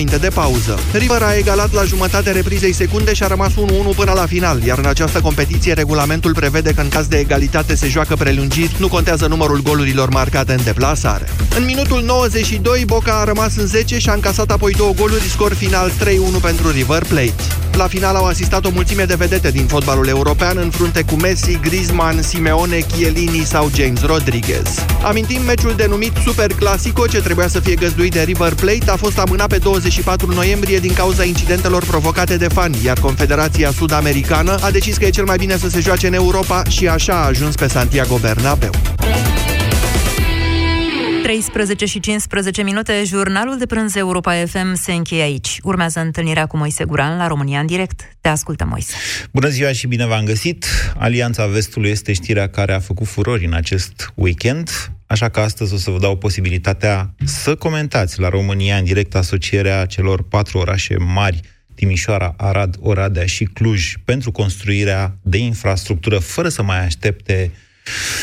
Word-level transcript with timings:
înainte 0.00 0.26
de 0.26 0.34
pauză. 0.34 0.78
River 0.92 1.22
a 1.22 1.36
egalat 1.36 1.72
la 1.72 1.84
jumătate 1.84 2.30
reprizei 2.30 2.72
secunde 2.72 3.14
și 3.14 3.22
a 3.22 3.26
rămas 3.26 3.52
1-1 3.52 3.54
până 3.96 4.12
la 4.12 4.26
final, 4.26 4.62
iar 4.62 4.78
în 4.78 4.86
această 4.86 5.20
competiție 5.20 5.72
regulamentul 5.72 6.34
prevede 6.34 6.72
că 6.72 6.80
în 6.80 6.88
caz 6.88 7.06
de 7.06 7.18
egalitate 7.18 7.74
se 7.74 7.88
joacă 7.88 8.16
prelungiri, 8.16 8.76
nu 8.78 8.88
contează 8.88 9.26
numărul 9.26 9.62
golurilor 9.62 10.08
marcate 10.08 10.52
în 10.52 10.64
deplasare. 10.64 11.28
În 11.56 11.64
minutul 11.64 12.02
92, 12.02 12.84
Boca 12.86 13.20
a 13.20 13.24
rămas 13.24 13.56
în 13.56 13.66
10 13.66 13.98
și 13.98 14.08
a 14.08 14.12
încasat 14.12 14.50
apoi 14.50 14.72
două 14.72 14.92
goluri, 14.92 15.28
scor 15.28 15.54
final 15.54 15.90
3-1 15.90 16.40
pentru 16.42 16.70
River 16.70 17.04
Plate. 17.04 17.69
La 17.80 17.88
final 17.88 18.14
au 18.14 18.26
asistat 18.26 18.64
o 18.64 18.70
mulțime 18.70 19.04
de 19.04 19.14
vedete 19.14 19.50
din 19.50 19.66
fotbalul 19.66 20.08
european 20.08 20.56
în 20.56 20.70
frunte 20.70 21.02
cu 21.02 21.14
Messi, 21.14 21.58
Griezmann, 21.60 22.22
Simeone, 22.22 22.78
Chiellini 22.78 23.44
sau 23.44 23.70
James 23.74 24.02
Rodriguez. 24.02 24.84
Amintim 25.02 25.42
meciul 25.42 25.74
denumit 25.76 26.12
Super 26.24 26.52
Clasico, 26.52 27.06
ce 27.06 27.20
trebuia 27.20 27.48
să 27.48 27.60
fie 27.60 27.74
găzduit 27.74 28.12
de 28.12 28.22
River 28.22 28.54
Plate, 28.54 28.90
a 28.90 28.96
fost 28.96 29.18
amânat 29.18 29.48
pe 29.48 29.58
24 29.58 30.32
noiembrie 30.32 30.78
din 30.78 30.92
cauza 30.92 31.24
incidentelor 31.24 31.84
provocate 31.84 32.36
de 32.36 32.48
fani, 32.48 32.78
iar 32.84 32.98
Confederația 32.98 33.70
Sud-Americană 33.70 34.58
a 34.62 34.70
decis 34.70 34.96
că 34.96 35.04
e 35.04 35.10
cel 35.10 35.24
mai 35.24 35.36
bine 35.36 35.56
să 35.56 35.68
se 35.68 35.80
joace 35.80 36.06
în 36.06 36.14
Europa 36.14 36.62
și 36.68 36.88
așa 36.88 37.12
a 37.12 37.26
ajuns 37.26 37.54
pe 37.54 37.68
Santiago 37.68 38.16
Bernabeu. 38.16 38.70
13 41.30 41.84
și 41.84 42.00
15 42.00 42.62
minute, 42.62 43.02
jurnalul 43.04 43.58
de 43.58 43.66
prânz 43.66 43.94
Europa 43.94 44.32
FM 44.46 44.74
se 44.74 44.92
încheie 44.92 45.22
aici. 45.22 45.58
Urmează 45.62 46.00
întâlnirea 46.00 46.46
cu 46.46 46.56
Moise 46.56 46.84
Guran 46.84 47.16
la 47.16 47.26
România 47.26 47.60
în 47.60 47.66
direct. 47.66 48.00
Te 48.20 48.28
ascultă, 48.28 48.64
Moise. 48.64 48.94
Bună 49.32 49.48
ziua 49.48 49.72
și 49.72 49.86
bine 49.86 50.06
v-am 50.06 50.24
găsit! 50.24 50.66
Alianța 50.96 51.46
Vestului 51.46 51.90
este 51.90 52.12
știrea 52.12 52.48
care 52.48 52.72
a 52.72 52.78
făcut 52.78 53.06
furori 53.06 53.44
în 53.44 53.52
acest 53.52 54.12
weekend, 54.14 54.70
așa 55.06 55.28
că 55.28 55.40
astăzi 55.40 55.74
o 55.74 55.76
să 55.76 55.90
vă 55.90 55.98
dau 55.98 56.16
posibilitatea 56.16 57.14
să 57.24 57.54
comentați 57.54 58.20
la 58.20 58.28
România 58.28 58.76
în 58.76 58.84
direct 58.84 59.14
asocierea 59.14 59.86
celor 59.86 60.22
patru 60.22 60.58
orașe 60.58 60.96
mari 60.98 61.40
Timișoara, 61.74 62.34
Arad, 62.36 62.76
Oradea 62.80 63.26
și 63.26 63.44
Cluj 63.44 63.94
pentru 64.04 64.32
construirea 64.32 65.16
de 65.22 65.38
infrastructură 65.38 66.18
fără 66.18 66.48
să 66.48 66.62
mai 66.62 66.84
aștepte 66.84 67.50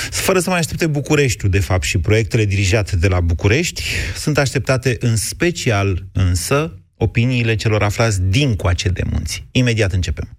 fără 0.10 0.40
să 0.40 0.50
mai 0.50 0.60
aștepte 0.60 0.88
Bucureștiul, 0.88 1.52
de 1.52 1.60
fapt, 1.60 1.84
și 1.84 1.98
proiectele 1.98 2.46
dirijate 2.46 2.96
de 2.96 3.08
la 3.08 3.20
București, 3.20 3.84
sunt 4.18 4.38
așteptate 4.38 4.98
în 5.00 5.16
special, 5.16 6.06
însă, 6.14 6.82
opiniile 6.98 7.56
celor 7.56 7.84
aflați 7.84 8.22
din 8.22 8.56
coace 8.56 8.90
de 8.90 9.02
munți. 9.12 9.48
Imediat 9.52 9.92
începem. 9.92 10.30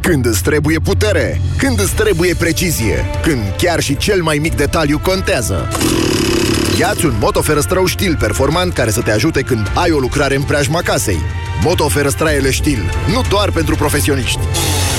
Când 0.00 0.26
îți 0.26 0.42
trebuie 0.42 0.78
putere, 0.78 1.40
când 1.56 1.80
îți 1.80 1.94
trebuie 1.94 2.34
precizie, 2.34 3.04
când 3.22 3.40
chiar 3.56 3.80
și 3.80 3.96
cel 3.96 4.22
mai 4.22 4.38
mic 4.38 4.54
detaliu 4.54 4.98
contează. 4.98 5.68
Iați 6.78 7.04
un 7.04 7.16
motoferăstrău 7.20 7.86
stil 7.86 8.16
performant 8.16 8.72
care 8.72 8.90
să 8.90 9.00
te 9.00 9.10
ajute 9.10 9.42
când 9.42 9.72
ai 9.74 9.90
o 9.90 9.98
lucrare 9.98 10.34
în 10.34 10.42
preajma 10.42 10.82
casei. 10.82 11.18
Motoferăstraiele 11.62 12.50
stil, 12.50 12.90
nu 13.12 13.22
doar 13.28 13.50
pentru 13.50 13.74
profesioniști. 13.74 14.38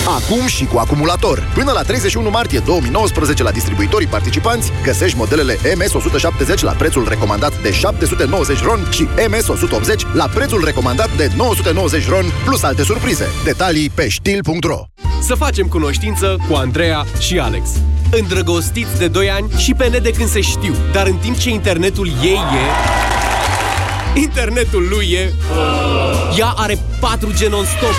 Acum 0.07 0.47
și 0.47 0.65
cu 0.65 0.77
acumulator. 0.77 1.51
Până 1.53 1.71
la 1.71 1.81
31 1.81 2.29
martie 2.29 2.59
2019 2.59 3.43
la 3.43 3.51
distribuitorii 3.51 4.07
participanți 4.07 4.71
găsești 4.83 5.17
modelele 5.17 5.55
MS170 5.55 6.59
la 6.61 6.71
prețul 6.71 7.05
recomandat 7.07 7.61
de 7.61 7.71
790 7.71 8.63
ron 8.63 8.87
și 8.91 9.07
MS180 9.07 10.13
la 10.13 10.27
prețul 10.33 10.63
recomandat 10.65 11.15
de 11.17 11.29
990 11.35 12.07
ron 12.07 12.25
plus 12.45 12.63
alte 12.63 12.83
surprize. 12.83 13.27
Detalii 13.43 13.89
pe 13.89 14.09
stil.ro 14.09 14.83
Să 15.21 15.35
facem 15.35 15.67
cunoștință 15.67 16.37
cu 16.49 16.55
Andreea 16.55 17.05
și 17.19 17.39
Alex. 17.39 17.69
Îndrăgostiți 18.11 18.97
de 18.97 19.07
2 19.07 19.29
ani 19.29 19.51
și 19.57 19.73
pe 19.73 19.87
net 19.87 20.03
de 20.03 20.11
când 20.11 20.29
se 20.29 20.41
știu, 20.41 20.73
dar 20.91 21.07
în 21.07 21.15
timp 21.15 21.37
ce 21.37 21.49
internetul 21.49 22.07
ei 22.07 22.33
e... 22.33 23.18
Internetul 24.15 24.87
lui 24.89 25.11
e... 25.11 25.33
Ea 26.37 26.53
are 26.55 26.75
4G 26.75 27.49
non-stop. 27.49 27.93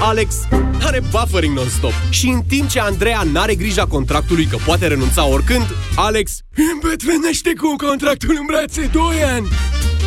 Alex 0.00 0.34
are 0.82 1.02
buffering 1.10 1.56
non-stop. 1.56 1.92
Și 2.10 2.28
în 2.28 2.42
timp 2.48 2.68
ce 2.68 2.80
Andreea 2.80 3.22
n-are 3.32 3.54
grija 3.54 3.86
contractului 3.86 4.44
că 4.44 4.56
poate 4.64 4.86
renunța 4.86 5.26
oricând, 5.26 5.66
Alex 5.94 6.38
îmbătrânește 6.72 7.52
cu 7.60 7.86
contractul 7.86 8.36
în 8.38 8.46
brațe 8.46 8.90
2 8.92 9.02
ani. 9.34 9.48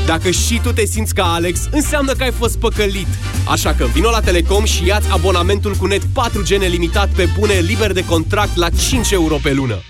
Dacă 0.06 0.29
și 0.29 0.59
tu 0.63 0.72
te 0.72 0.85
simți 0.85 1.13
ca 1.13 1.34
Alex, 1.34 1.59
înseamnă 1.72 2.12
că 2.12 2.23
ai 2.23 2.31
fost 2.31 2.58
păcălit. 2.58 3.08
Așa 3.47 3.73
că 3.73 3.85
vino 3.85 4.09
la 4.09 4.19
Telecom 4.19 4.63
și 4.63 4.85
ia 4.85 5.02
abonamentul 5.09 5.73
cu 5.73 5.85
net 5.85 6.02
4G 6.02 6.58
nelimitat 6.58 7.09
pe 7.09 7.29
bune 7.40 7.53
liber 7.53 7.91
de 7.91 8.06
contract 8.06 8.56
la 8.56 8.69
5 8.69 9.12
euro 9.12 9.35
pe 9.44 9.53
lună. 9.53 9.81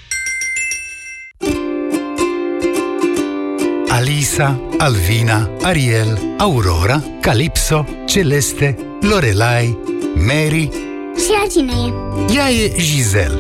Alisa, 4.02 4.60
Alvina, 4.80 5.50
Ariel, 5.62 6.20
Aurora, 6.38 7.04
Calipso, 7.20 7.86
Celeste, 8.06 8.78
Lorelai, 9.02 9.78
Mary 10.16 10.70
Și 11.16 11.32
ea 11.34 11.48
cine 11.52 11.72
e? 11.72 12.34
Ea 12.34 12.50
e 12.50 12.74
Giselle 12.78 13.40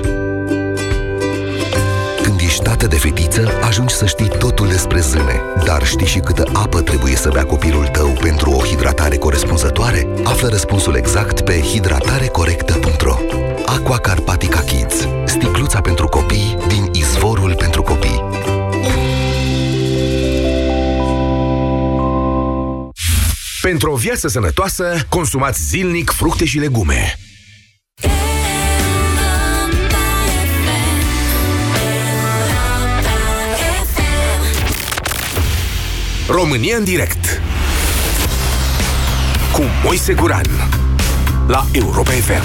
Când 2.23 2.39
ești 2.39 2.63
tată 2.63 2.87
de 2.87 2.95
fetiță, 2.95 3.51
ajungi 3.63 3.93
să 3.93 4.05
știi 4.05 4.31
totul 4.39 4.67
despre 4.67 4.99
zâne. 4.99 5.41
Dar 5.65 5.85
știi 5.85 6.07
și 6.07 6.19
câtă 6.19 6.43
apă 6.53 6.81
trebuie 6.81 7.15
să 7.15 7.29
bea 7.33 7.43
copilul 7.43 7.87
tău 7.87 8.17
pentru 8.21 8.51
o 8.51 8.63
hidratare 8.65 9.17
corespunzătoare? 9.17 10.07
Află 10.23 10.47
răspunsul 10.47 10.95
exact 10.95 11.41
pe 11.41 11.59
hidratarecorectă.ro 11.59 13.17
Aqua 13.65 13.97
Carpatica 13.97 14.59
Kids. 14.59 15.07
Sticluța 15.25 15.81
pentru 15.81 16.07
copii 16.07 16.57
din 16.67 16.89
Pentru 23.61 23.91
o 23.91 23.95
viață 23.95 24.27
sănătoasă, 24.27 25.05
consumați 25.09 25.61
zilnic 25.63 26.09
fructe 26.09 26.45
și 26.45 26.57
legume. 26.57 27.19
România 36.27 36.77
în 36.77 36.83
direct 36.83 37.41
cu 39.53 39.63
Moise 39.83 40.13
Guran 40.13 40.45
la 41.47 41.67
Europa 41.71 42.11
FM. 42.11 42.43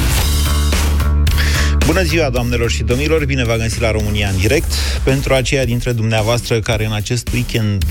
Bună 1.86 2.02
ziua, 2.02 2.30
doamnelor 2.30 2.70
și 2.70 2.82
domnilor! 2.82 3.24
Bine 3.24 3.44
v-am 3.44 3.58
găsit 3.58 3.80
la 3.80 3.90
România 3.90 4.28
în 4.28 4.36
direct. 4.36 4.72
Pentru 5.04 5.34
aceia 5.34 5.64
dintre 5.64 5.92
dumneavoastră 5.92 6.60
care 6.60 6.84
în 6.84 6.92
acest 6.92 7.28
weekend 7.32 7.84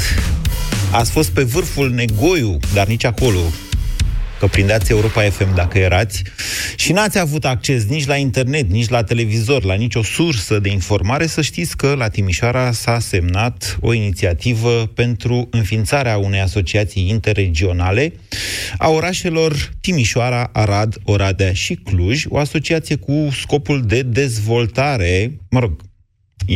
ați 0.96 1.12
fost 1.12 1.30
pe 1.30 1.44
vârful 1.44 1.90
Negoiu, 1.90 2.60
dar 2.74 2.88
nici 2.88 3.06
acolo, 3.06 3.40
că 4.40 4.48
prindeați 4.48 4.92
Europa 4.92 5.22
FM 5.22 5.56
dacă 5.56 5.78
erați, 5.78 6.24
și 6.76 6.92
n-ați 6.92 7.20
avut 7.20 7.46
acces 7.46 7.86
nici 7.86 8.06
la 8.06 8.16
internet, 8.16 8.70
nici 8.70 8.90
la 8.90 9.04
televizor, 9.04 9.64
la 9.64 9.74
nicio 9.74 10.04
sursă 10.04 10.60
de 10.60 10.70
informare, 10.70 11.26
să 11.26 11.42
știți 11.42 11.78
că 11.78 11.94
la 11.98 12.08
Timișoara 12.08 12.72
s-a 12.72 13.00
semnat 13.00 13.78
o 13.82 13.94
inițiativă 13.94 14.92
pentru 14.94 15.48
înființarea 15.52 16.18
unei 16.18 16.40
asociații 16.40 17.10
interregionale 17.10 18.14
a 18.78 18.90
orașelor 18.90 19.72
Timișoara, 19.82 20.50
Arad, 20.54 20.96
Oradea 21.04 21.54
și 21.54 21.76
Cluj, 21.76 22.24
o 22.30 22.38
asociație 22.38 22.96
cu 22.96 23.30
scopul 23.42 23.82
de 23.82 24.02
dezvoltare, 24.02 25.40
mă 25.50 25.60
rog, 25.60 25.85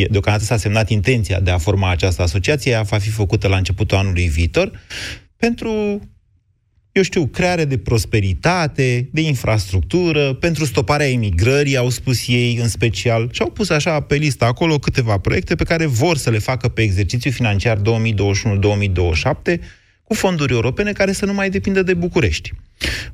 deocamdată 0.10 0.46
s-a 0.46 0.58
semnat 0.58 0.90
intenția 0.90 1.40
de 1.40 1.52
a 1.52 1.58
forma 1.58 1.90
această 1.90 2.22
asociație, 2.22 2.72
ea 2.72 2.82
va 2.82 2.98
fi 2.98 3.10
făcută 3.10 3.48
la 3.48 3.58
începutul 3.58 3.98
anului 3.98 4.28
viitor, 4.28 4.72
pentru 5.38 6.02
eu 6.92 7.04
știu, 7.04 7.26
creare 7.26 7.66
de 7.66 7.78
prosperitate, 7.78 9.10
de 9.12 9.22
infrastructură, 9.22 10.34
pentru 10.34 10.66
stoparea 10.66 11.10
emigrării, 11.10 11.78
au 11.78 11.90
spus 11.90 12.28
ei 12.28 12.58
în 12.62 12.68
special, 12.68 13.30
și 13.32 13.42
au 13.42 13.50
pus 13.50 13.70
așa 13.70 14.00
pe 14.00 14.16
listă 14.16 14.46
acolo 14.46 14.80
câteva 14.80 15.18
proiecte 15.18 15.56
pe 15.56 15.64
care 15.64 15.86
vor 15.86 16.18
să 16.18 16.30
le 16.30 16.38
facă 16.38 16.68
pe 16.68 16.82
exercițiul 16.82 17.34
financiar 17.34 17.78
2021-2027 17.78 17.82
cu 20.04 20.14
fonduri 20.14 20.54
europene 20.54 20.92
care 20.92 21.12
să 21.12 21.26
nu 21.26 21.34
mai 21.34 21.50
depindă 21.50 21.84
de 21.84 21.94
București. 21.94 22.52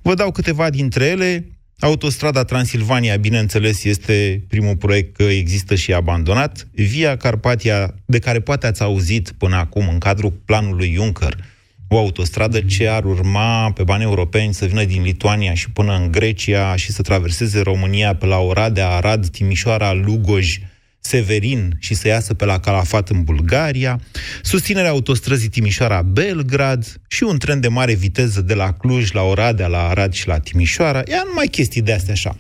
Vă 0.02 0.14
dau 0.14 0.32
câteva 0.32 0.70
dintre 0.70 1.06
ele. 1.06 1.50
Autostrada 1.80 2.44
Transilvania, 2.44 3.16
bineînțeles, 3.16 3.84
este 3.84 4.44
primul 4.48 4.78
proiect 4.78 5.16
că 5.16 5.24
există 5.24 5.76
și 5.76 5.94
abandonat. 5.94 6.68
Via 6.72 7.18
Carpatia, 7.18 7.96
de 8.06 8.20
care 8.20 8.40
poate 8.40 8.68
ați 8.68 8.82
auzit 8.82 9.32
până 9.38 9.56
acum 9.56 9.88
în 9.90 9.98
cadrul 9.98 10.32
planului 10.32 10.94
Juncker, 10.94 11.36
o 11.88 11.98
autostradă 11.98 12.62
ce 12.62 12.88
ar 12.88 13.04
urma 13.04 13.72
pe 13.72 13.84
bani 13.84 14.04
europeni 14.04 14.54
să 14.54 14.66
vină 14.66 14.84
din 14.84 15.02
Lituania 15.02 15.54
și 15.54 15.70
până 15.70 15.96
în 15.96 16.12
Grecia 16.12 16.76
și 16.76 16.92
să 16.92 17.02
traverseze 17.02 17.62
România 17.62 18.16
pe 18.16 18.26
la 18.26 18.38
Oradea, 18.38 18.90
Arad, 18.90 19.28
Timișoara, 19.28 19.94
Lugoj, 19.94 20.58
Severin 21.08 21.78
și 21.80 21.94
să 21.94 22.08
iasă 22.08 22.34
pe 22.34 22.46
la 22.46 22.60
Calafat 22.60 23.10
în 23.10 23.24
Bulgaria, 23.24 24.00
susținerea 24.42 24.90
autostrăzii 24.90 25.50
Timișoara-Belgrad 25.50 27.02
și 27.08 27.24
un 27.24 27.38
tren 27.38 27.60
de 27.60 27.68
mare 27.68 27.94
viteză 27.94 28.42
de 28.42 28.54
la 28.54 28.74
Cluj 28.74 29.12
la 29.12 29.22
Oradea, 29.22 29.68
la 29.68 29.88
Arad 29.88 30.14
și 30.14 30.28
la 30.28 30.40
Timișoara. 30.40 31.02
Ia 31.08 31.24
numai 31.28 31.48
chestii 31.48 31.82
de 31.82 31.94
astea 31.94 32.14
așa. 32.14 32.38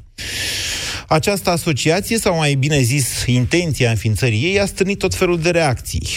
Această 1.08 1.50
asociație, 1.50 2.18
sau 2.18 2.38
mai 2.38 2.54
bine 2.54 2.82
zis, 2.82 3.26
intenția 3.26 3.90
înființării 3.90 4.44
ei, 4.44 4.60
a 4.60 4.66
strânit 4.66 4.98
tot 4.98 5.16
felul 5.16 5.40
de 5.40 5.50
reacții. 5.50 6.08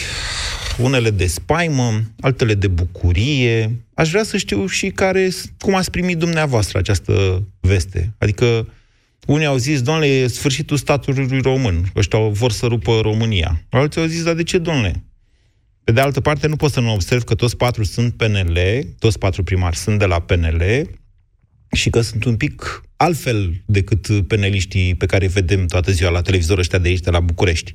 unele 0.79 1.11
de 1.11 1.27
spaimă, 1.27 2.03
altele 2.21 2.55
de 2.55 2.69
bucurie. 2.69 3.77
Aș 3.95 4.11
vrea 4.11 4.23
să 4.23 4.37
știu 4.37 4.67
și 4.67 4.89
care, 4.89 5.29
cum 5.59 5.75
ați 5.75 5.91
primit 5.91 6.19
dumneavoastră 6.19 6.79
această 6.79 7.43
veste. 7.61 8.15
Adică 8.19 8.67
unii 9.27 9.47
au 9.47 9.57
zis, 9.57 9.83
domnule, 9.83 10.07
e 10.07 10.27
sfârșitul 10.27 10.77
statului 10.77 11.41
român, 11.41 11.91
ăștia 11.97 12.19
vor 12.19 12.53
să 12.53 12.67
rupă 12.67 12.99
România. 13.03 13.63
Alții 13.71 14.01
au 14.01 14.07
zis, 14.07 14.23
dar 14.23 14.35
de 14.35 14.43
ce, 14.43 14.59
domnule? 14.59 15.05
Pe 15.85 15.93
de 15.93 16.01
altă 16.01 16.21
parte, 16.21 16.47
nu 16.47 16.57
pot 16.57 16.73
să 16.73 16.81
nu 16.81 16.93
observ 16.93 17.23
că 17.23 17.35
toți 17.35 17.57
patru 17.57 17.85
sunt 17.85 18.15
PNL, 18.15 18.59
toți 18.99 19.19
patru 19.19 19.43
primari 19.43 19.77
sunt 19.77 19.99
de 19.99 20.05
la 20.05 20.21
PNL 20.21 20.89
și 21.73 21.91
că 21.91 22.01
sunt 22.01 22.25
un 22.25 22.37
pic 22.37 22.83
altfel 22.97 23.63
decât 23.67 24.27
peneliștii 24.27 24.95
pe 24.95 25.07
care 25.07 25.25
îi 25.25 25.31
vedem 25.31 25.67
toată 25.67 25.91
ziua 25.91 26.11
la 26.11 26.23
televizor 26.23 26.59
ăștia 26.59 26.79
de 26.79 26.89
aici, 26.89 27.01
de 27.01 27.11
la 27.11 27.21
București. 27.21 27.73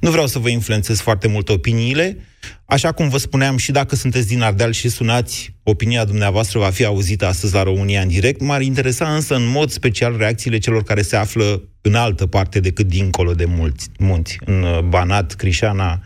Nu 0.00 0.10
vreau 0.10 0.26
să 0.26 0.38
vă 0.38 0.48
influențez 0.48 1.00
foarte 1.00 1.28
mult 1.28 1.48
opiniile. 1.48 2.18
Așa 2.64 2.92
cum 2.92 3.08
vă 3.08 3.18
spuneam, 3.18 3.56
și 3.56 3.72
dacă 3.72 3.96
sunteți 3.96 4.26
din 4.26 4.42
Ardeal 4.42 4.72
și 4.72 4.88
sunați, 4.88 5.54
opinia 5.62 6.04
dumneavoastră 6.04 6.58
va 6.58 6.70
fi 6.70 6.84
auzită 6.84 7.26
astăzi 7.26 7.54
la 7.54 7.62
România 7.62 8.00
în 8.00 8.08
direct. 8.08 8.40
M-ar 8.40 8.60
interesa 8.60 9.14
însă 9.14 9.34
în 9.34 9.46
mod 9.46 9.70
special 9.70 10.16
reacțiile 10.16 10.58
celor 10.58 10.82
care 10.82 11.02
se 11.02 11.16
află 11.16 11.62
în 11.80 11.94
altă 11.94 12.26
parte 12.26 12.60
decât 12.60 12.86
dincolo 12.86 13.32
de 13.32 13.44
mulți, 13.44 13.88
munți, 13.98 14.38
în 14.44 14.64
Banat, 14.88 15.32
Crișana 15.32 16.02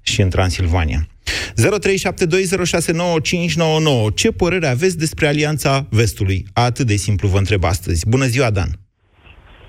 și 0.00 0.20
în 0.20 0.30
Transilvania. 0.30 1.06
0372069599. 1.24 4.14
Ce 4.14 4.32
părere 4.32 4.66
aveți 4.66 4.98
despre 4.98 5.26
Alianța 5.26 5.86
Vestului? 5.90 6.44
Atât 6.52 6.86
de 6.86 6.94
simplu 6.94 7.28
vă 7.28 7.38
întreb 7.38 7.64
astăzi. 7.64 8.08
Bună 8.08 8.24
ziua, 8.24 8.50
Dan! 8.50 8.68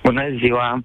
Bună 0.04 0.24
ziua! 0.40 0.84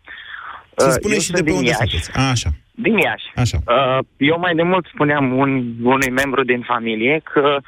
Să 0.76 0.90
spuneți 0.90 1.24
și 1.24 1.30
de 1.30 1.42
pe 1.42 1.50
unde 1.50 1.68
Iași. 1.68 1.78
sunteți. 1.78 2.10
A, 2.18 2.30
așa. 2.30 2.48
Din 2.70 2.98
Iași. 2.98 3.24
Așa. 3.34 3.58
Uh, 3.66 3.98
eu 4.16 4.38
mai 4.38 4.54
de 4.54 4.62
mult 4.62 4.86
spuneam 4.92 5.36
un, 5.36 5.74
unui 5.82 6.10
membru 6.10 6.44
din 6.44 6.64
familie 6.66 7.20
că 7.32 7.58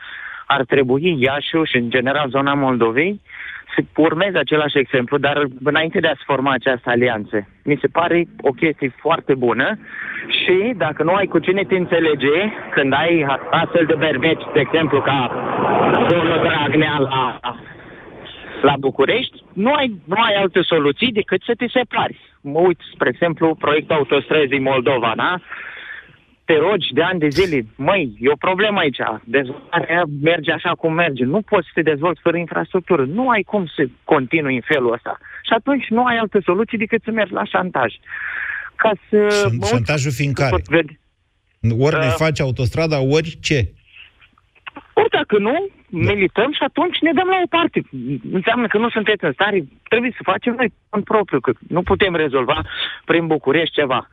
ar 0.46 0.64
trebui 0.64 1.16
Iașiul 1.20 1.66
și, 1.66 1.76
în 1.76 1.90
general, 1.90 2.28
zona 2.28 2.54
Moldovei 2.54 3.12
să 3.12 3.18
urmeze 3.96 4.38
același 4.38 4.78
exemplu, 4.78 5.18
dar 5.18 5.46
înainte 5.64 6.00
de 6.00 6.06
a 6.06 6.14
se 6.14 6.22
forma 6.24 6.52
această 6.52 6.90
alianță. 6.90 7.48
Mi 7.64 7.78
se 7.80 7.86
pare 7.86 8.24
o 8.40 8.50
chestie 8.50 8.92
foarte 8.96 9.34
bună 9.34 9.78
și 10.28 10.74
dacă 10.76 11.02
nu 11.02 11.12
ai 11.12 11.26
cu 11.26 11.38
cine 11.38 11.62
te 11.62 11.76
înțelege, 11.76 12.52
când 12.70 12.92
ai 12.92 13.26
astfel 13.50 13.84
de 13.86 13.94
berbeci, 13.94 14.42
de 14.52 14.60
exemplu, 14.60 15.00
ca 15.00 15.30
domnul 16.08 16.40
Dragnea 16.42 16.98
la, 16.98 17.40
la 18.62 18.74
București, 18.78 19.44
nu 19.52 19.72
ai, 19.72 20.00
nu 20.04 20.16
ai 20.20 20.34
alte 20.34 20.62
soluții 20.62 21.12
decât 21.12 21.42
să 21.42 21.52
te 21.56 21.66
separi. 21.68 22.18
Mă 22.40 22.58
uit, 22.58 22.80
spre 22.94 23.08
exemplu, 23.08 23.54
proiectul 23.54 23.96
autostrăzii 23.96 24.58
Moldova, 24.58 25.12
da? 25.16 25.34
Te 26.50 26.56
rogi 26.58 26.92
de 26.92 27.02
ani 27.02 27.18
de 27.18 27.28
zile, 27.28 27.66
măi, 27.76 28.12
e 28.20 28.30
o 28.30 28.44
problemă 28.48 28.78
aici, 28.78 29.00
dezvoltarea 29.24 30.02
merge 30.22 30.52
așa 30.52 30.72
cum 30.80 30.92
merge, 30.92 31.24
nu 31.24 31.40
poți 31.42 31.66
să 31.66 31.72
te 31.74 31.82
dezvolți 31.82 32.20
fără 32.20 32.36
infrastructură, 32.36 33.04
nu 33.04 33.28
ai 33.28 33.42
cum 33.42 33.66
să 33.76 33.82
continui 34.04 34.54
în 34.54 34.66
felul 34.72 34.92
ăsta. 34.92 35.18
Și 35.46 35.52
atunci 35.58 35.86
nu 35.88 36.04
ai 36.04 36.16
altă 36.16 36.38
soluție 36.44 36.78
decât 36.78 37.02
să 37.02 37.10
mergi 37.10 37.32
la 37.32 37.44
șantaj. 37.44 37.92
Ca 38.76 38.92
să... 39.08 39.18
Șan- 39.26 39.68
șantajul 39.70 40.12
fiind 40.12 40.34
care? 40.34 40.62
Ori 41.86 41.96
uh, 41.96 42.02
ne 42.02 42.08
faci 42.24 42.40
autostrada, 42.40 42.98
ori 43.00 43.38
ce? 43.40 43.58
Ori 44.92 45.10
dacă 45.10 45.38
nu, 45.38 45.54
da. 45.88 46.12
milităm 46.12 46.52
și 46.52 46.62
atunci 46.62 46.98
ne 47.00 47.12
dăm 47.12 47.28
la 47.28 47.40
o 47.44 47.48
parte. 47.48 47.82
Înseamnă 48.32 48.66
că 48.66 48.78
nu 48.78 48.90
sunteți 48.90 49.24
în 49.24 49.32
stare, 49.32 49.64
trebuie 49.88 50.12
să 50.16 50.30
facem 50.32 50.54
noi 50.54 50.72
în 50.88 51.02
propriu, 51.02 51.40
că 51.40 51.52
nu 51.68 51.82
putem 51.82 52.14
rezolva 52.14 52.58
prin 53.04 53.26
București 53.26 53.74
ceva. 53.74 54.08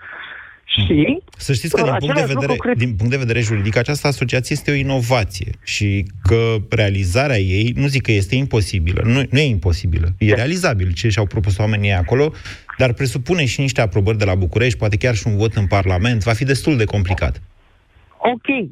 Și 0.68 1.22
să 1.38 1.54
știți 1.54 1.76
că 1.76 1.82
din 1.82 1.96
punct, 2.00 2.16
de 2.16 2.34
vedere, 2.34 2.56
cred... 2.56 2.78
din 2.78 2.96
punct 2.96 3.12
de 3.12 3.18
vedere 3.18 3.40
juridic, 3.40 3.78
această 3.78 4.08
asociație 4.08 4.56
este 4.56 4.72
o 4.72 4.74
inovație 4.74 5.52
și 5.64 6.06
că 6.24 6.56
realizarea 6.70 7.38
ei, 7.38 7.74
nu 7.76 7.88
zic 7.88 8.02
că 8.02 8.12
este 8.12 8.36
imposibilă, 8.36 9.02
nu, 9.06 9.22
nu 9.30 9.40
e 9.40 9.46
imposibilă, 9.46 10.08
e 10.18 10.30
da. 10.30 10.36
realizabil 10.36 10.92
ce 10.92 11.10
și-au 11.10 11.26
propus 11.26 11.58
oamenii 11.58 11.92
acolo, 11.92 12.32
dar 12.78 12.94
presupune 12.94 13.46
și 13.46 13.62
niște 13.62 13.82
aprobări 13.82 14.18
de 14.18 14.26
la 14.26 14.36
București, 14.36 14.78
poate 14.78 14.98
chiar 14.98 15.16
și 15.16 15.28
un 15.28 15.38
vot 15.38 15.54
în 15.54 15.68
Parlament, 15.68 16.24
va 16.24 16.34
fi 16.34 16.44
destul 16.44 16.78
de 16.78 16.86
complicat. 16.86 17.42
Ok. 18.18 18.70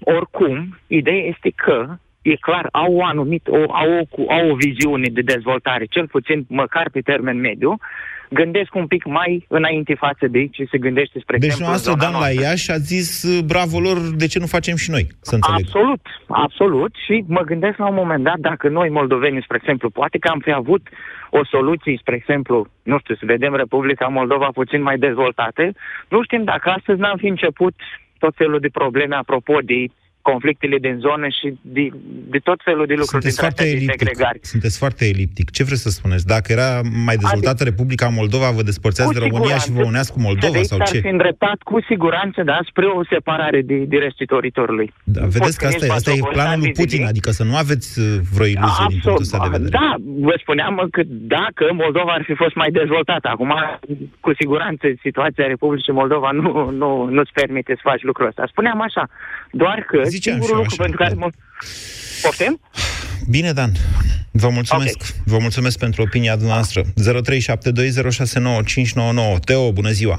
Oricum, 0.00 0.78
ideea 0.86 1.24
este 1.26 1.52
că 1.54 1.96
e 2.22 2.36
clar, 2.36 2.68
au 2.72 2.94
o 2.94 3.04
anumit, 3.04 3.46
o, 3.46 3.72
au, 3.72 4.08
o, 4.10 4.32
au 4.32 4.50
o 4.50 4.54
viziune 4.54 5.08
de 5.12 5.20
dezvoltare, 5.20 5.84
cel 5.84 6.06
puțin 6.06 6.44
măcar 6.48 6.90
pe 6.90 7.00
termen 7.00 7.40
mediu, 7.40 7.78
gândesc 8.40 8.74
un 8.74 8.86
pic 8.86 9.04
mai 9.04 9.44
înainte 9.48 9.94
față 9.94 10.26
de 10.26 10.38
ei 10.38 10.50
ce 10.56 10.64
se 10.70 10.78
gândește 10.78 11.18
spre 11.20 11.38
deci 11.38 11.48
exemplu 11.48 11.66
noastră, 11.66 11.92
Dan 12.02 12.14
la 12.20 12.30
Iași, 12.42 12.70
a 12.70 12.78
zis 12.92 13.08
bravo 13.52 13.80
lor, 13.80 13.96
de 14.22 14.26
ce 14.26 14.38
nu 14.38 14.46
facem 14.46 14.76
și 14.76 14.90
noi, 14.90 15.06
să 15.20 15.34
înțeleg. 15.34 15.64
Absolut, 15.64 16.00
absolut. 16.28 16.92
Și 17.04 17.24
mă 17.26 17.42
gândesc 17.50 17.76
la 17.78 17.88
un 17.88 17.94
moment 17.94 18.22
dat 18.24 18.38
dacă 18.38 18.68
noi 18.68 18.88
moldoveni, 18.88 19.42
spre 19.42 19.58
exemplu, 19.60 19.90
poate 19.90 20.18
că 20.18 20.28
am 20.28 20.40
fi 20.46 20.52
avut 20.52 20.82
o 21.30 21.44
soluție, 21.44 21.96
spre 22.00 22.14
exemplu, 22.14 22.66
nu 22.82 22.98
știu, 22.98 23.14
să 23.14 23.24
vedem 23.26 23.54
Republica 23.54 24.06
Moldova 24.06 24.48
puțin 24.60 24.82
mai 24.82 24.98
dezvoltată, 24.98 25.72
nu 26.08 26.22
știm 26.22 26.44
dacă 26.44 26.70
astăzi 26.70 27.00
n-am 27.00 27.16
fi 27.16 27.26
început 27.26 27.74
tot 28.18 28.34
felul 28.36 28.60
de 28.60 28.68
probleme 28.80 29.14
apropo 29.16 29.58
de 29.64 29.78
conflictele 30.30 30.78
din 30.86 30.96
zonă 31.06 31.26
și 31.38 31.46
de, 31.76 31.84
de 32.34 32.38
tot 32.48 32.58
felul 32.68 32.86
de 32.92 32.96
lucruri 33.00 33.22
Sunteți 33.24 33.40
foarte 33.44 33.64
eliptic. 33.76 34.08
Sunteți 34.54 34.76
foarte 34.82 35.02
eliptic. 35.12 35.46
Ce 35.56 35.62
vreți 35.68 35.82
să 35.86 35.90
spuneți? 35.98 36.24
Dacă 36.34 36.48
era 36.56 36.70
mai 37.08 37.16
dezvoltată 37.22 37.60
adică, 37.62 37.70
Republica 37.70 38.08
Moldova, 38.20 38.48
vă 38.58 38.62
despărțeați 38.70 39.12
de 39.16 39.18
România 39.26 39.56
și 39.64 39.70
vă 39.78 39.84
uneați 39.92 40.12
cu 40.12 40.20
Moldova 40.28 40.62
sau 40.62 40.78
ce? 40.90 40.98
fi 40.98 41.06
îndreptat 41.06 41.58
cu 41.70 41.76
siguranță, 41.90 42.42
da, 42.42 42.58
spre 42.70 42.86
o 42.86 43.02
separare 43.14 43.60
de, 43.70 43.76
de 43.92 43.96
restul 43.96 44.26
teritoriului. 44.26 44.88
Da, 45.04 45.20
vedeți 45.36 45.58
că 45.58 45.66
asta 45.66 45.86
e, 45.86 45.90
asta 45.98 46.10
e 46.10 46.20
planul 46.36 46.58
lui 46.58 46.72
Putin, 46.72 47.02
de... 47.02 47.10
adică 47.12 47.30
să 47.30 47.44
nu 47.44 47.56
aveți 47.56 47.88
uh, 47.98 48.04
vreo 48.34 48.46
iluzie 48.46 48.84
din 48.88 49.00
punctul 49.02 49.26
ăsta 49.26 49.38
de 49.42 49.48
vedere. 49.56 49.70
Da, 49.80 49.94
vă 50.28 50.34
spuneam 50.42 50.74
că 50.90 51.02
dacă 51.36 51.64
Moldova 51.72 52.12
ar 52.12 52.22
fi 52.28 52.34
fost 52.34 52.54
mai 52.54 52.70
dezvoltată, 52.70 53.28
acum 53.28 53.52
cu 54.20 54.30
siguranță 54.34 54.84
situația 55.00 55.46
Republicii 55.46 55.92
Moldova 55.92 56.30
nu, 56.30 56.70
nu, 56.70 56.90
nu-ți 57.16 57.32
permite 57.32 57.72
să 57.74 57.80
faci 57.90 58.02
lucrul 58.02 58.26
ăsta. 58.26 58.44
Spuneam 58.46 58.80
așa, 58.80 59.08
doar 59.50 59.78
că 59.90 59.98
Ziceam 60.14 60.36
singurul 60.40 60.56
lucru 60.62 60.74
așa, 60.74 60.82
pentru 60.84 60.98
care... 61.02 61.14
Da. 61.14 61.28
Poftim? 62.22 62.60
Bine, 63.28 63.50
Dan. 63.58 63.72
Vă 64.42 64.48
mulțumesc. 64.58 64.98
Okay. 65.00 65.10
Vă 65.32 65.38
mulțumesc 65.46 65.76
pentru 65.78 66.02
opinia 66.02 66.34
dumneavoastră. 66.36 66.80
0372069599. 66.82 66.86
Teo, 69.48 69.72
bună 69.72 69.92
ziua. 70.00 70.18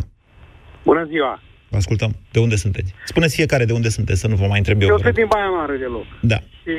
Bună 0.84 1.04
ziua. 1.12 1.34
Vă 1.70 1.78
ascultăm. 1.78 2.12
De 2.32 2.40
unde 2.40 2.56
sunteți? 2.56 2.90
Spuneți 3.12 3.36
fiecare 3.36 3.66
de 3.66 3.74
unde 3.74 3.90
sunteți, 3.98 4.20
să 4.24 4.28
nu 4.28 4.36
vă 4.36 4.48
mai 4.52 4.58
întreb 4.58 4.82
eu. 4.82 4.88
Eu 4.88 4.98
sunt 4.98 5.14
din 5.22 5.28
Baia 5.34 5.50
Mare 5.60 5.76
de 5.84 5.90
loc. 5.98 6.08
Da. 6.34 6.40
Și 6.62 6.74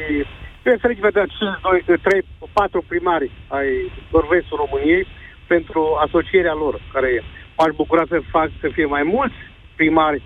eu 0.67 0.73
înțeleg 0.77 0.99
vedea 1.09 1.27
5, 1.27 1.39
2, 1.87 1.99
3, 2.03 2.23
4 2.53 2.85
primari 2.91 3.29
ai 3.59 3.69
nord-vestul 4.13 4.57
României 4.65 5.05
pentru 5.53 5.81
asocierea 6.07 6.57
lor, 6.63 6.75
care 6.93 7.11
m-aș 7.57 7.73
bucura 7.81 8.05
să 8.09 8.17
fac 8.37 8.49
să 8.61 8.69
fie 8.77 8.87
mai 8.97 9.05
mulți 9.15 9.39
primari 9.79 10.23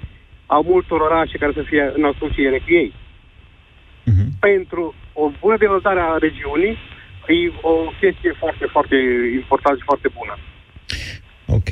a 0.54 0.58
multor 0.72 1.00
orașe 1.00 1.36
care 1.38 1.52
să 1.54 1.64
fie 1.70 1.84
în 1.96 2.04
asociere 2.12 2.58
cu 2.58 2.70
ei. 2.82 2.90
Uh-huh. 4.10 4.28
Pentru 4.48 4.94
o 5.12 5.24
bună 5.40 5.56
dezvoltare 5.56 6.00
a 6.00 6.16
regiunii, 6.26 6.76
e 7.26 7.52
o 7.62 7.74
chestie 8.00 8.32
foarte, 8.38 8.64
foarte 8.74 8.96
importantă 9.40 9.78
și 9.78 9.90
foarte 9.90 10.08
bună. 10.18 10.34
Ok, 11.56 11.70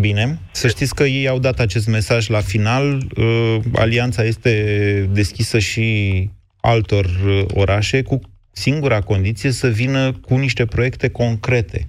bine. 0.00 0.38
Să 0.50 0.68
știți 0.68 0.94
că 0.94 1.02
ei 1.02 1.28
au 1.28 1.38
dat 1.38 1.58
acest 1.58 1.88
mesaj 1.88 2.28
la 2.28 2.40
final. 2.40 2.86
Uh, 3.16 3.56
alianța 3.74 4.22
este 4.24 4.52
deschisă 5.12 5.58
și 5.58 5.86
altor 6.60 7.04
uh, 7.04 7.44
orașe 7.54 8.02
cu 8.02 8.20
singura 8.50 9.00
condiție 9.00 9.50
să 9.50 9.68
vină 9.68 10.12
cu 10.12 10.36
niște 10.36 10.64
proiecte 10.66 11.08
concrete. 11.10 11.86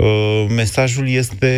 Uh, 0.00 0.46
mesajul 0.48 1.08
este 1.08 1.52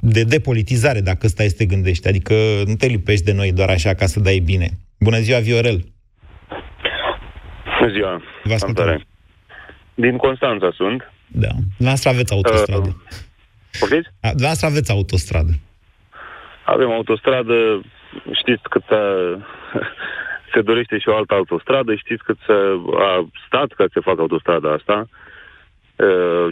de 0.00 0.22
depolitizare, 0.24 1.00
dacă 1.00 1.20
ăsta 1.24 1.42
este 1.42 1.64
gândește. 1.64 2.08
Adică 2.08 2.34
nu 2.66 2.74
te 2.74 2.86
lipești 2.86 3.24
de 3.24 3.32
noi 3.32 3.52
doar 3.52 3.68
așa 3.68 3.94
ca 3.94 4.06
să 4.06 4.20
dai 4.20 4.38
bine. 4.44 4.68
Bună 5.00 5.18
ziua, 5.18 5.38
Viorel! 5.38 5.78
Bună 7.78 7.92
ziua! 7.92 8.22
Vă 8.44 8.52
ascultăm. 8.52 9.04
Din 9.94 10.16
Constanța 10.16 10.70
sunt. 10.74 11.12
Da. 11.26 11.48
Dumneavoastră 11.76 12.10
aveți 12.10 12.32
autostradă. 12.32 12.88
Uh, 12.88 13.18
Poftiți? 13.78 14.08
Dumneavoastră 14.20 14.66
aveți 14.66 14.90
autostradă. 14.90 15.52
Avem 16.64 16.90
autostradă, 16.90 17.80
știți 18.32 18.62
cât 18.62 18.84
a, 18.90 19.04
se 20.52 20.60
dorește 20.60 20.98
și 20.98 21.08
o 21.08 21.16
altă 21.16 21.34
autostradă, 21.34 21.94
știți 21.94 22.22
cât 22.22 22.38
a 22.98 23.28
stat 23.46 23.68
ca 23.76 23.84
să 23.84 23.90
se 23.92 24.00
facă 24.00 24.20
autostrada 24.20 24.72
asta. 24.72 25.08
Uh, 25.08 25.31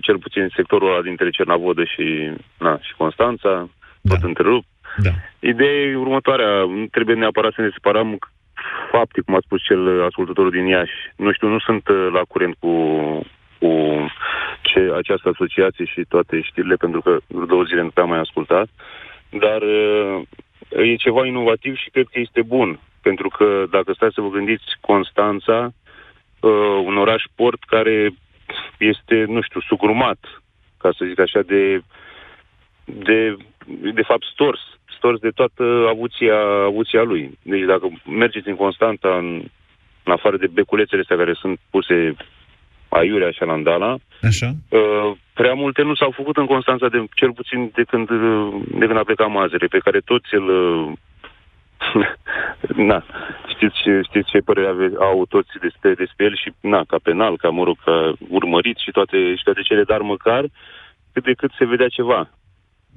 cel 0.00 0.18
puțin 0.18 0.48
sectorul 0.54 0.90
ăla 0.92 1.02
dintre 1.02 1.30
Cernavodă 1.30 1.84
și, 1.84 2.30
na, 2.58 2.78
și 2.80 2.94
Constanța, 2.96 3.68
da. 4.00 4.14
tot 4.14 4.22
întrerupt. 4.22 4.66
Da. 4.96 5.10
Ideea 5.38 5.72
e 5.72 5.96
următoarea, 5.96 6.50
nu 6.58 6.86
trebuie 6.90 7.16
neapărat 7.16 7.52
să 7.52 7.60
ne 7.60 7.68
separăm 7.72 8.18
fapte, 8.90 9.20
cum 9.20 9.34
a 9.34 9.40
spus 9.44 9.62
cel 9.62 10.04
ascultător 10.04 10.50
din 10.50 10.66
Iași. 10.66 10.92
Nu 11.16 11.32
știu, 11.32 11.48
nu 11.48 11.58
sunt 11.58 11.88
uh, 11.88 12.08
la 12.12 12.22
curent 12.28 12.56
cu, 12.58 12.72
cu 13.58 13.70
ce, 14.62 14.92
această 14.96 15.28
asociație 15.28 15.84
și 15.84 16.04
toate 16.08 16.40
știrile, 16.40 16.74
pentru 16.74 17.00
că 17.00 17.18
două 17.46 17.62
zile 17.62 17.82
nu 17.82 17.90
am 17.94 18.08
mai 18.08 18.18
ascultat, 18.18 18.68
dar 19.30 19.62
uh, 19.62 20.20
e 20.68 20.94
ceva 20.94 21.26
inovativ 21.26 21.76
și 21.76 21.90
cred 21.90 22.06
că 22.12 22.18
este 22.18 22.42
bun. 22.42 22.80
Pentru 23.02 23.28
că 23.28 23.64
dacă 23.70 23.92
stați 23.92 24.14
să 24.14 24.20
vă 24.20 24.28
gândiți, 24.28 24.64
Constanța, 24.80 25.72
uh, 26.40 26.82
un 26.84 26.96
oraș 26.96 27.22
port 27.34 27.64
care 27.64 28.10
este, 28.78 29.24
nu 29.28 29.40
știu, 29.40 29.60
sugrumat, 29.60 30.18
ca 30.78 30.90
să 30.96 31.04
zic 31.08 31.18
așa, 31.20 31.40
de, 31.42 31.82
de, 32.84 33.36
de 33.94 34.02
fapt 34.02 34.24
stors, 34.32 34.60
stors 34.96 35.20
de 35.20 35.30
toată 35.30 35.86
avuția, 35.88 36.38
avuția 36.64 37.02
lui. 37.02 37.38
Deci 37.42 37.64
dacă 37.64 37.88
mergeți 38.04 38.48
în 38.48 38.56
Constanța, 38.56 39.16
în, 39.16 39.42
în 40.04 40.12
afară 40.12 40.36
de 40.36 40.46
beculețele 40.46 41.00
astea 41.00 41.16
care 41.16 41.32
sunt 41.32 41.58
puse 41.70 42.14
aiurea 42.88 43.28
așa 43.28 43.44
la 43.44 43.52
Andala, 43.52 43.96
Așa. 44.22 44.52
Uh, 44.68 45.16
prea 45.34 45.54
multe 45.54 45.82
nu 45.82 45.94
s-au 45.94 46.10
făcut 46.10 46.36
în 46.36 46.46
Constanța, 46.46 46.88
de, 46.88 47.04
cel 47.14 47.32
puțin 47.32 47.70
de 47.74 47.82
când, 47.82 48.10
uh, 48.10 48.54
de 48.66 48.86
când 48.86 48.98
a 48.98 49.04
plecat 49.04 49.30
Mazăre, 49.30 49.66
pe 49.66 49.78
care 49.78 50.00
toți 50.00 50.34
îl... 50.34 50.46
Uh, 51.94 52.06
na, 52.90 53.04
știți, 53.48 53.76
ce- 53.82 54.02
știți 54.02 54.30
ce 54.30 54.38
părere 54.38 54.68
ave, 54.68 54.90
au 54.98 55.26
toți 55.28 55.50
despre, 55.60 55.94
despre 55.94 56.24
el 56.24 56.36
și, 56.36 56.52
na, 56.60 56.84
ca 56.84 56.96
penal, 57.02 57.36
ca, 57.36 57.48
mă 57.48 57.64
rog, 57.64 57.76
ca 57.84 58.12
urmărit 58.28 58.76
și 58.76 58.90
toate, 58.90 59.34
și 59.34 59.42
toate 59.44 59.60
cele, 59.62 59.82
dar 59.82 60.00
măcar 60.00 60.44
cât 61.12 61.24
de 61.24 61.32
cât 61.32 61.50
se 61.58 61.64
vedea 61.64 61.88
ceva 61.88 62.28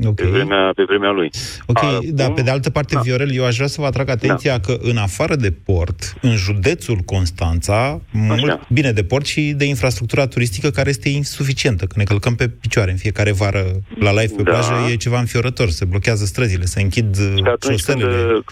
Ok. 0.05 0.15
pe, 0.15 0.25
vremea, 0.25 0.71
pe 0.75 0.83
vremea 0.83 1.11
lui. 1.11 1.29
Ok, 1.65 1.83
A, 1.83 1.99
dar 2.03 2.25
acum- 2.25 2.35
pe 2.35 2.41
de 2.41 2.49
altă 2.49 2.69
parte, 2.69 2.95
Da. 2.95 3.01
Viorel, 3.01 3.31
eu 3.35 3.45
aș 3.45 3.55
vrea 3.55 3.67
să 3.67 3.81
vă 3.81 3.87
atrag 3.87 4.09
atenția 4.09 4.59
că 4.59 4.77
în 4.81 4.97
afară 4.97 5.35
de 5.35 5.51
port, 5.65 6.13
în 6.21 6.35
județul 6.35 6.97
Constanța, 7.05 8.01
mult, 8.11 8.67
bine 8.69 8.91
de 8.91 9.03
port 9.03 9.25
și 9.25 9.41
de 9.57 9.65
infrastructura 9.65 10.27
turistică 10.27 10.69
care 10.69 10.89
este 10.89 11.09
insuficientă, 11.09 11.85
că 11.85 11.93
ne 11.97 12.03
călcăm 12.03 12.35
pe 12.35 12.47
picioare 12.49 12.91
în 12.91 12.97
fiecare 12.97 13.31
vară 13.31 13.63
la 13.99 14.09
live 14.11 14.33
pe 14.37 14.43
Da. 14.43 14.51
plajă, 14.51 14.73
e 14.91 14.95
ceva 14.95 15.19
înfiorător, 15.19 15.69
se 15.69 15.85
blochează 15.85 16.25
străzile, 16.25 16.65
se 16.65 16.81
închid 16.81 17.17
uh, 17.19 17.33
Și 17.35 17.43
atunci 17.45 17.83
când, 17.83 17.99
șoselele. 18.01 18.33
uh, 18.33 18.43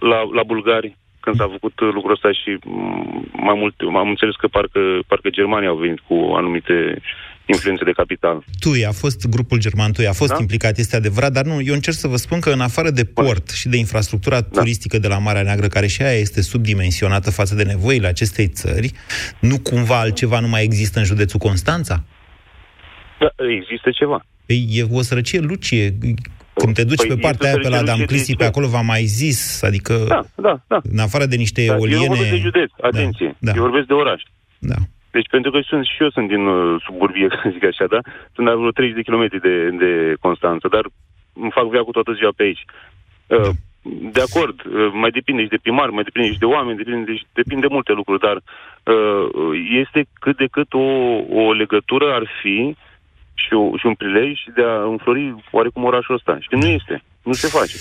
la, 0.00 0.18
la 0.34 0.42
bulgari, 0.46 0.96
când 1.20 1.36
s-a 1.36 1.48
făcut 1.52 1.80
uh, 1.80 1.88
lucrul 1.92 2.12
ăsta 2.12 2.32
și 2.32 2.58
mm, 2.64 3.28
mai 3.32 3.54
mult, 3.58 3.74
am 3.96 4.08
înțeles 4.08 4.34
că 4.34 4.46
parcă, 4.46 4.80
parcă 5.06 5.28
Germania 5.30 5.68
au 5.68 5.76
venit 5.76 5.98
cu 6.08 6.14
anumite 6.36 7.00
influențe 7.52 7.84
de 7.84 7.90
capital. 7.92 8.44
TUI, 8.58 8.86
a 8.86 8.92
fost 8.92 9.28
grupul 9.28 9.58
german 9.58 9.92
TUI, 9.92 10.06
a 10.06 10.12
fost 10.12 10.30
Da? 10.30 10.36
implicat, 10.40 10.78
este 10.78 10.96
adevărat, 10.96 11.32
dar 11.32 11.44
nu, 11.44 11.60
eu 11.60 11.74
încerc 11.74 11.96
să 11.96 12.08
vă 12.08 12.16
spun 12.16 12.40
că 12.40 12.50
în 12.50 12.60
afară 12.60 12.90
de 12.90 13.04
port 13.04 13.50
și 13.50 13.68
de 13.68 13.76
infrastructura 13.76 14.40
Da. 14.40 14.46
turistică 14.60 14.98
de 14.98 15.08
la 15.08 15.18
Marea 15.18 15.42
Neagră, 15.42 15.66
care 15.68 15.86
și 15.86 16.02
aia 16.02 16.18
este 16.18 16.40
subdimensionată 16.42 17.30
față 17.30 17.54
de 17.54 17.62
nevoile 17.62 18.06
acestei 18.06 18.46
țări, 18.48 18.92
nu 19.40 19.58
cumva 19.58 19.98
altceva 20.00 20.40
nu 20.40 20.48
mai 20.48 20.62
există 20.62 20.98
în 20.98 21.04
județul 21.04 21.38
Constanța? 21.38 22.04
Da, 23.20 23.44
există 23.60 23.90
ceva. 23.90 24.24
Ei, 24.46 24.68
e 24.70 24.86
o 24.90 25.02
sărăcie 25.02 25.38
lucie. 25.40 25.98
Când 26.54 26.74
te 26.74 26.84
duci 26.84 26.96
Păi 26.96 27.06
pe 27.06 27.12
este 27.12 27.26
partea 27.26 27.46
o 27.46 27.52
aia 27.52 27.60
pe 27.62 27.68
la 27.68 27.76
sărăcie 27.76 27.94
Damclisi, 27.96 28.20
lucie 28.20 28.34
pe 28.36 28.42
de 28.42 28.48
acolo 28.48 28.66
v-am 28.68 28.86
mai 28.86 29.04
zis, 29.04 29.62
adică 29.62 30.04
Da, 30.08 30.26
da, 30.34 30.62
da. 30.68 30.80
în 30.92 30.98
afară 30.98 31.26
de 31.26 31.36
niște 31.36 31.66
Dar 31.66 31.76
Eu 31.76 31.80
nu 31.84 31.90
eoliene... 31.90 32.06
vorbesc 32.14 32.30
de 32.30 32.36
județ, 32.36 32.70
atenție. 32.82 33.36
Da, 33.38 33.50
da. 33.50 33.56
Eu 33.56 33.62
vorbesc 33.62 33.86
de 33.86 33.92
oraș. 33.92 34.22
Da. 34.58 34.74
Deci 35.10 35.28
pentru 35.28 35.50
că 35.50 35.60
sunt, 35.60 35.84
și 35.84 36.02
eu 36.02 36.10
sunt 36.10 36.28
din 36.28 36.46
uh, 36.46 36.82
suburbie, 36.84 37.28
să 37.42 37.50
zic 37.52 37.64
așa, 37.64 37.86
da? 37.86 38.00
Sunt 38.34 38.46
la 38.46 38.54
vreo 38.54 38.70
30 38.70 38.96
de 38.96 39.02
kilometri 39.02 39.40
de, 39.40 39.70
de 39.70 40.14
Constanța, 40.20 40.68
dar 40.68 40.84
îmi 41.32 41.50
fac 41.50 41.66
viața 41.68 41.90
toată 41.92 42.12
ziua 42.12 42.32
pe 42.36 42.42
aici. 42.42 42.64
Uh, 43.26 43.50
de 44.12 44.20
acord, 44.20 44.64
uh, 44.64 44.90
mai 44.92 45.10
depinde 45.10 45.42
și 45.42 45.48
de 45.48 45.62
primar, 45.62 45.88
mai 45.90 46.02
depinde 46.02 46.32
și 46.32 46.38
de 46.38 46.44
oameni, 46.44 46.76
depinde, 46.76 47.10
deci 47.10 47.26
depinde 47.32 47.66
de 47.66 47.72
multe 47.72 47.92
lucruri, 47.92 48.20
dar 48.20 48.36
uh, 48.36 49.50
este 49.82 50.04
cât 50.20 50.36
de 50.36 50.46
cât 50.50 50.72
o, 50.72 50.86
o 51.42 51.52
legătură 51.52 52.12
ar 52.12 52.24
fi 52.42 52.76
și, 53.34 53.52
o, 53.54 53.76
și 53.76 53.86
un 53.86 53.94
prilej 53.94 54.40
de 54.54 54.62
a 54.62 54.82
înflori 54.82 55.34
oarecum 55.50 55.84
orașul 55.84 56.14
ăsta. 56.14 56.38
Și 56.40 56.48
nu 56.50 56.66
este. 56.66 57.02
Nu 57.30 57.36
se 57.42 57.48
face. 57.58 57.76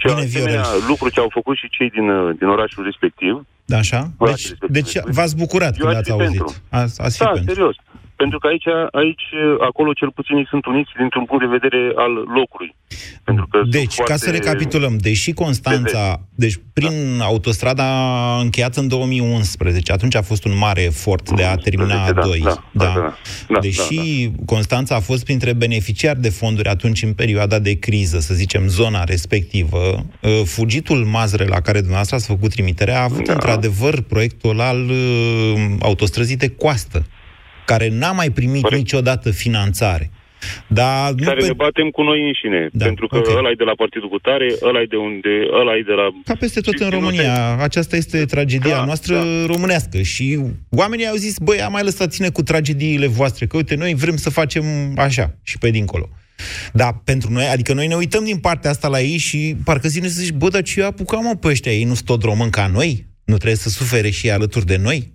Și 0.00 0.06
Bine, 0.06 0.20
asemenea 0.26 0.62
Viorel. 0.62 0.86
lucru 0.88 1.08
ce 1.14 1.20
au 1.20 1.30
făcut 1.38 1.56
și 1.56 1.66
cei 1.76 1.88
din, 1.96 2.06
uh, 2.08 2.36
din 2.40 2.48
orașul 2.56 2.82
respectiv, 2.84 3.32
Da, 3.64 3.76
așa? 3.84 4.00
Orașele 4.18 4.56
Deci, 4.68 4.84
respective. 4.84 5.04
deci 5.04 5.14
v-ați 5.16 5.36
bucurat 5.36 5.72
Eu 5.78 5.80
când 5.84 5.90
aș 5.90 5.96
ați 5.98 6.06
fi 6.10 6.12
auzit. 6.16 6.36
pentru. 6.38 6.54
Ați, 6.80 7.00
ați 7.06 7.16
fi 7.16 7.22
da, 7.24 7.30
pentru. 7.30 7.52
serios. 7.54 7.76
Pentru 8.16 8.38
că 8.38 8.46
aici, 8.46 8.66
aici, 8.92 9.26
acolo 9.60 9.92
cel 9.92 10.10
puțin 10.10 10.36
ei 10.36 10.46
sunt 10.48 10.66
uniți 10.66 10.90
dintr-un 10.98 11.24
punct 11.24 11.42
de 11.44 11.56
vedere 11.58 11.92
al 11.96 12.12
locului. 12.12 12.74
Pentru 13.24 13.46
că 13.50 13.62
Deci, 13.68 13.92
sunt 13.92 14.06
ca 14.06 14.16
să 14.16 14.24
foarte- 14.24 14.42
recapitulăm, 14.42 14.96
deși 14.96 15.32
Constanța, 15.32 16.20
deci 16.34 16.54
prin 16.72 17.20
autostrada 17.22 17.86
încheiată 18.40 18.80
în 18.80 18.88
2011, 18.88 19.92
atunci 19.92 20.14
a 20.14 20.22
fost 20.22 20.44
un 20.44 20.56
mare 20.58 20.82
efort 20.82 21.30
de 21.30 21.44
a 21.44 21.56
termina 21.56 22.10
da, 22.12 22.22
A2. 22.22 22.38
da, 22.42 22.62
da, 22.72 22.84
da, 22.84 23.14
da, 23.48 23.58
deși 23.60 24.30
Constanța 24.46 24.94
a 24.94 25.00
fost 25.00 25.24
printre 25.24 25.52
beneficiari 25.52 26.20
de 26.20 26.30
fonduri 26.30 26.68
atunci 26.68 27.02
în 27.02 27.12
perioada 27.12 27.58
de 27.58 27.78
criză, 27.78 28.18
să 28.18 28.34
zicem, 28.34 28.66
zona 28.66 29.04
respectivă, 29.04 30.06
uh, 30.20 30.30
fugitul 30.44 31.04
Mazăre 31.04 31.44
la 31.44 31.60
care 31.60 31.78
dumneavoastră 31.78 32.16
ați 32.16 32.26
făcut 32.26 32.50
trimitere 32.50 32.92
a 32.92 33.02
avut 33.02 33.24
Da. 33.24 33.32
într-adevăr 33.32 34.00
proiectul 34.02 34.60
al 34.60 34.88
uh, 34.90 35.64
autostrăzii 35.80 36.36
de 36.36 36.48
coastă, 36.48 37.06
care 37.64 37.88
n-a 37.88 38.12
mai 38.12 38.30
primit 38.30 38.74
niciodată 38.74 39.30
finanțare. 39.30 40.10
Dar 40.66 41.12
nu 41.12 41.24
care 41.24 41.40
pe... 41.40 41.46
ne 41.46 41.52
batem 41.52 41.88
cu 41.88 42.02
noi 42.02 42.26
înșine. 42.26 42.68
Da, 42.72 42.84
pentru 42.84 43.06
că 43.06 43.16
ok. 43.16 43.28
ăla 43.36 43.50
e 43.50 43.54
de 43.54 43.64
la 43.64 43.72
partidul 43.76 44.08
cu 44.08 44.18
tare, 44.18 44.54
ăla 44.62 44.80
e 44.80 44.86
de 44.88 44.96
unde, 44.96 45.28
ăla 45.60 45.76
e 45.76 45.82
de 45.86 45.92
la... 45.92 46.06
Ca 46.24 46.34
peste 46.34 46.60
tot 46.60 46.74
Și- 46.76 46.82
în 46.82 46.88
și 46.88 46.94
nu 46.94 47.00
România. 47.00 47.56
Aceasta 47.68 47.96
este 47.96 48.24
tragedia 48.24 48.76
Da, 48.76 48.84
noastră 48.84 49.22
românească. 49.46 50.02
Și 50.02 50.38
oamenii 50.70 51.06
au 51.06 51.16
zis, 51.16 51.38
băi, 51.38 51.60
am 51.62 51.72
mai 51.72 51.82
lăsat 51.82 52.10
ține 52.10 52.28
cu 52.28 52.42
tragediile 52.42 53.06
voastre, 53.06 53.46
că 53.46 53.56
uite, 53.56 53.74
noi 53.74 53.94
vrem 53.94 54.16
să 54.16 54.30
facem 54.30 54.64
așa 54.96 55.34
și 55.42 55.58
pe 55.58 55.70
dincolo. 55.70 56.08
Dar 56.72 57.00
pentru 57.04 57.32
noi, 57.32 57.44
adică 57.44 57.72
noi 57.72 57.86
ne 57.86 57.94
uităm 57.94 58.24
din 58.24 58.38
partea 58.38 58.70
asta 58.70 58.88
la 58.88 59.00
ei 59.00 59.16
și 59.16 59.56
parcă 59.64 59.88
zine 59.88 60.08
să 60.08 60.20
zici, 60.20 60.32
bă, 60.32 60.48
dar 60.48 60.62
ce 60.62 60.82
apucam 60.82 61.22
mă 61.24 61.34
pe 61.34 61.48
ăștia? 61.48 61.72
Ei 61.72 61.84
nu 61.84 61.94
sunt 61.94 62.06
tot 62.06 62.22
români 62.22 62.50
ca 62.50 62.66
noi? 62.66 63.06
Nu 63.24 63.34
trebuie 63.34 63.56
să 63.56 63.68
sufere 63.68 64.10
și 64.10 64.26
ei 64.26 64.32
alături 64.32 64.66
de 64.66 64.76
noi? 64.76 65.12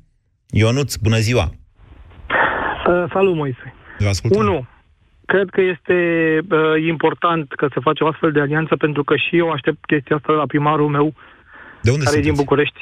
Ionuț, 0.52 0.96
bună 0.96 1.20
ziua! 1.20 1.54
Uh, 2.92 3.04
salut, 3.14 3.36
Moise. 3.36 3.74
Vă 4.00 4.08
ascultăm. 4.08 4.40
Unu, 4.40 4.68
cred 5.26 5.50
că 5.50 5.62
este 5.62 5.96
uh, 6.52 6.60
important 6.88 7.54
că 7.54 7.68
se 7.74 7.80
face 7.88 8.04
o 8.04 8.08
astfel 8.08 8.32
de 8.32 8.40
alianță, 8.40 8.76
pentru 8.76 9.04
că 9.04 9.16
și 9.16 9.38
eu 9.38 9.50
aștept 9.50 9.86
chestia 9.86 10.16
asta 10.16 10.32
de 10.34 10.38
la 10.40 10.46
primarul 10.46 10.88
meu, 10.88 11.14
De 11.82 11.92
unde 11.92 12.04
care 12.04 12.18
e 12.18 12.20
din 12.20 12.28
sunteți? 12.36 12.46
București. 12.46 12.82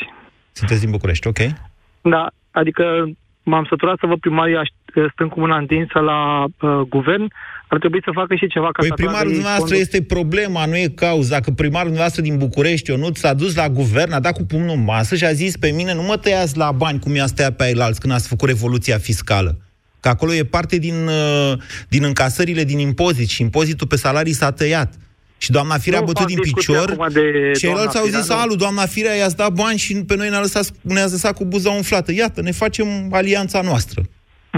Sunteți 0.52 0.80
din 0.82 0.92
București, 0.92 1.28
ok? 1.28 1.40
Da, 2.02 2.28
adică 2.52 2.84
m-am 3.44 3.66
săturat 3.70 3.98
să 4.00 4.06
văd 4.06 4.20
primarii 4.20 4.56
aș- 4.56 5.10
stând 5.14 5.30
cu 5.30 5.40
mâna 5.40 5.58
întinsă 5.58 6.00
la 6.00 6.44
uh, 6.44 6.80
guvern, 6.90 7.28
ar 7.68 7.78
trebui 7.80 8.02
să 8.04 8.12
facă 8.14 8.36
și 8.36 8.48
ceva 8.48 8.66
ca 8.66 8.72
Păi 8.72 8.88
să 8.88 8.94
atragă 8.94 9.10
primarul 9.10 9.32
ei 9.32 9.34
dumneavoastră 9.38 9.76
fonduri. 9.76 9.98
este 9.98 10.14
problema, 10.16 10.66
nu 10.66 10.76
e 10.76 10.88
cauza. 10.96 11.40
Că 11.40 11.52
primarul 11.52 11.88
dumneavoastră 11.92 12.22
din 12.22 12.38
București, 12.38 12.90
Ionut, 12.90 13.16
s-a 13.16 13.34
dus 13.34 13.56
la 13.56 13.70
guvern, 13.70 14.12
a 14.12 14.20
dat 14.20 14.34
cu 14.34 14.44
pumnul 14.44 14.76
în 14.76 14.84
masă 14.84 15.16
și 15.16 15.26
a 15.26 15.32
zis 15.32 15.58
pe 15.58 15.70
mine, 15.72 15.94
nu 15.94 16.02
mă 16.02 16.18
tăiați 16.18 16.58
la 16.58 16.72
bani 16.72 17.00
cum 17.00 17.16
i-a 17.16 17.26
tăiat 17.36 17.56
pe 17.56 17.64
ailalți 17.64 18.00
când 18.00 18.14
ați 18.14 18.28
făcut 18.28 18.48
revoluția 18.48 18.98
fiscală. 18.98 19.58
Că 20.08 20.14
acolo 20.14 20.34
e 20.34 20.44
parte 20.44 20.78
din, 20.78 21.08
uh, 21.08 21.58
din 21.88 22.04
încasările 22.04 22.64
din 22.64 22.80
impozit 22.80 23.30
și 23.30 23.42
impozitul 23.42 23.88
pe 23.88 23.96
salarii 23.96 24.34
s-a 24.34 24.52
tăiat. 24.52 24.94
Și 25.38 25.52
doamna 25.52 25.78
Firea 25.78 25.98
a 25.98 26.02
Nu 26.02 26.06
bătut 26.08 26.22
fac 26.22 26.32
din 26.32 26.40
discuția 26.42 26.74
picior 26.74 26.92
acum 26.92 27.08
de 27.14 27.52
și 27.54 27.60
ceilalți 27.60 27.94
doamna 27.94 28.00
au 28.00 28.06
zis, 28.06 28.22
Firea, 28.22 28.36
nu. 28.36 28.42
alu, 28.42 28.56
doamna 28.56 28.86
Firea 28.86 29.16
i-ați 29.16 29.36
dat 29.36 29.52
bani 29.52 29.78
și 29.78 29.96
pe 29.96 30.16
noi 30.16 30.30
ne-a 30.30 30.40
lăsat, 30.40 30.70
ne-ați 30.82 31.12
lăsat 31.12 31.34
cu 31.34 31.46
buza 31.46 31.70
umflată. 31.70 32.12
Iată, 32.12 32.42
ne 32.42 32.52
facem 32.52 32.88
alianța 33.12 33.62
noastră. 33.62 34.02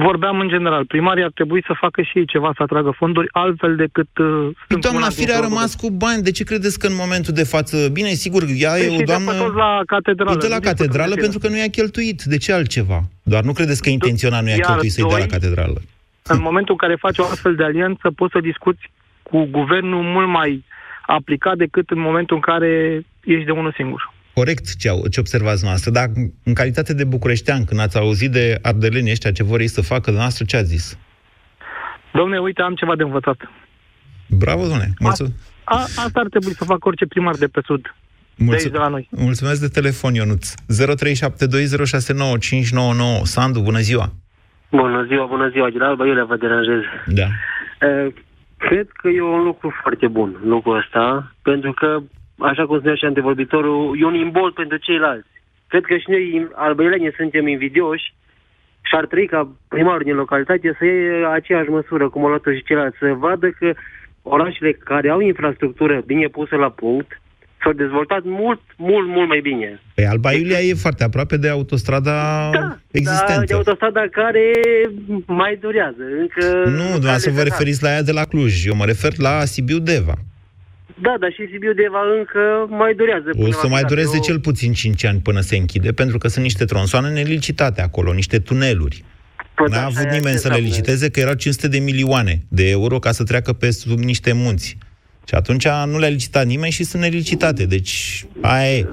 Vorbeam 0.08 0.40
în 0.40 0.48
general, 0.48 0.86
primarii 0.86 1.24
ar 1.24 1.32
trebui 1.34 1.64
să 1.68 1.74
facă 1.80 2.02
și 2.02 2.18
ei 2.18 2.26
ceva, 2.26 2.52
să 2.56 2.64
atragă 2.64 2.92
fonduri, 2.98 3.28
altfel 3.32 3.76
decât 3.76 4.08
uh, 4.18 4.26
stând 4.26 4.54
cu 4.54 4.66
Păi 4.68 4.80
Doamna 4.80 5.00
mâna 5.00 5.10
Firea 5.10 5.36
a 5.36 5.38
întinsă 5.38 5.42
la 5.42 5.48
rămas 5.48 5.76
cu 5.76 5.90
bani. 5.90 6.22
De 6.24 6.32
ce 6.32 6.44
credeți 6.44 6.80
că 6.80 6.88
în 6.88 6.96
momentul 7.04 7.34
de 7.34 7.44
față... 7.44 7.90
Bine, 7.90 8.10
sigur, 8.10 8.44
ea 8.58 8.72
Păi 8.72 8.82
e 8.86 8.90
și 8.90 9.02
o 9.02 9.04
doamnă... 9.04 9.32
dă 9.32 9.38
pe 9.38 9.44
toți 9.44 9.56
la 9.56 9.82
catedrală. 9.86 10.32
Îi 10.32 10.38
dă 10.38 10.48
la 10.48 10.56
Nu 10.56 10.60
discutăm 10.60 10.72
catedrală 10.72 11.14
de 11.16 11.22
pentru 11.22 11.40
că 11.40 11.48
nu 11.48 11.58
i-a 11.58 11.70
cheltuit. 11.78 12.24
De 12.24 12.38
ce 12.38 12.54
altceva? 12.54 13.00
Doar 13.24 13.44
nu 13.44 13.54
credeți 13.54 13.82
că 13.82 13.90
intenționat 13.90 14.42
nu 14.42 14.50
i-a 14.50 14.56
Iar 14.56 14.66
cheltuit 14.70 14.92
să-i 14.92 15.04
dea 15.04 15.18
la 15.18 15.24
doi- 15.24 15.34
catedrală. 15.36 15.80
În 16.24 16.42
momentul 16.42 16.74
în 16.74 16.88
care 16.88 16.96
faci 16.96 17.18
o 17.18 17.24
astfel 17.24 17.56
de 17.56 17.64
alianță, 17.64 18.12
poți 18.16 18.32
să 18.32 18.40
discuți 18.40 18.92
cu 19.24 19.48
guvernul 19.52 20.04
mult 20.04 20.28
mai 20.28 20.64
aplicat 21.06 21.58
decât 21.58 21.90
în 21.90 22.00
momentul 22.00 22.36
în 22.36 22.42
care 22.42 23.06
ești 23.24 23.46
de 23.46 23.52
unul 23.52 23.74
singur. 23.76 24.14
Corect 24.40 24.76
ce, 24.76 24.90
au, 24.90 25.08
ce 25.08 25.20
observați 25.20 25.64
noastră, 25.64 25.92
dar 25.92 26.08
în 26.44 26.54
calitate 26.54 26.94
de 26.94 27.04
bucureștean, 27.04 27.66
când 27.66 27.80
ați 27.80 27.98
auzit 27.98 28.32
de 28.32 28.60
ardelenii 28.62 29.12
ăștia 29.12 29.32
ce 29.32 29.44
vor 29.44 29.60
ei 29.60 29.68
să 29.68 29.82
facă, 29.82 30.12
noastră 30.12 30.46
ce 30.46 30.58
ați 30.58 30.68
zis? 30.68 30.98
Domne, 32.14 32.38
uite, 32.40 32.62
am 32.62 32.74
ceva 32.76 32.96
de 32.96 33.04
învățat. 33.04 33.38
Bravo, 34.30 34.62
domnule! 34.62 34.94
Mulțu- 35.00 35.34
A, 35.64 35.76
asta 35.76 36.20
ar 36.20 36.28
trebui 36.30 36.54
să 36.54 36.64
facă 36.64 36.88
orice 36.88 37.06
primar 37.06 37.36
de 37.36 37.48
pe 37.48 37.62
sud. 37.66 37.96
De 38.36 38.52
aici, 38.54 38.64
de 38.72 38.78
la 38.78 38.88
noi. 38.88 39.08
Mulțumesc 39.12 39.60
de 39.62 39.68
telefon, 39.68 40.14
Ionuț. 40.14 40.54
0372069599. 40.54 40.56
Sandu, 43.24 43.60
bună 43.60 43.80
ziua! 43.80 44.14
Bună 44.72 45.06
ziua, 45.08 45.26
bună 45.26 45.50
ziua, 45.50 45.70
Gilal, 45.70 45.96
bă, 45.96 46.06
eu 46.08 46.14
le 46.14 46.24
vă 46.24 46.36
deranjez. 46.38 46.82
Da. 47.08 47.26
Uh, 47.26 48.14
cred 48.58 48.88
că 48.94 49.08
e 49.10 49.22
un 49.22 49.44
lucru 49.44 49.74
foarte 49.82 50.08
bun, 50.08 50.40
lucrul 50.44 50.78
ăsta, 50.78 51.36
pentru 51.42 51.74
că, 51.74 52.02
așa 52.40 52.66
cum 52.66 52.78
spunea 52.78 52.96
și 52.96 53.06
antevorbitorul, 53.06 53.98
e 54.00 54.06
un 54.06 54.16
imbol 54.16 54.52
pentru 54.52 54.78
ceilalți. 54.78 55.28
Cred 55.68 55.84
că 55.86 55.98
și 55.98 56.10
noi, 56.10 56.48
albăilenii, 56.56 57.14
suntem 57.18 57.48
invidioși 57.48 58.14
și 58.82 58.96
ar 58.96 59.06
trebui 59.06 59.28
ca 59.28 59.52
primarul 59.68 60.04
din 60.04 60.16
localitate 60.16 60.76
să 60.78 60.86
iei 60.86 61.26
aceeași 61.34 61.70
măsură, 61.70 62.10
cum 62.10 62.22
au 62.24 62.28
luat 62.28 62.42
și 62.56 62.64
ceilalți, 62.64 62.98
să 62.98 63.14
vadă 63.18 63.50
că 63.50 63.74
orașele 64.22 64.72
care 64.72 65.10
au 65.10 65.20
infrastructură 65.20 66.02
bine 66.06 66.28
pusă 66.28 66.56
la 66.56 66.70
punct, 66.70 67.22
s-au 67.62 67.74
dezvoltat 67.74 68.22
mult, 68.24 68.62
mult, 68.78 69.08
mult 69.08 69.28
mai 69.28 69.40
bine. 69.40 69.82
Păi 69.96 70.06
Alba 70.06 70.32
Iulia 70.32 70.60
e 70.60 70.74
foarte 70.74 71.04
aproape 71.04 71.38
de 71.38 71.50
autostrada 71.50 72.50
Da, 72.52 72.78
existentă. 72.92 73.44
de 73.46 73.54
autostrada 73.54 74.04
care 74.12 74.52
mai 75.26 75.58
durează. 75.62 76.04
Încă 76.20 76.70
nu, 76.70 77.00
doar 77.00 77.18
să 77.18 77.30
vă 77.30 77.42
referiți 77.42 77.84
la 77.84 77.90
ea 77.90 78.04
de 78.04 78.12
la 78.12 78.24
Cluj. 78.24 78.66
Eu 78.66 78.76
mă 78.76 78.86
refer 78.86 79.12
la 79.18 79.46
Sibiu-Deva. 79.46 80.14
Da, 81.02 81.16
dar 81.20 81.32
și 81.32 81.48
Sibiu 81.52 81.74
Deva 81.74 82.02
încă 82.18 82.66
mai 82.70 82.94
durează. 82.94 83.30
O 83.36 83.52
să 83.52 83.68
mai 83.68 83.84
dureze 83.84 84.16
eu... 84.16 84.22
cel 84.22 84.40
puțin 84.40 84.74
5 84.74 85.06
ani 85.06 85.20
până 85.20 85.40
se 85.40 85.56
închide, 85.56 85.92
pentru 85.92 86.18
că 86.18 86.28
sunt 86.28 86.44
niște 86.44 86.66
tronsoane 86.66 87.10
nelicitate 87.10 87.82
acolo, 87.82 88.14
niște 88.14 88.40
tuneluri. 88.40 89.04
Păi 89.56 89.68
N-a 89.70 89.86
avut 89.86 90.10
nimeni 90.12 90.38
să 90.38 90.50
le 90.50 90.58
liciteze, 90.58 91.10
că 91.10 91.20
erau 91.20 91.34
500 91.34 91.68
de 91.68 91.80
milioane 91.80 92.42
de 92.48 92.70
euro 92.70 93.00
ca 93.00 93.12
să 93.12 93.24
treacă 93.24 93.54
pe 93.54 93.72
sub 93.72 93.98
niște 93.98 94.34
munți. 94.34 94.78
Și 95.28 95.36
atunci 95.36 95.68
nu 95.86 96.00
le-a 96.00 96.10
licitat 96.10 96.46
nimeni 96.46 96.72
și 96.72 96.84
sunt 96.84 97.02
nelicitate. 97.02 97.66
Deci, 97.66 98.26
aia 98.42 98.78
e. 98.78 98.88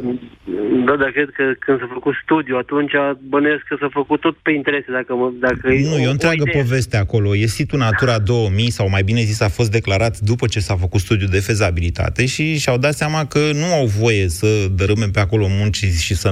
Da, 0.86 0.96
dar 0.96 1.10
cred 1.10 1.30
că 1.36 1.42
când 1.58 1.78
s-a 1.78 1.88
făcut 1.92 2.14
studiu, 2.22 2.56
atunci 2.56 2.92
bănuiesc 3.28 3.62
că 3.68 3.76
s-a 3.80 3.88
făcut 3.92 4.20
tot 4.20 4.36
pe 4.36 4.50
interese. 4.50 4.90
Dacă, 4.92 5.14
mă, 5.14 5.32
dacă 5.40 5.68
nu, 5.68 5.98
e 5.98 6.06
o 6.06 6.10
întreagă 6.10 6.42
o 6.46 6.58
poveste 6.58 6.96
acolo. 6.96 7.36
E 7.36 7.46
situl 7.46 7.78
Natura 7.78 8.18
2000, 8.18 8.70
sau 8.70 8.88
mai 8.88 9.02
bine 9.02 9.20
zis, 9.20 9.40
a 9.40 9.48
fost 9.48 9.70
declarat 9.70 10.18
după 10.18 10.46
ce 10.46 10.60
s-a 10.60 10.76
făcut 10.76 11.00
studiu 11.00 11.26
de 11.26 11.40
fezabilitate 11.40 12.26
și 12.26 12.58
și-au 12.58 12.78
dat 12.78 12.94
seama 12.94 13.26
că 13.26 13.38
nu 13.38 13.74
au 13.74 13.86
voie 13.86 14.28
să 14.28 14.46
dărâme 14.74 15.06
pe 15.12 15.20
acolo 15.20 15.46
munci 15.48 15.76
și 15.76 16.14
să 16.14 16.30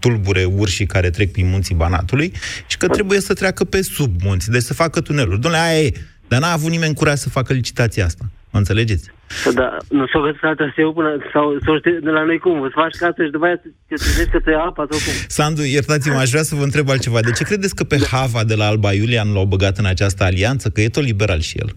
tulbure 0.00 0.44
urșii 0.44 0.86
care 0.86 1.10
trec 1.10 1.32
prin 1.32 1.48
munții 1.48 1.74
Banatului 1.74 2.32
și 2.66 2.76
că 2.76 2.88
trebuie 2.88 3.20
să 3.20 3.34
treacă 3.34 3.64
pe 3.64 3.82
sub 3.82 4.12
munți, 4.24 4.50
deci 4.50 4.62
să 4.62 4.74
facă 4.74 5.00
tuneluri. 5.00 5.40
Dom'le, 5.40 5.62
aia 5.68 5.80
e. 5.80 5.92
Dar 6.28 6.40
n-a 6.40 6.52
avut 6.52 6.70
nimeni 6.70 6.94
curaj 6.94 7.18
să 7.18 7.28
facă 7.28 7.52
licitația 7.52 8.04
asta. 8.04 8.24
Mă 8.50 8.58
înțelegeți? 8.58 9.10
Da, 9.54 9.76
nu 9.88 10.06
s-o 10.06 10.20
găsit 10.20 10.42
altă 10.42 10.74
eu 10.76 10.92
până, 10.92 11.16
sau 11.32 11.58
să 11.64 11.76
știi 11.78 12.00
de 12.00 12.10
la 12.10 12.24
noi 12.24 12.38
cum, 12.38 12.60
îți 12.60 12.74
faci 12.74 12.96
casă 12.96 13.24
și 13.24 13.30
după 13.30 13.44
aia 13.44 13.56
te 13.56 13.94
trezești 13.94 14.30
că 14.30 14.40
te 14.40 14.50
ia 14.50 14.58
apa 14.58 14.86
sau 14.90 14.98
cum? 15.04 15.12
Sandu, 15.28 15.62
iertați-mă, 15.62 16.18
aș 16.18 16.30
vrea 16.30 16.42
să 16.42 16.54
vă 16.54 16.62
întreb 16.62 16.88
altceva. 16.88 17.20
De 17.20 17.30
ce 17.30 17.44
credeți 17.44 17.74
că 17.74 17.84
pe 17.84 17.98
Hava 18.10 18.44
de 18.44 18.54
la 18.54 18.66
Alba 18.66 18.92
Iulian 18.92 19.32
l-au 19.32 19.44
băgat 19.44 19.76
în 19.78 19.86
această 19.86 20.24
alianță? 20.24 20.68
Că 20.68 20.80
e 20.80 20.88
tot 20.88 21.04
liberal 21.04 21.40
și 21.40 21.58
el. 21.58 21.70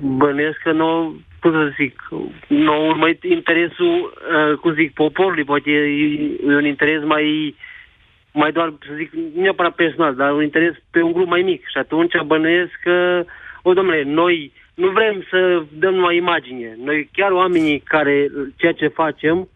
Bănuiesc 0.00 0.58
că 0.64 0.72
nu, 0.72 1.20
cum 1.40 1.52
să 1.52 1.72
zic, 1.80 1.94
nu 2.46 2.86
urmărit 2.86 3.22
interesul, 3.22 3.96
uh, 4.02 4.58
cum 4.58 4.74
zic, 4.74 4.92
poporului, 4.92 5.44
poate 5.44 5.70
e, 5.70 5.82
e 6.50 6.54
un 6.62 6.64
interes 6.64 7.02
mai, 7.04 7.54
mai 8.32 8.52
doar, 8.52 8.74
să 8.86 8.92
zic, 8.96 9.12
nu 9.12 9.42
neapărat 9.42 9.74
personal, 9.74 10.14
dar 10.14 10.32
un 10.32 10.42
interes 10.42 10.74
pe 10.90 11.02
un 11.02 11.12
grup 11.12 11.28
mai 11.28 11.42
mic. 11.42 11.60
Și 11.60 11.78
atunci 11.78 12.12
bănuiesc 12.26 12.72
că, 12.82 13.24
o, 13.62 13.72
domnule, 13.72 14.02
noi 14.02 14.52
nu 14.74 14.88
vrem 14.88 15.24
să 15.30 15.62
dăm 15.78 15.94
numai 15.94 16.16
imagine. 16.16 16.76
Noi 16.84 17.08
chiar 17.12 17.30
oamenii 17.30 17.78
care 17.78 18.30
ceea 18.56 18.72
ce 18.72 18.86
facem, 18.86 19.48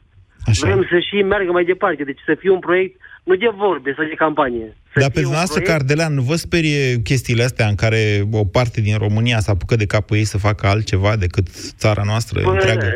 Așa. 0.46 0.66
vrem 0.66 0.86
să 0.90 0.98
și 0.98 1.22
meargă 1.22 1.52
mai 1.52 1.64
departe. 1.64 2.04
Deci 2.04 2.20
să 2.26 2.34
fie 2.34 2.50
un 2.50 2.58
proiect 2.58 3.00
nu 3.24 3.34
de 3.34 3.50
vorbe 3.56 3.94
sau 3.96 4.04
de 4.04 4.14
campanie. 4.14 4.76
Să 4.92 5.00
Dar 5.00 5.10
pe 5.10 5.20
dumneavoastră, 5.20 5.60
proiect... 5.60 5.78
Cardelean, 5.78 6.14
nu 6.14 6.22
vă 6.22 6.34
sperie 6.34 7.02
chestiile 7.02 7.42
astea 7.42 7.66
în 7.66 7.74
care 7.74 8.22
o 8.32 8.44
parte 8.44 8.80
din 8.80 8.96
România 8.98 9.38
s-a 9.38 9.52
apucat 9.52 9.78
de 9.78 9.86
capul 9.86 10.16
ei 10.16 10.24
să 10.24 10.38
facă 10.38 10.66
altceva 10.66 11.16
decât 11.16 11.46
țara 11.82 12.02
noastră 12.04 12.40
Bă, 12.42 12.50
întreagă? 12.50 12.86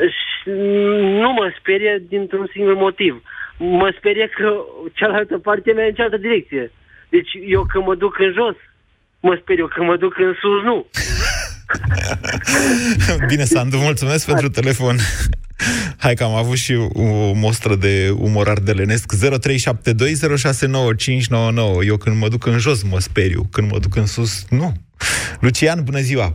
Nu 1.22 1.32
mă 1.32 1.52
sperie 1.58 2.02
dintr-un 2.08 2.48
singur 2.52 2.74
motiv. 2.74 3.22
Mă 3.58 3.94
sperie 3.98 4.28
că 4.36 4.48
cealaltă 4.94 5.38
parte 5.38 5.72
merge 5.72 5.88
în 5.88 5.94
cealaltă 5.94 6.16
direcție. 6.16 6.72
Deci 7.08 7.30
eu 7.46 7.66
când 7.72 7.84
mă 7.84 7.94
duc 7.94 8.18
în 8.18 8.32
jos, 8.32 8.56
mă 9.20 9.38
sper 9.40 9.58
eu 9.58 9.66
când 9.66 9.88
mă 9.88 9.96
duc 9.96 10.18
în 10.18 10.34
sus, 10.40 10.62
nu. 10.62 10.86
Bine, 13.30 13.44
Sandu, 13.44 13.76
mulțumesc 13.76 14.24
Hai. 14.24 14.34
pentru 14.34 14.60
telefon. 14.60 14.96
Hai 15.98 16.14
că 16.14 16.24
am 16.24 16.34
avut 16.34 16.56
și 16.56 16.74
o 16.92 17.32
mostră 17.32 17.74
de 17.74 18.14
umor 18.18 18.48
ardelenesc 18.48 19.14
0372069599 19.14 19.18
Eu 21.86 21.96
când 21.96 22.16
mă 22.16 22.28
duc 22.28 22.46
în 22.46 22.58
jos 22.58 22.82
mă 22.82 22.98
speriu 22.98 23.42
Când 23.52 23.70
mă 23.70 23.78
duc 23.78 23.96
în 23.96 24.06
sus, 24.06 24.46
nu 24.50 24.72
Lucian, 25.40 25.84
bună 25.84 25.98
ziua 25.98 26.34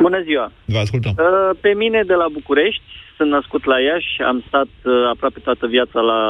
Bună 0.00 0.22
ziua 0.22 0.52
Vă 0.64 0.78
ascultăm 0.78 1.14
uh, 1.18 1.50
Pe 1.60 1.68
mine 1.68 2.02
de 2.06 2.14
la 2.14 2.26
București 2.32 2.82
Sunt 3.16 3.30
născut 3.30 3.64
la 3.64 3.80
Iași 3.80 4.22
Am 4.22 4.44
stat 4.46 4.68
uh, 4.84 5.06
aproape 5.08 5.40
toată 5.40 5.66
viața 5.66 6.00
la, 6.00 6.20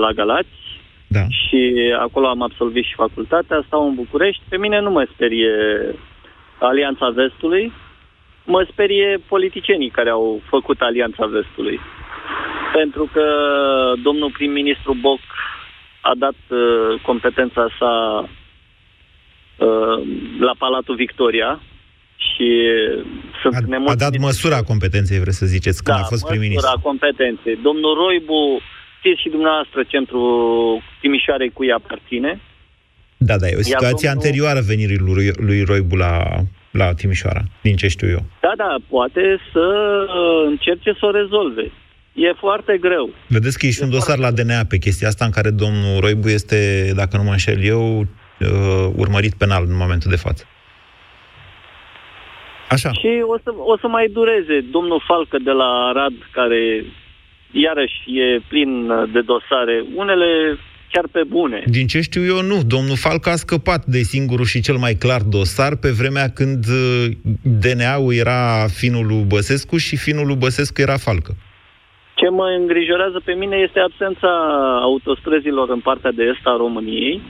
la 0.00 0.12
Galați 0.12 0.62
da. 1.06 1.24
Și 1.28 1.74
acolo 1.98 2.26
am 2.28 2.42
absolvit 2.42 2.84
și 2.84 2.94
facultatea 2.94 3.64
Stau 3.66 3.88
în 3.88 3.94
București 3.94 4.42
Pe 4.48 4.56
mine 4.56 4.80
nu 4.80 4.90
mă 4.90 5.08
sperie 5.14 5.54
Alianța 6.58 7.08
Vestului, 7.08 7.72
mă 8.44 8.66
sperie 8.70 9.18
politicienii 9.28 9.90
care 9.90 10.10
au 10.10 10.40
făcut 10.48 10.80
Alianța 10.80 11.26
Vestului. 11.26 11.80
Pentru 12.72 13.10
că 13.12 13.24
domnul 14.02 14.30
prim-ministru 14.30 14.96
Boc 15.00 15.20
a 16.00 16.12
dat 16.16 16.34
uh, 16.48 17.00
competența 17.02 17.66
sa 17.78 18.20
uh, 18.20 20.06
la 20.38 20.52
Palatul 20.58 20.94
Victoria 20.94 21.60
și 22.16 22.48
sunt 23.42 23.54
a, 23.54 23.90
a 23.90 23.94
dat 23.94 24.16
măsura 24.16 24.62
competenței, 24.62 25.18
vreți 25.18 25.38
să 25.38 25.46
ziceți, 25.46 25.82
când 25.82 25.96
da, 25.96 26.02
a 26.02 26.06
fost 26.06 26.24
prim-ministru. 26.26 26.66
măsura 26.66 26.82
competenței. 26.88 27.58
Domnul 27.62 27.94
Roibu, 28.02 28.60
știți 28.98 29.20
și 29.20 29.28
dumneavoastră, 29.28 29.82
centrul 29.82 30.30
Timișoarei 31.00 31.50
cui 31.50 31.72
aparține, 31.72 32.40
da, 33.28 33.36
da, 33.38 33.46
e 33.48 33.56
o 33.56 33.62
situație 33.62 34.08
domnul... 34.08 34.24
anterioară 34.24 34.60
venirii 34.60 34.98
lui, 34.98 35.30
lui 35.36 35.62
Roibu 35.62 35.96
la, 35.96 36.12
la 36.70 36.94
Timișoara, 36.94 37.42
din 37.62 37.76
ce 37.76 37.88
știu 37.88 38.08
eu. 38.08 38.22
Da, 38.40 38.52
da, 38.56 38.76
poate 38.88 39.38
să 39.52 39.66
uh, 40.08 40.48
încerce 40.48 40.90
să 40.98 41.06
o 41.06 41.10
rezolve. 41.10 41.72
E 42.14 42.32
foarte 42.32 42.78
greu. 42.80 43.10
Vedeți 43.26 43.58
că 43.58 43.66
e 43.66 43.70
și 43.70 43.80
e 43.80 43.84
un 43.84 43.90
dosar 43.90 44.18
la 44.18 44.30
DNA 44.30 44.64
pe 44.68 44.78
chestia 44.78 45.08
asta 45.08 45.24
în 45.24 45.30
care 45.30 45.50
domnul 45.50 46.00
Roibu 46.00 46.28
este, 46.28 46.92
dacă 46.94 47.16
nu 47.16 47.22
mă 47.22 47.30
înșel 47.30 47.64
eu, 47.64 47.98
uh, 48.00 48.06
urmărit 48.96 49.34
penal 49.34 49.64
în 49.68 49.76
momentul 49.76 50.10
de 50.10 50.16
față. 50.16 50.44
Așa. 52.74 52.90
Și 52.92 53.10
o 53.34 53.36
să, 53.42 53.50
o 53.72 53.76
să 53.82 53.86
mai 53.88 54.06
dureze 54.18 54.56
domnul 54.70 55.02
Falcă 55.06 55.36
de 55.48 55.50
la 55.50 55.68
Arad, 55.88 56.16
care 56.32 56.84
iarăși 57.50 58.00
e 58.06 58.40
plin 58.48 58.70
de 59.12 59.20
dosare. 59.20 59.84
Unele 59.94 60.58
chiar 60.92 61.06
pe 61.12 61.22
bune. 61.28 61.62
Din 61.66 61.86
ce 61.86 62.00
știu 62.00 62.22
eu, 62.24 62.40
nu. 62.42 62.58
Domnul 62.66 62.96
Falca 62.96 63.30
a 63.30 63.42
scăpat 63.44 63.84
de 63.84 63.98
singurul 63.98 64.44
și 64.44 64.60
cel 64.60 64.76
mai 64.76 64.94
clar 64.94 65.20
dosar 65.20 65.72
pe 65.76 65.90
vremea 66.00 66.28
când 66.38 66.64
uh, 66.68 67.06
DNA-ul 67.60 68.14
era 68.14 68.66
finul 68.80 69.06
lui 69.06 69.24
Băsescu 69.28 69.76
și 69.76 69.96
finul 69.96 70.26
lui 70.26 70.36
Băsescu 70.36 70.80
era 70.80 70.96
Falcă. 70.96 71.32
Ce 72.14 72.28
mă 72.28 72.46
îngrijorează 72.60 73.20
pe 73.24 73.32
mine 73.32 73.56
este 73.56 73.80
absența 73.80 74.32
autostrăzilor 74.82 75.70
în 75.70 75.80
partea 75.80 76.12
de 76.12 76.22
est 76.22 76.46
a 76.46 76.56
României 76.56 77.22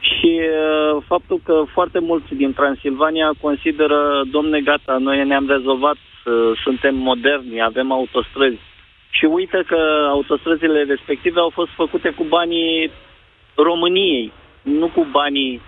și 0.00 0.40
uh, 0.40 1.02
faptul 1.06 1.40
că 1.44 1.62
foarte 1.72 1.98
mulți 1.98 2.34
din 2.34 2.52
Transilvania 2.52 3.30
consideră, 3.40 4.00
domne, 4.30 4.60
gata, 4.60 4.96
noi 4.98 5.26
ne-am 5.26 5.46
rezolvat, 5.48 5.96
uh, 5.96 6.58
suntem 6.64 6.94
moderni, 6.94 7.62
avem 7.62 7.92
autostrăzi 7.92 8.68
și 9.10 9.24
uită 9.24 9.62
că 9.66 9.78
autostrăzile 10.08 10.82
respective 10.82 11.38
au 11.40 11.50
fost 11.54 11.70
făcute 11.76 12.10
cu 12.10 12.24
banii 12.24 12.90
României, 13.54 14.32
nu 14.62 14.86
cu 14.86 15.06
banii 15.10 15.60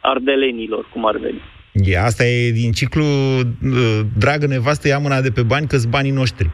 ardelenilor, 0.00 0.88
cum 0.92 1.06
ar 1.06 1.16
veni. 1.16 1.40
E, 1.72 1.98
asta 1.98 2.24
e 2.24 2.50
din 2.50 2.72
ciclu 2.72 3.04
uh, 3.04 4.00
Dragă 4.18 4.46
nevastă, 4.46 4.88
ia 4.88 4.98
mâna 4.98 5.20
de 5.20 5.30
pe 5.30 5.42
bani, 5.42 5.66
că 5.66 5.76
banii 5.88 6.10
noștri. 6.10 6.50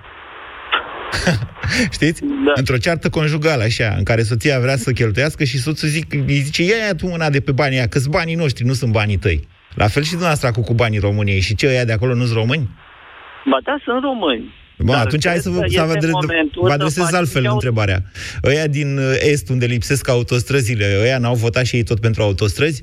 Știți? 1.96 2.20
Da. 2.20 2.52
Într-o 2.54 2.76
ceartă 2.76 3.08
conjugală, 3.08 3.62
așa, 3.62 3.94
în 3.96 4.04
care 4.04 4.22
soția 4.22 4.60
vrea 4.60 4.76
să 4.76 4.92
cheltuiască 4.92 5.44
și 5.44 5.58
soțul 5.58 5.88
zic, 5.88 6.12
îi 6.12 6.40
zice, 6.40 6.62
ia, 6.62 6.76
ia 6.76 6.94
tu 6.94 7.06
mâna 7.06 7.30
de 7.30 7.40
pe 7.40 7.52
banii 7.52 7.76
aia, 7.76 7.86
că 7.86 8.00
banii 8.08 8.34
noștri, 8.34 8.64
nu 8.64 8.72
sunt 8.72 8.92
banii 8.92 9.16
tăi. 9.16 9.48
La 9.74 9.88
fel 9.88 10.02
și 10.02 10.10
dumneavoastră 10.10 10.50
cu, 10.50 10.60
cu 10.60 10.74
banii 10.74 10.98
României. 10.98 11.40
Și 11.40 11.54
ce, 11.54 11.66
ăia 11.66 11.84
de 11.84 11.92
acolo 11.92 12.14
nu 12.14 12.24
sunt 12.24 12.36
români? 12.36 12.68
Ba 13.50 13.58
da, 13.64 13.76
sunt 13.84 14.02
români. 14.02 14.54
Bă, 14.78 14.92
atunci 14.92 15.26
hai 15.26 15.38
să 15.38 15.50
vă, 15.50 15.64
să 15.66 15.82
vă, 15.82 16.18
vă 16.60 16.72
adresez 16.72 17.12
altfel 17.12 17.46
întrebarea. 17.50 18.02
Ăia 18.44 18.66
din 18.66 18.98
uh, 18.98 19.16
Est, 19.20 19.48
unde 19.48 19.66
lipsesc 19.66 20.08
autostrăzile, 20.08 20.98
ăia 21.00 21.18
n-au 21.18 21.34
votat 21.34 21.64
și 21.64 21.76
ei 21.76 21.82
tot 21.82 22.00
pentru 22.00 22.22
autostrăzi? 22.22 22.82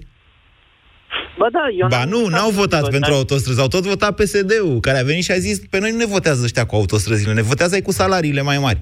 Ba 1.38 1.48
da, 1.52 1.65
eu 1.80 1.88
ba 1.88 2.04
nu, 2.06 2.28
n-au 2.28 2.50
votat 2.50 2.82
votat 2.82 2.89
pentru 2.89 3.13
autostrăzi, 3.13 3.62
au 3.62 3.67
tot 3.67 3.84
votat 3.84 4.15
PSD-ul, 4.15 4.80
care 4.80 4.98
a 5.00 5.04
venit 5.04 5.24
și 5.24 5.32
a 5.32 5.36
zis, 5.48 5.60
pe 5.69 5.80
noi 5.80 5.91
nu 5.91 5.98
ne 5.98 6.06
votează 6.06 6.41
ăștia 6.43 6.65
cu 6.65 6.76
autostrăzile, 6.76 7.34
ne 7.34 7.41
votează 7.41 7.82
cu 7.82 7.91
salariile 7.91 8.41
mai 8.41 8.58
mari. 8.58 8.82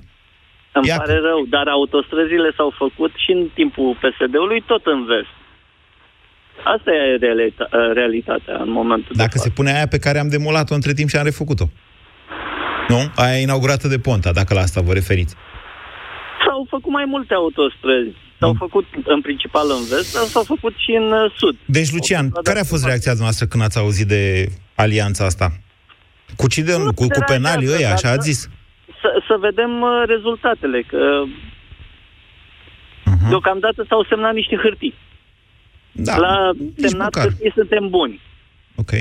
Îmi 0.74 0.88
Ia. 0.88 0.98
pare 0.98 1.20
rău, 1.30 1.46
dar 1.50 1.68
autostrăzile 1.68 2.50
s-au 2.58 2.74
făcut 2.78 3.12
și 3.24 3.32
în 3.32 3.48
timpul 3.54 3.98
PSD-ului 4.02 4.64
tot 4.72 4.86
în 4.86 5.06
vest. 5.06 5.34
Asta 6.64 6.92
e 6.92 7.18
realita- 7.26 7.70
realitatea 7.94 8.56
în 8.66 8.70
momentul 8.72 9.16
Dacă 9.16 9.32
de 9.34 9.40
se 9.40 9.50
pune 9.50 9.72
aia 9.76 9.88
pe 9.88 10.00
care 10.00 10.20
am 10.20 10.28
demolat-o 10.28 10.74
între 10.74 10.94
timp 10.94 11.10
și 11.10 11.16
am 11.16 11.24
refăcut-o. 11.24 11.66
Nu? 12.88 13.00
Aia 13.16 13.38
inaugurată 13.38 13.88
de 13.88 14.00
Ponta, 14.00 14.32
dacă 14.32 14.54
la 14.54 14.60
asta 14.60 14.82
vă 14.82 14.94
referiți. 14.94 15.36
S-au 16.46 16.66
făcut 16.70 16.92
mai 16.92 17.06
multe 17.06 17.34
autostrăzi. 17.34 18.16
S-au 18.40 18.50
mm. 18.52 18.58
făcut 18.58 18.86
în 19.06 19.22
principal 19.22 19.66
în 19.70 19.86
vest, 19.90 20.14
dar 20.14 20.24
s-au 20.24 20.44
făcut 20.44 20.74
și 20.78 20.92
în 20.92 21.12
uh, 21.12 21.34
sud. 21.38 21.56
Deci, 21.66 21.92
Lucian, 21.92 22.30
care 22.44 22.60
a 22.60 22.64
fost 22.64 22.86
reacția 22.86 23.14
noastră 23.20 23.46
când 23.46 23.64
ați 23.64 23.78
auzit 23.78 24.08
de 24.08 24.48
alianța 24.76 25.26
asta? 25.26 25.52
Cu 26.36 26.48
cine? 26.48 26.74
Cu, 26.74 26.92
cu 27.08 27.24
penalii 27.26 27.70
ăia, 27.76 27.94
așa 27.94 28.10
ați 28.10 28.28
zis? 28.32 28.50
să, 29.02 29.24
să 29.28 29.38
vedem 29.40 29.82
uh, 29.82 30.04
rezultatele, 30.08 30.82
că 30.82 30.98
Mhm. 33.06 33.30
deocamdată 33.30 33.86
s-au 33.90 34.04
semnat 34.10 34.34
niște 34.34 34.56
hârtii. 34.56 34.94
Da, 35.92 36.18
La 36.18 36.52
nici 36.58 36.72
semnat 36.76 37.16
măcar. 37.16 37.24
hârtii 37.28 37.52
suntem 37.56 37.90
buni. 37.90 38.22
Ok. 38.76 38.92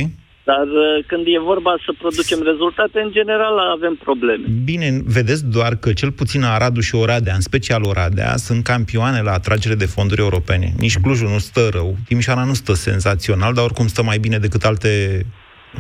Dar 0.51 0.67
uh, 0.67 1.05
când 1.07 1.25
e 1.27 1.49
vorba 1.53 1.73
să 1.85 1.91
producem 1.99 2.41
rezultate, 2.43 3.01
în 3.01 3.11
general 3.13 3.55
avem 3.77 3.95
probleme. 3.95 4.47
Bine, 4.65 4.89
vedeți 5.05 5.45
doar 5.45 5.77
că 5.77 5.93
cel 5.93 6.13
puțin 6.13 6.43
Aradul 6.43 6.83
și 6.83 6.95
Oradea, 6.95 7.35
în 7.35 7.41
special 7.41 7.83
Oradea, 7.83 8.37
sunt 8.37 8.65
campioane 8.65 9.21
la 9.23 9.33
atragere 9.33 9.75
de 9.75 9.87
fonduri 9.87 10.21
europene. 10.21 10.73
Nici 10.79 10.99
Clujul 10.99 11.29
nu 11.29 11.39
stă 11.39 11.69
rău, 11.73 11.97
Timișoara 12.05 12.45
nu 12.45 12.55
stă 12.55 12.73
senzațional, 12.73 13.55
dar 13.55 13.65
oricum 13.65 13.87
stă 13.87 14.03
mai 14.03 14.19
bine 14.19 14.39
decât 14.39 14.65
alte 14.65 15.27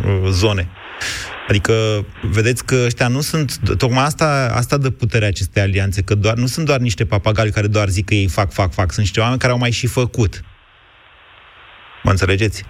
uh, 0.04 0.28
zone. 0.30 0.68
Adică, 1.48 1.72
vedeți 2.22 2.64
că 2.64 2.76
ăștia 2.84 3.08
nu 3.08 3.20
sunt... 3.20 3.58
Tocmai 3.78 4.04
asta, 4.04 4.52
asta 4.54 4.76
dă 4.76 4.90
puterea 4.90 5.28
acestei 5.28 5.62
alianțe, 5.62 6.02
că 6.02 6.14
doar, 6.14 6.36
nu 6.36 6.46
sunt 6.46 6.66
doar 6.66 6.78
niște 6.78 7.04
papagali 7.04 7.50
care 7.50 7.66
doar 7.66 7.88
zic 7.88 8.04
că 8.04 8.14
ei 8.14 8.28
fac, 8.28 8.52
fac, 8.52 8.72
fac. 8.72 8.92
Sunt 8.92 9.04
niște 9.04 9.20
oameni 9.20 9.38
care 9.38 9.52
au 9.52 9.58
mai 9.58 9.70
și 9.70 9.86
făcut. 9.86 10.40
Mă 12.02 12.10
înțelegeți? 12.10 12.64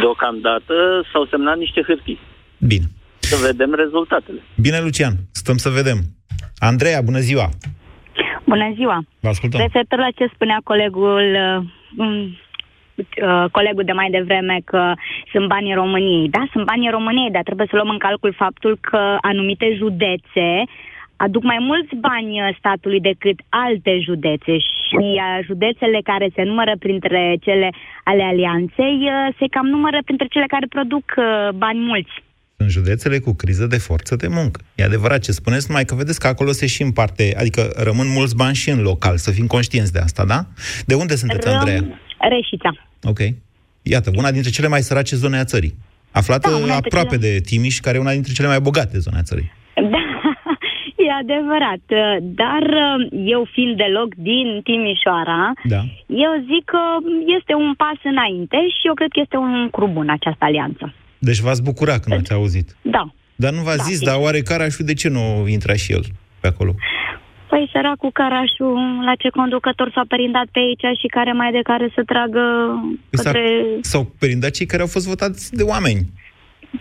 Deocamdată 0.00 0.74
s-au 1.12 1.24
semnat 1.26 1.56
niște 1.56 1.82
hârtii. 1.86 2.18
Bine. 2.58 2.84
Să 3.18 3.36
vedem 3.46 3.74
rezultatele. 3.74 4.40
Bine, 4.60 4.80
Lucian. 4.80 5.12
Stăm 5.32 5.56
să 5.56 5.68
vedem. 5.68 5.98
Andreea, 6.58 7.00
bună 7.00 7.18
ziua! 7.18 7.48
Bună 8.44 8.72
ziua! 8.74 8.98
Vă 9.20 9.28
ascultăm. 9.28 9.60
Referitor 9.60 9.98
la 9.98 10.10
ce 10.16 10.30
spunea 10.34 10.60
colegul, 10.64 11.26
uh, 11.46 11.64
um, 11.96 12.36
uh, 12.96 13.50
colegul 13.50 13.84
de 13.84 13.92
mai 13.92 14.10
devreme 14.10 14.60
că 14.64 14.92
sunt 15.32 15.46
banii 15.48 15.74
României. 15.74 16.28
Da, 16.28 16.42
sunt 16.52 16.64
banii 16.64 16.90
României, 16.90 17.30
dar 17.30 17.42
trebuie 17.42 17.66
să 17.70 17.76
luăm 17.76 17.88
în 17.88 17.98
calcul 17.98 18.32
faptul 18.36 18.78
că 18.80 19.16
anumite 19.20 19.74
județe 19.76 20.48
aduc 21.16 21.42
mai 21.42 21.56
mulți 21.60 21.94
bani 22.08 22.40
uh, 22.40 22.56
statului 22.58 23.00
decât 23.00 23.38
alte 23.48 23.98
județe 24.04 24.54
și 24.58 24.96
uh, 25.00 25.44
județele 25.44 26.00
care 26.04 26.28
se 26.34 26.42
numără 26.42 26.72
printre 26.78 27.36
cele 27.40 27.68
ale 28.04 28.22
alianței 28.22 28.96
uh, 29.02 29.34
se 29.38 29.46
cam 29.50 29.66
numără 29.66 29.98
printre 30.04 30.26
cele 30.30 30.44
care 30.46 30.66
produc 30.68 31.04
uh, 31.16 31.48
bani 31.54 31.78
mulți. 31.78 32.14
în 32.56 32.68
județele 32.68 33.18
cu 33.18 33.32
criză 33.34 33.66
de 33.66 33.76
forță 33.78 34.16
de 34.16 34.28
muncă. 34.28 34.60
E 34.74 34.84
adevărat 34.84 35.20
ce 35.20 35.32
spuneți, 35.32 35.66
numai 35.68 35.84
că 35.84 35.94
vedeți 35.94 36.20
că 36.20 36.26
acolo 36.26 36.52
se 36.52 36.66
și 36.66 36.82
împarte, 36.82 37.34
adică 37.38 37.72
rămân 37.76 38.06
mulți 38.08 38.36
bani 38.36 38.54
și 38.54 38.70
în 38.70 38.80
local, 38.82 39.16
să 39.16 39.30
fim 39.30 39.46
conștienți 39.46 39.92
de 39.92 39.98
asta, 39.98 40.24
da? 40.24 40.46
De 40.86 40.94
unde 40.94 41.14
sunteți, 41.16 41.48
Răm- 41.48 41.52
Andreea? 41.56 41.80
Reșița. 42.28 42.70
Ok. 43.02 43.18
Iată, 43.82 44.10
una 44.16 44.30
dintre 44.30 44.50
cele 44.50 44.68
mai 44.68 44.80
sărace 44.82 45.16
zone 45.16 45.38
a 45.38 45.44
țării. 45.44 45.74
Aflată 46.10 46.48
Da, 46.48 46.54
una 46.56 46.60
dintre 46.66 46.86
aproape 46.86 47.16
cele- 47.16 47.32
de 47.32 47.40
Timiș, 47.40 47.78
care 47.78 47.96
e 47.96 48.00
una 48.00 48.12
dintre 48.12 48.32
cele 48.32 48.48
mai 48.48 48.60
bogate 48.60 48.98
zone 48.98 49.16
a 49.18 49.22
țării. 49.22 49.52
Da, 51.14 51.34
e 51.34 51.36
adevărat. 51.36 51.84
Dar 52.42 52.62
uh, 52.62 53.08
eu 53.34 53.46
fiind 53.52 53.76
deloc 53.76 54.14
din 54.14 54.60
Timișoara, 54.64 55.52
Da. 55.74 55.80
eu 56.06 56.32
zic 56.50 56.64
că 56.64 56.82
este 57.38 57.54
un 57.54 57.74
pas 57.74 57.98
înainte 58.02 58.56
și 58.76 58.86
eu 58.86 58.94
cred 58.94 59.08
că 59.12 59.20
este 59.20 59.36
un 59.36 59.62
lucru 59.62 59.86
bun 59.86 60.08
această 60.08 60.44
alianță. 60.44 60.94
Deci 61.18 61.38
v-ați 61.38 61.62
bucura 61.62 61.98
când 61.98 62.16
ați 62.20 62.32
auzit. 62.32 62.76
Da. 62.82 63.04
Dar 63.36 63.52
nu 63.52 63.62
v-ați 63.62 63.76
Da, 63.76 63.82
zis, 63.90 63.98
sigur. 63.98 64.12
dar 64.12 64.22
oare 64.24 64.40
Carașu 64.40 64.82
de 64.82 64.94
ce 64.94 65.08
nu 65.08 65.48
intra 65.48 65.74
și 65.74 65.92
el 65.92 66.02
pe 66.40 66.46
acolo? 66.46 66.72
Păi 67.48 67.68
săracul 67.72 68.10
Carașu, 68.12 68.66
la 69.04 69.14
ce 69.18 69.28
conducător 69.28 69.90
s-a 69.94 70.04
perindat 70.08 70.46
pe 70.52 70.58
aici 70.58 70.98
și 71.00 71.06
care 71.06 71.32
mai 71.32 71.52
de 71.52 71.60
care 71.62 71.90
să 71.94 72.02
tragă 72.06 72.42
Păi 73.10 73.18
s-a- 73.18 73.30
către... 73.30 73.64
S-au 73.80 74.12
perindat 74.18 74.50
cei 74.50 74.66
care 74.66 74.82
au 74.82 74.88
fost 74.88 75.06
votați 75.08 75.54
de 75.56 75.62
oameni. 75.62 76.02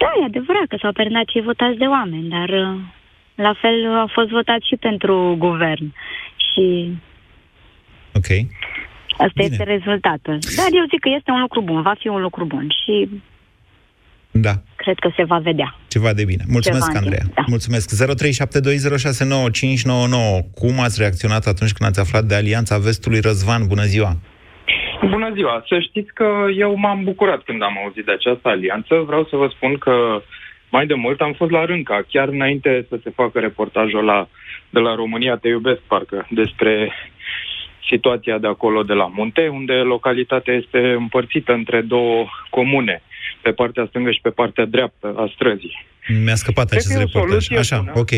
Da, 0.01 0.09
e 0.21 0.23
adevărat 0.25 0.65
că 0.69 0.77
s-au 0.81 0.91
perindat 0.91 1.25
cei 1.25 1.41
votați 1.41 1.77
de 1.77 1.85
oameni, 1.85 2.29
dar 2.29 2.49
uh, 2.49 2.79
la 3.35 3.53
fel 3.61 3.85
au 3.99 4.09
fost 4.13 4.29
votați 4.29 4.67
și 4.67 4.75
pentru 4.75 5.35
guvern. 5.37 5.93
Și 6.35 6.91
Ok. 8.15 8.25
Asta 9.17 9.31
Bine. 9.35 9.47
este 9.51 9.63
rezultatul. 9.63 10.37
Dar 10.57 10.65
eu 10.71 10.85
zic 10.89 10.99
că 10.99 11.09
este 11.17 11.31
un 11.31 11.39
lucru 11.39 11.61
bun, 11.61 11.81
va 11.81 11.93
fi 11.99 12.07
un 12.07 12.21
lucru 12.21 12.45
bun 12.45 12.67
și 12.83 13.09
Da. 14.31 14.51
cred 14.75 14.99
că 14.99 15.09
se 15.15 15.23
va 15.23 15.37
vedea. 15.37 15.75
Ceva 15.87 16.13
de 16.13 16.23
bine. 16.25 16.43
Mulțumesc, 16.47 16.85
Ceva 16.85 16.97
în 16.99 17.03
Andreea. 17.03 17.21
timp, 17.23 17.35
da. 17.35 17.43
Mulțumesc. 17.47 17.89
0372069599. 17.89 20.43
Cum 20.55 20.79
ați 20.79 20.99
reacționat 20.99 21.45
atunci 21.45 21.71
când 21.73 21.89
ați 21.89 21.99
aflat 21.99 22.23
de 22.23 22.35
Alianța 22.35 22.77
Vestului 22.77 23.19
Răzvan? 23.19 23.67
Bună 23.67 23.83
ziua! 23.83 24.17
Bună 25.09 25.31
ziua! 25.33 25.63
Să 25.67 25.79
știți 25.79 26.13
că 26.13 26.25
eu 26.57 26.75
m-am 26.75 27.03
bucurat 27.03 27.43
când 27.43 27.61
am 27.63 27.77
auzit 27.83 28.05
de 28.05 28.11
această 28.11 28.47
alianță. 28.49 28.95
Vreau 29.05 29.27
să 29.29 29.35
vă 29.35 29.47
spun 29.55 29.77
că 29.77 30.21
mai 30.75 30.85
de 30.85 30.93
mult 30.93 31.21
am 31.21 31.33
fost 31.33 31.51
la 31.51 31.65
Rânca, 31.65 32.05
chiar 32.07 32.27
înainte 32.27 32.85
să 32.89 32.99
se 33.03 33.09
facă 33.09 33.39
reportajul 33.39 34.03
la, 34.03 34.29
de 34.69 34.79
la 34.79 34.95
România 34.95 35.35
Te 35.35 35.47
iubesc, 35.47 35.79
parcă, 35.79 36.27
despre 36.29 36.91
situația 37.89 38.37
de 38.37 38.47
acolo 38.47 38.83
de 38.83 38.93
la 38.93 39.07
munte, 39.15 39.47
unde 39.47 39.73
localitatea 39.73 40.53
este 40.53 40.79
împărțită 40.91 41.53
între 41.53 41.81
două 41.81 42.25
comune, 42.49 43.01
pe 43.41 43.51
partea 43.51 43.85
stângă 43.89 44.11
și 44.11 44.19
pe 44.21 44.29
partea 44.29 44.65
dreaptă 44.65 45.07
a 45.17 45.31
străzii. 45.33 45.85
Mi-a 46.23 46.35
scăpat 46.35 46.67
Cred 46.69 46.79
acest 46.79 46.93
că 46.93 46.99
e 46.99 47.03
o 47.03 47.05
reportaj. 47.05 47.29
soluție 47.29 47.57
Așa, 47.57 47.77
bună. 47.77 47.91
ok. 47.95 48.11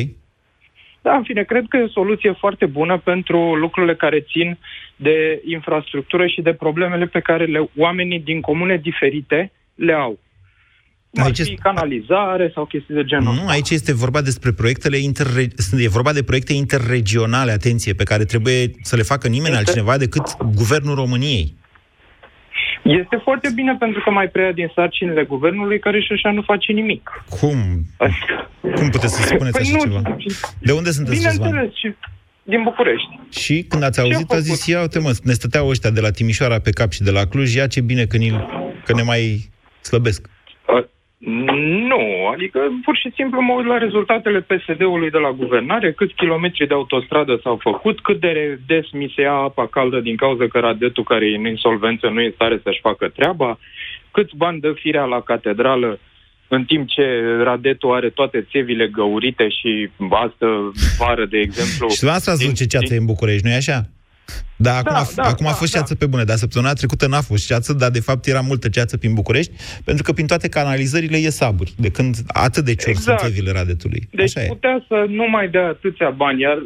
Da, 1.02 1.16
în 1.16 1.24
fine, 1.24 1.44
cred 1.44 1.66
că 1.70 1.78
e 1.78 1.84
o 1.84 1.98
soluție 2.02 2.32
foarte 2.32 2.66
bună 2.66 2.98
pentru 2.98 3.56
lucrurile 3.56 3.96
care 3.96 4.20
țin 4.20 4.58
de 4.96 5.42
infrastructură 5.46 6.28
și 6.28 6.42
de 6.42 6.54
problemele 6.54 7.06
pe 7.06 7.20
care 7.20 7.46
le, 7.46 7.70
oamenii 7.78 8.20
din 8.20 8.42
comune 8.42 8.78
diferite 8.78 9.52
le 9.76 9.94
au. 9.94 10.20
Cum 11.16 11.24
ar 11.24 11.30
Aici 11.30 11.42
fi 11.42 11.56
canalizare 11.56 12.52
sau 12.54 12.66
chestii 12.66 12.96
de 12.96 13.04
genul 13.04 13.34
Nu, 13.34 13.48
aici 13.48 13.70
este 13.70 13.94
vorba 13.94 14.22
despre 14.22 14.52
proiectele 14.52 14.98
interre... 14.98 15.48
e 15.78 15.88
vorba 15.90 16.14
de 16.14 16.24
proiecte 16.24 16.54
interregionale, 16.54 17.52
atenție, 17.52 17.94
pe 17.94 18.04
care 18.04 18.24
trebuie 18.26 18.72
să 18.82 18.96
le 18.96 19.02
facă 19.02 19.28
nimeni 19.28 19.54
Este- 19.54 19.58
altcineva 19.58 19.98
decât 19.98 20.38
Guvernul 20.56 20.96
României. 20.96 21.54
Este 22.84 23.20
foarte 23.24 23.50
bine 23.56 23.76
pentru 23.80 24.02
că 24.04 24.10
mai 24.12 24.28
preia 24.28 24.52
din 24.52 24.72
sarcinile 24.76 25.24
guvernului 25.24 25.80
care 25.80 26.00
și 26.02 26.12
așa 26.12 26.32
nu 26.32 26.42
face 26.42 26.72
nimic. 26.72 27.24
Cum? 27.40 27.58
Cum 28.76 28.90
puteți 28.90 29.16
să 29.16 29.22
spuneți 29.22 29.58
Păi 29.58 29.62
așa 29.62 29.76
nu, 29.76 29.82
ceva? 29.84 30.02
De 30.60 30.72
unde 30.72 30.92
sunteți, 30.92 31.24
Răzvan? 31.24 31.50
Bineînțeles, 31.50 31.78
și 31.78 31.96
din 32.44 32.64
București. 32.64 33.20
Și 33.30 33.66
când 33.70 33.84
ați 33.84 33.94
Ce-a 33.94 34.04
auzit, 34.04 34.32
a 34.32 34.40
zis, 34.40 34.66
ia 34.66 34.82
uite 34.82 35.00
mă, 35.00 35.12
ne 35.24 35.34
stăteau 35.34 35.68
ăștia 35.68 35.90
de 35.90 36.02
la 36.02 36.12
Timișoara 36.12 36.60
pe 36.60 36.70
cap 36.70 36.92
și 36.92 37.02
de 37.02 37.12
la 37.12 37.26
Cluj, 37.26 37.54
ia 37.56 37.68
ce 37.68 37.82
bine 37.82 38.06
că, 38.06 38.18
ni, 38.18 38.30
că 38.86 38.94
ne 38.94 39.02
mai 39.02 39.50
slăbesc. 39.82 40.30
Nu, 41.92 42.28
adică 42.34 42.60
pur 42.84 42.98
și 42.98 43.12
simplu 43.16 43.42
mă 43.42 43.54
uit 43.54 43.66
la 43.66 43.78
rezultatele 43.78 44.40
PSD-ului 44.42 45.10
de 45.10 45.18
la 45.18 45.32
guvernare, 45.32 45.92
câți 45.92 46.14
kilometri 46.14 46.68
de 46.68 46.74
autostradă 46.74 47.40
s-au 47.44 47.58
făcut, 47.62 48.02
cât 48.02 48.20
de 48.20 48.60
des 48.66 48.86
mi 48.92 49.14
se 49.16 49.22
ia 49.22 49.32
apa 49.32 49.68
caldă 49.68 50.00
din 50.00 50.16
cauza 50.16 50.48
că 50.48 50.60
radetul 50.60 51.04
care 51.04 51.26
e 51.26 51.36
în 51.36 51.46
insolvență 51.46 52.08
nu 52.08 52.22
e 52.22 52.26
în 52.26 52.32
stare 52.32 52.60
să-și 52.64 52.80
facă 52.82 53.08
treaba, 53.08 53.60
câți 54.12 54.36
bani 54.36 54.60
dă 54.60 54.72
firea 54.72 55.04
la 55.04 55.22
catedrală 55.22 56.00
în 56.48 56.64
timp 56.64 56.88
ce 56.88 57.04
radetul 57.44 57.94
are 57.94 58.10
toate 58.10 58.48
țevile 58.52 58.88
găurite 58.88 59.50
și 59.50 59.90
astă 60.10 60.72
vară, 60.98 61.26
de 61.26 61.38
exemplu... 61.38 61.90
Și 61.90 62.00
dumneavoastră 62.00 62.32
ați 62.32 62.42
văzut 62.42 62.56
ce 62.56 62.66
ceață 62.66 62.94
e 62.94 62.98
în 62.98 63.06
București, 63.06 63.46
nu-i 63.46 63.56
așa? 63.56 63.90
Da, 64.58 64.72
acum, 64.78 64.92
Da, 64.94 65.00
a, 65.00 65.06
da, 65.16 65.24
acum 65.24 65.46
a 65.46 65.50
da, 65.50 65.56
fost 65.56 65.72
da. 65.72 65.78
ceață 65.78 65.96
pe 65.96 66.06
bune, 66.06 66.24
dar 66.24 66.36
săptămâna 66.36 66.74
trecută 66.74 67.08
n-a 67.08 67.22
fost 67.22 67.46
ceață, 67.46 67.74
dar 67.74 67.90
de 67.90 68.00
fapt 68.00 68.26
era 68.26 68.42
multă 68.42 68.70
ceață 68.70 68.98
prin 68.98 69.14
București, 69.14 69.52
pentru 69.84 70.04
că 70.04 70.12
prin 70.12 70.28
toate 70.28 70.48
canalizările 70.50 71.18
e 71.18 71.30
saburi, 71.30 71.74
de 71.78 71.90
când 71.90 72.16
atât 72.28 72.64
de 72.66 72.76
cior 72.76 72.90
Exact. 72.90 73.20
sunt 73.20 73.32
țevile 73.34 73.52
radetului. 73.52 74.08
Deci 74.12 74.38
Așa 74.38 74.46
e. 74.46 74.48
putea 74.48 74.86
să 74.88 75.06
nu 75.10 75.30
mai 75.30 75.48
dea 75.50 75.68
atâția 75.68 76.10
bani, 76.10 76.42
iar 76.42 76.58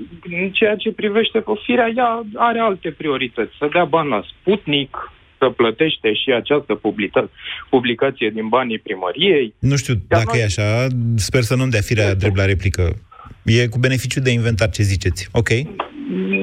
în 0.41 0.49
ceea 0.51 0.75
ce 0.75 0.91
privește 0.91 1.39
pe 1.39 1.51
firea, 1.65 1.93
ea 1.95 2.25
are 2.35 2.59
alte 2.59 2.89
priorități. 2.97 3.51
Să 3.59 3.67
dea 3.71 3.85
bani 3.85 4.09
la 4.09 4.21
Sputnik, 4.31 4.95
să 5.37 5.49
plătește 5.49 6.13
și 6.13 6.29
această 6.41 6.73
publica- 6.75 7.29
publicație 7.69 8.29
din 8.33 8.47
banii 8.47 8.79
primăriei. 8.79 9.53
Nu 9.59 9.75
știu 9.75 9.93
dacă 10.07 10.37
e 10.37 10.43
așa, 10.43 10.87
sper 11.15 11.41
să 11.41 11.55
nu-mi 11.55 11.71
dea 11.71 11.81
firea 11.81 12.15
drept 12.15 12.35
la 12.35 12.45
replică. 12.45 12.95
E 13.43 13.67
cu 13.67 13.79
beneficiu 13.79 14.19
de 14.19 14.31
inventar 14.31 14.69
ce 14.69 14.83
ziceți, 14.83 15.29
ok? 15.31 15.49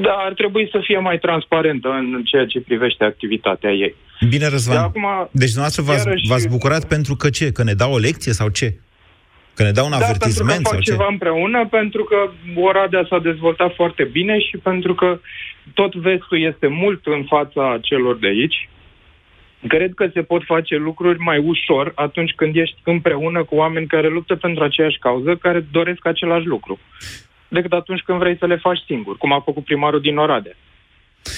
Dar 0.03 0.15
ar 0.27 0.33
trebui 0.33 0.69
să 0.73 0.81
fie 0.85 0.99
mai 0.99 1.19
transparentă 1.19 1.89
în 1.89 2.23
ceea 2.25 2.47
ce 2.47 2.61
privește 2.61 3.05
activitatea 3.05 3.71
ei. 3.71 3.95
Bine, 4.29 4.49
Răzvan. 4.49 4.77
De 4.77 4.83
acum, 4.83 5.07
deci 5.31 5.53
dumneavoastră 5.53 5.83
v-ați, 5.83 6.07
iarăși- 6.07 6.29
v-ați 6.29 6.49
bucurat 6.49 6.85
pentru 6.89 7.15
că 7.15 7.31
ce? 7.31 7.53
Că 7.53 7.63
ne 7.63 7.73
dau 7.73 7.93
o 7.93 7.99
lecție 7.99 8.33
sau 8.33 8.49
ce? 8.49 8.75
Că 9.55 9.63
ne 9.63 9.71
dau 9.71 9.85
un 9.85 9.91
da, 9.91 9.97
pentru 9.97 10.19
că 10.19 10.25
avertisment 10.25 10.63
fac 10.63 10.73
sau 10.73 10.81
ce? 10.81 10.91
ceva 10.91 11.07
împreună, 11.11 11.67
pentru 11.67 12.05
că 12.05 12.17
Oradea 12.61 13.07
s-a 13.11 13.19
dezvoltat 13.19 13.75
foarte 13.75 14.05
bine 14.05 14.39
și 14.39 14.57
pentru 14.57 14.95
că 14.95 15.21
tot 15.75 15.95
vestul 15.95 16.43
este 16.51 16.67
mult 16.67 17.01
în 17.05 17.25
fața 17.29 17.79
celor 17.83 18.19
de 18.19 18.27
aici. 18.27 18.69
Cred 19.69 19.95
că 19.95 20.09
se 20.13 20.23
pot 20.23 20.43
face 20.45 20.77
lucruri 20.77 21.19
mai 21.19 21.39
ușor 21.39 21.93
atunci 21.95 22.33
când 22.33 22.57
ești 22.57 22.77
împreună 22.85 23.45
cu 23.45 23.55
oameni 23.55 23.87
care 23.87 24.09
luptă 24.09 24.37
pentru 24.37 24.65
aceeași 24.65 24.99
cauză, 24.99 25.37
care 25.37 25.61
doresc 25.73 26.07
același 26.07 26.47
lucru, 26.47 26.79
decât 27.49 27.73
atunci 27.73 28.01
când 28.01 28.19
vrei 28.19 28.37
să 28.37 28.47
le 28.47 28.57
faci 28.57 28.79
singur, 28.87 29.17
cum 29.17 29.33
a 29.33 29.41
făcut 29.41 29.65
primarul 29.65 30.01
din 30.01 30.17
Oradea. 30.17 30.53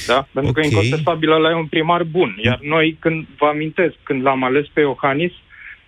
Da? 0.07 0.27
Pentru 0.33 0.53
că 0.53 0.61
Ok. 0.61 0.67
incontestabil 0.67 1.31
ăla 1.33 1.51
e 1.51 1.55
un 1.55 1.67
primar 1.67 2.03
bun. 2.03 2.37
Iar 2.43 2.59
noi, 2.63 2.97
când 3.01 3.27
vă 3.39 3.47
amintesc, 3.47 3.95
când 4.03 4.23
l-am 4.23 4.43
ales 4.45 4.67
pe 4.73 4.81
Iohannis, 4.81 5.33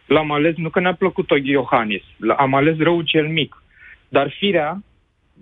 l-am 0.06 0.32
ales 0.32 0.56
nu 0.56 0.68
că 0.70 0.80
ne-a 0.80 0.94
plăcut 0.94 1.30
Iohannis, 1.42 2.02
l- 2.16 2.28
am 2.30 2.54
ales 2.54 2.78
rău 2.78 3.02
cel 3.02 3.26
mic. 3.28 3.62
dar 4.08 4.30
firea 4.38 4.82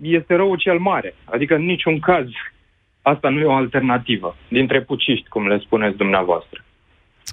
este 0.01 0.35
răul 0.35 0.57
cel 0.57 0.77
mare. 0.77 1.15
Adică 1.23 1.55
în 1.55 1.65
niciun 1.65 1.99
caz 1.99 2.27
asta 3.01 3.29
nu 3.29 3.39
e 3.39 3.43
o 3.43 3.51
alternativă 3.53 4.35
dintre 4.47 4.81
puciști, 4.81 5.27
cum 5.29 5.47
le 5.47 5.59
spuneți 5.59 5.97
dumneavoastră. 5.97 6.63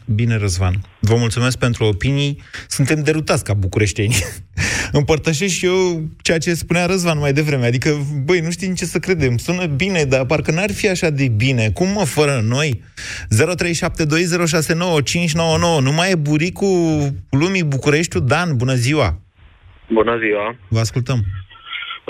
Bine, 0.05 0.37
Răzvan. 0.37 0.75
Vă 1.01 1.17
mulțumesc 1.17 1.59
pentru 1.59 1.85
opinii. 1.85 2.43
Suntem 2.69 3.03
derutați 3.03 3.45
ca 3.45 3.55
bucureșteni. 3.55 4.17
Împărtășesc 4.93 5.55
și 5.55 5.67
eu 5.67 6.05
ceea 6.23 6.39
ce 6.39 6.55
spunea 6.55 6.87
Răzvan 6.87 7.19
mai 7.19 7.33
devreme. 7.33 7.67
Adică, 7.67 7.97
băi, 8.25 8.41
nu 8.41 8.51
știm 8.51 8.75
ce 8.75 8.85
să 8.85 8.99
credem. 8.99 9.37
Sună 9.37 9.67
bine, 9.67 10.05
dar 10.05 10.25
parcă 10.25 10.51
n-ar 10.51 10.73
fi 10.73 10.89
așa 10.89 11.11
de 11.11 11.29
bine. 11.29 11.71
Cum 11.71 11.89
mă, 11.89 12.05
fără 12.05 12.41
noi? 12.45 12.83
0372069599. 13.35 13.39
Nu 15.81 15.93
mai 15.93 16.11
e 16.11 16.15
buricul 16.15 17.11
lumii 17.31 17.65
Bucureștiul? 17.65 18.27
Dan, 18.27 18.57
bună 18.57 18.75
ziua! 18.75 19.21
Bună 19.93 20.19
ziua! 20.19 20.57
Vă 20.69 20.79
ascultăm. 20.79 21.25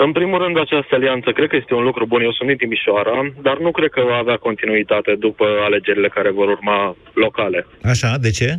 În 0.05 0.11
primul 0.11 0.39
rând, 0.43 0.59
această 0.59 0.95
alianță 0.95 1.31
cred 1.31 1.49
că 1.49 1.55
este 1.55 1.73
un 1.73 1.83
lucru 1.83 2.05
bun. 2.05 2.21
Eu 2.21 2.31
sunt 2.31 2.47
din 2.47 2.57
Timișoara, 2.57 3.33
dar 3.41 3.57
nu 3.57 3.71
cred 3.71 3.89
că 3.89 4.01
va 4.01 4.17
avea 4.17 4.37
continuitate 4.37 5.15
după 5.15 5.45
alegerile 5.67 6.07
care 6.07 6.31
vor 6.31 6.47
urma 6.47 6.95
locale. 7.13 7.67
Așa, 7.83 8.17
de 8.25 8.29
ce? 8.29 8.49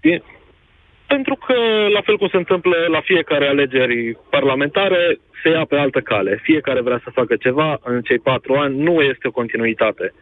E- 0.00 0.22
Pentru 1.06 1.34
că, 1.46 1.54
la 1.92 2.00
fel 2.00 2.16
cum 2.16 2.28
se 2.28 2.36
întâmplă 2.36 2.76
la 2.90 3.00
fiecare 3.00 3.46
alegeri 3.46 4.16
parlamentare, 4.30 5.18
se 5.42 5.48
ia 5.48 5.64
pe 5.68 5.76
altă 5.76 6.00
cale. 6.00 6.40
Fiecare 6.42 6.80
vrea 6.80 7.00
să 7.04 7.10
facă 7.14 7.36
ceva 7.36 7.78
în 7.84 8.00
cei 8.02 8.18
patru 8.18 8.54
ani, 8.54 8.82
nu 8.82 9.00
este 9.00 9.28
o 9.28 9.30
continuitate. 9.40 10.12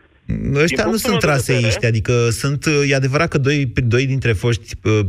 Ăștia 0.55 0.85
nu 0.85 0.97
sunt 0.97 1.23
raseiști, 1.23 1.87
adică 1.87 2.13
sunt, 2.31 2.65
e 2.89 2.95
adevărat 2.95 3.29
că 3.29 3.39
doi, 3.39 3.73
doi 3.75 4.07
dintre 4.07 4.33
foști, 4.33 4.75
uh, 4.85 5.01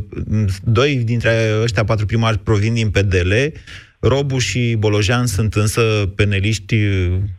doi 0.62 0.96
dintre 1.04 1.30
ăștia 1.62 1.84
patru 1.84 2.06
primari 2.06 2.38
provin 2.38 2.74
din 2.74 2.90
PDL, 2.90 3.32
Robu 4.00 4.38
și 4.38 4.76
Bolojan 4.78 5.26
sunt 5.26 5.54
însă 5.54 5.82
peneliști 6.16 6.76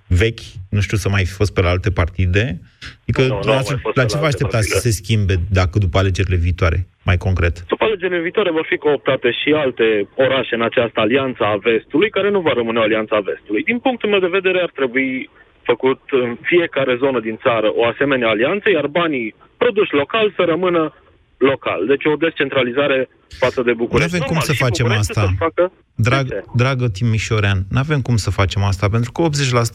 vechi, 0.08 0.44
nu 0.70 0.80
știu 0.82 0.98
să 0.98 1.10
mai 1.10 1.26
fi 1.26 1.34
fost 1.34 1.54
pe 1.54 1.62
la 1.62 1.70
alte 1.70 1.92
partide. 1.92 2.60
Adică 3.02 3.22
Nu, 3.22 3.28
nu 3.44 3.50
la, 3.52 3.56
au 3.58 3.64
ce- 3.64 3.72
mai 3.74 3.80
fost 3.82 3.96
la 3.96 4.02
pe 4.04 4.08
ce 4.10 4.16
la 4.16 4.20
vă 4.22 4.26
alte 4.26 4.36
așteptați 4.38 4.68
să 4.68 4.74
partide. 4.74 4.94
se 4.94 5.02
schimbe 5.02 5.36
dacă 5.60 5.76
după 5.80 5.98
alegerile 5.98 6.36
viitoare, 6.36 6.88
mai 7.10 7.18
concret? 7.18 7.56
După 7.68 7.84
alegerile 7.84 8.20
viitoare 8.22 8.52
vor 8.52 8.66
fi 8.70 8.78
cooptate 8.78 9.32
și 9.32 9.50
alte 9.66 10.08
orașe 10.16 10.56
în 10.56 10.62
această 10.62 11.00
alianță 11.00 11.44
a 11.44 11.56
vestului, 11.70 12.10
care 12.10 12.30
nu 12.30 12.40
va 12.42 12.54
rămâne 12.54 12.80
o 12.80 12.82
alianță 12.82 13.14
a 13.16 13.20
vestului. 13.32 13.64
Din 13.64 13.80
punctul 13.80 14.10
meu 14.10 14.20
de 14.20 14.36
vedere, 14.38 14.60
ar 14.62 14.72
trebui 14.80 15.30
făcut 15.64 16.02
în 16.24 16.38
fiecare 16.42 16.96
zonă 17.04 17.20
din 17.20 17.38
țară 17.46 17.68
o 17.76 17.86
asemenea 17.86 18.30
alianță, 18.30 18.70
iar 18.70 18.88
banii 18.88 19.36
produși 19.58 19.94
local 19.94 20.34
să 20.36 20.44
rămână 20.54 20.94
local. 21.38 21.86
Deci 21.88 22.06
o 22.06 22.16
descentralizare 22.16 23.10
față 23.38 23.62
de 23.62 23.74
București. 23.74 24.12
Nu 24.12 24.18
avem 24.18 24.28
cum 24.28 24.36
Normal, 24.36 24.46
să 24.46 24.54
și 24.54 24.64
facem 24.64 24.86
București 24.86 25.12
asta. 25.12 25.28
Să 25.30 25.36
facă 25.38 25.72
Drag, 25.96 26.28
dragă 26.56 26.90
Timișorean, 26.90 27.66
nu 27.70 27.80
avem 27.80 28.02
cum 28.02 28.18
să 28.18 28.30
facem 28.30 28.64
asta, 28.64 28.90
pentru 28.90 29.12
că 29.12 29.28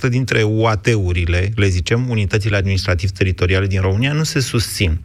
80% 0.07 0.09
dintre 0.09 0.43
UAT-urile, 0.43 1.53
le 1.55 1.67
zicem, 1.67 2.09
unitățile 2.09 2.57
administrativ-teritoriale 2.57 3.67
din 3.67 3.81
România, 3.81 4.13
nu 4.13 4.23
se 4.23 4.41
susțin. 4.41 5.01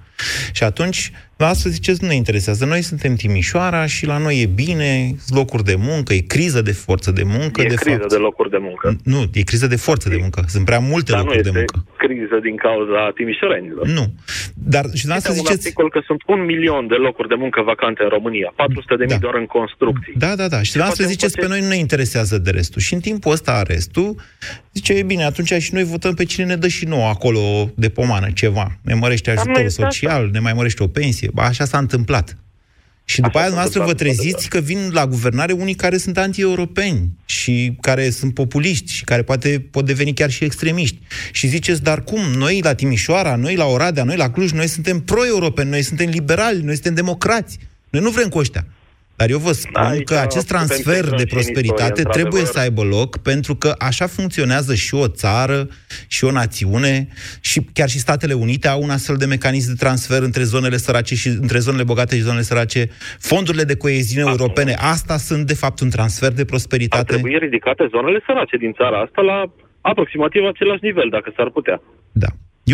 Și 0.51 0.63
atunci, 0.63 1.11
la 1.37 1.47
asta 1.47 1.69
ziceți, 1.69 2.01
nu 2.03 2.07
ne 2.07 2.15
interesează. 2.15 2.65
Noi 2.65 2.81
suntem 2.81 3.15
Timișoara 3.15 3.85
și 3.85 4.05
la 4.05 4.17
noi 4.17 4.41
e 4.41 4.45
bine, 4.45 5.15
sunt 5.25 5.37
locuri 5.37 5.63
de 5.63 5.75
muncă, 5.77 6.13
e 6.13 6.19
criză 6.19 6.61
de 6.61 6.71
forță 6.71 7.11
de 7.11 7.23
muncă, 7.25 7.61
e 7.61 7.65
de 7.67 7.73
criză 7.73 7.97
fapt. 7.97 8.09
de 8.09 8.15
locuri 8.15 8.49
de 8.49 8.57
muncă. 8.61 8.95
Nu, 9.03 9.29
e 9.33 9.41
criză 9.41 9.67
de 9.67 9.75
forță 9.75 10.09
de 10.09 10.17
muncă. 10.19 10.43
Sunt 10.47 10.65
prea 10.65 10.79
multe 10.79 11.11
Dar 11.11 11.19
nu 11.19 11.25
locuri 11.25 11.43
de 11.43 11.49
este 11.49 11.65
muncă. 11.73 11.85
criză 11.97 12.39
din 12.43 12.55
cauza 12.55 13.11
timișorenilor. 13.15 13.87
Nu. 13.87 14.13
Dar 14.53 14.85
și 14.93 15.05
de 15.05 15.13
asta 15.13 15.29
Este 15.29 15.39
un 15.41 15.45
ziceți... 15.45 15.65
articol 15.67 15.89
că 15.89 15.99
sunt 16.05 16.21
un 16.27 16.45
milion 16.45 16.87
de 16.87 16.95
locuri 16.95 17.27
de 17.27 17.35
muncă 17.37 17.61
vacante 17.61 18.03
în 18.03 18.09
România, 18.09 18.53
400 18.55 18.95
de 18.95 19.05
mii 19.09 19.17
doar 19.19 19.35
în 19.35 19.45
construcții. 19.45 20.13
Da, 20.17 20.35
da, 20.35 20.47
da. 20.47 20.61
Și 20.61 20.73
de 20.73 20.81
asta 20.81 21.03
ziceți, 21.03 21.37
pe 21.37 21.47
noi 21.47 21.61
nu 21.61 21.67
ne 21.67 21.75
interesează 21.77 22.37
de 22.37 22.49
restul. 22.51 22.81
Și 22.81 22.93
în 22.93 22.99
timpul 22.99 23.31
ăsta 23.31 23.51
a 23.51 23.63
restul, 23.63 24.15
zice, 24.73 24.93
e 24.93 25.03
bine, 25.03 25.23
atunci 25.23 25.53
și 25.53 25.73
noi 25.73 25.83
votăm 25.83 26.13
pe 26.13 26.23
cine 26.25 26.45
ne 26.45 26.55
dă 26.55 26.67
și 26.67 26.85
nouă 26.85 27.07
acolo 27.07 27.39
de 27.75 27.89
pomană 27.89 28.27
ceva. 28.33 28.77
Ne 28.81 28.93
mărește 28.93 29.33
Dar 29.33 29.35
nu 29.35 29.41
ajutorul 29.41 29.67
este 29.67 29.83
asta. 29.83 29.97
Social, 30.11 30.29
ne 30.31 30.39
mai 30.39 30.53
mărește 30.53 30.83
o 30.83 30.87
pensie. 30.87 31.29
Ba, 31.33 31.43
așa 31.43 31.65
s-a 31.65 31.77
întâmplat. 31.77 32.37
Și 33.05 33.21
după 33.21 33.37
aia 33.37 33.47
s-a 33.47 33.53
noastră 33.53 33.79
vă 33.79 33.89
întâmplat, 33.89 34.15
treziți 34.15 34.49
că 34.49 34.59
vin 34.59 34.89
la 34.91 35.07
guvernare 35.07 35.53
unii 35.53 35.73
care 35.73 35.97
sunt 35.97 36.17
anti-europeni 36.17 37.09
și 37.25 37.77
care 37.81 38.09
sunt 38.09 38.33
populiști 38.33 38.91
și 38.91 39.03
care 39.03 39.21
poate 39.23 39.67
pot 39.71 39.85
deveni 39.85 40.13
chiar 40.13 40.31
și 40.31 40.43
extremiști. 40.43 40.99
Și 41.31 41.47
ziceți, 41.47 41.83
dar 41.83 42.03
cum? 42.03 42.19
Noi 42.19 42.59
la 42.63 42.73
Timișoara, 42.73 43.35
noi 43.35 43.55
la 43.55 43.65
Oradea, 43.65 44.03
noi 44.03 44.15
la 44.15 44.31
Cluj, 44.31 44.51
noi 44.51 44.67
suntem 44.67 44.99
pro-europeni, 44.99 45.69
noi 45.69 45.81
suntem 45.81 46.09
liberali, 46.09 46.61
noi 46.61 46.73
suntem 46.73 46.93
democrați. 46.93 47.57
Noi 47.89 48.01
nu 48.01 48.09
vrem 48.09 48.29
cu 48.29 48.37
ăștia. 48.37 48.65
Dar 49.21 49.29
eu 49.29 49.37
vă 49.37 49.51
spun 49.51 49.83
Aici 49.83 50.03
că 50.03 50.15
acest 50.15 50.47
putem 50.47 50.65
să 50.65 50.73
transfer 50.73 50.95
intrăm 50.95 51.17
de 51.17 51.25
și 51.27 51.33
în 51.33 51.33
prosperitate 51.35 51.99
istorie, 52.01 52.11
trebuie 52.19 52.41
într-adevăr. 52.41 52.53
să 52.53 52.59
aibă 52.65 52.83
loc, 52.97 53.17
pentru 53.17 53.53
că 53.55 53.69
așa 53.89 54.07
funcționează 54.07 54.73
și 54.75 54.93
o 54.95 55.07
țară, 55.07 55.67
și 56.07 56.23
o 56.23 56.31
națiune, 56.31 57.07
și 57.41 57.59
chiar 57.73 57.89
și 57.89 57.99
Statele 57.99 58.33
Unite 58.33 58.67
au 58.67 58.81
un 58.81 58.89
astfel 58.89 59.15
de 59.15 59.25
mecanism 59.25 59.67
de 59.67 59.83
transfer 59.83 60.21
între 60.21 60.43
zonele 60.43 60.77
sărace 60.77 61.15
și 61.15 61.27
între 61.27 61.59
zonele 61.59 61.83
bogate 61.83 62.15
și 62.15 62.21
zonele 62.21 62.41
sărace. 62.41 62.89
Fondurile 63.19 63.63
de 63.63 63.75
coeziune 63.75 64.29
europene, 64.29 64.73
asta 64.73 65.17
sunt 65.17 65.47
de 65.47 65.53
fapt 65.53 65.79
un 65.79 65.89
transfer 65.89 66.31
de 66.31 66.41
Ar 66.41 66.47
prosperitate. 66.47 67.13
trebui 67.13 67.37
ridicate 67.37 67.87
zonele 67.91 68.19
sărace 68.25 68.57
din 68.57 68.71
țara 68.71 68.97
asta 69.01 69.21
la 69.21 69.43
aproximativ 69.81 70.41
același 70.43 70.83
nivel, 70.83 71.07
dacă 71.09 71.33
s-ar 71.35 71.49
putea. 71.49 71.81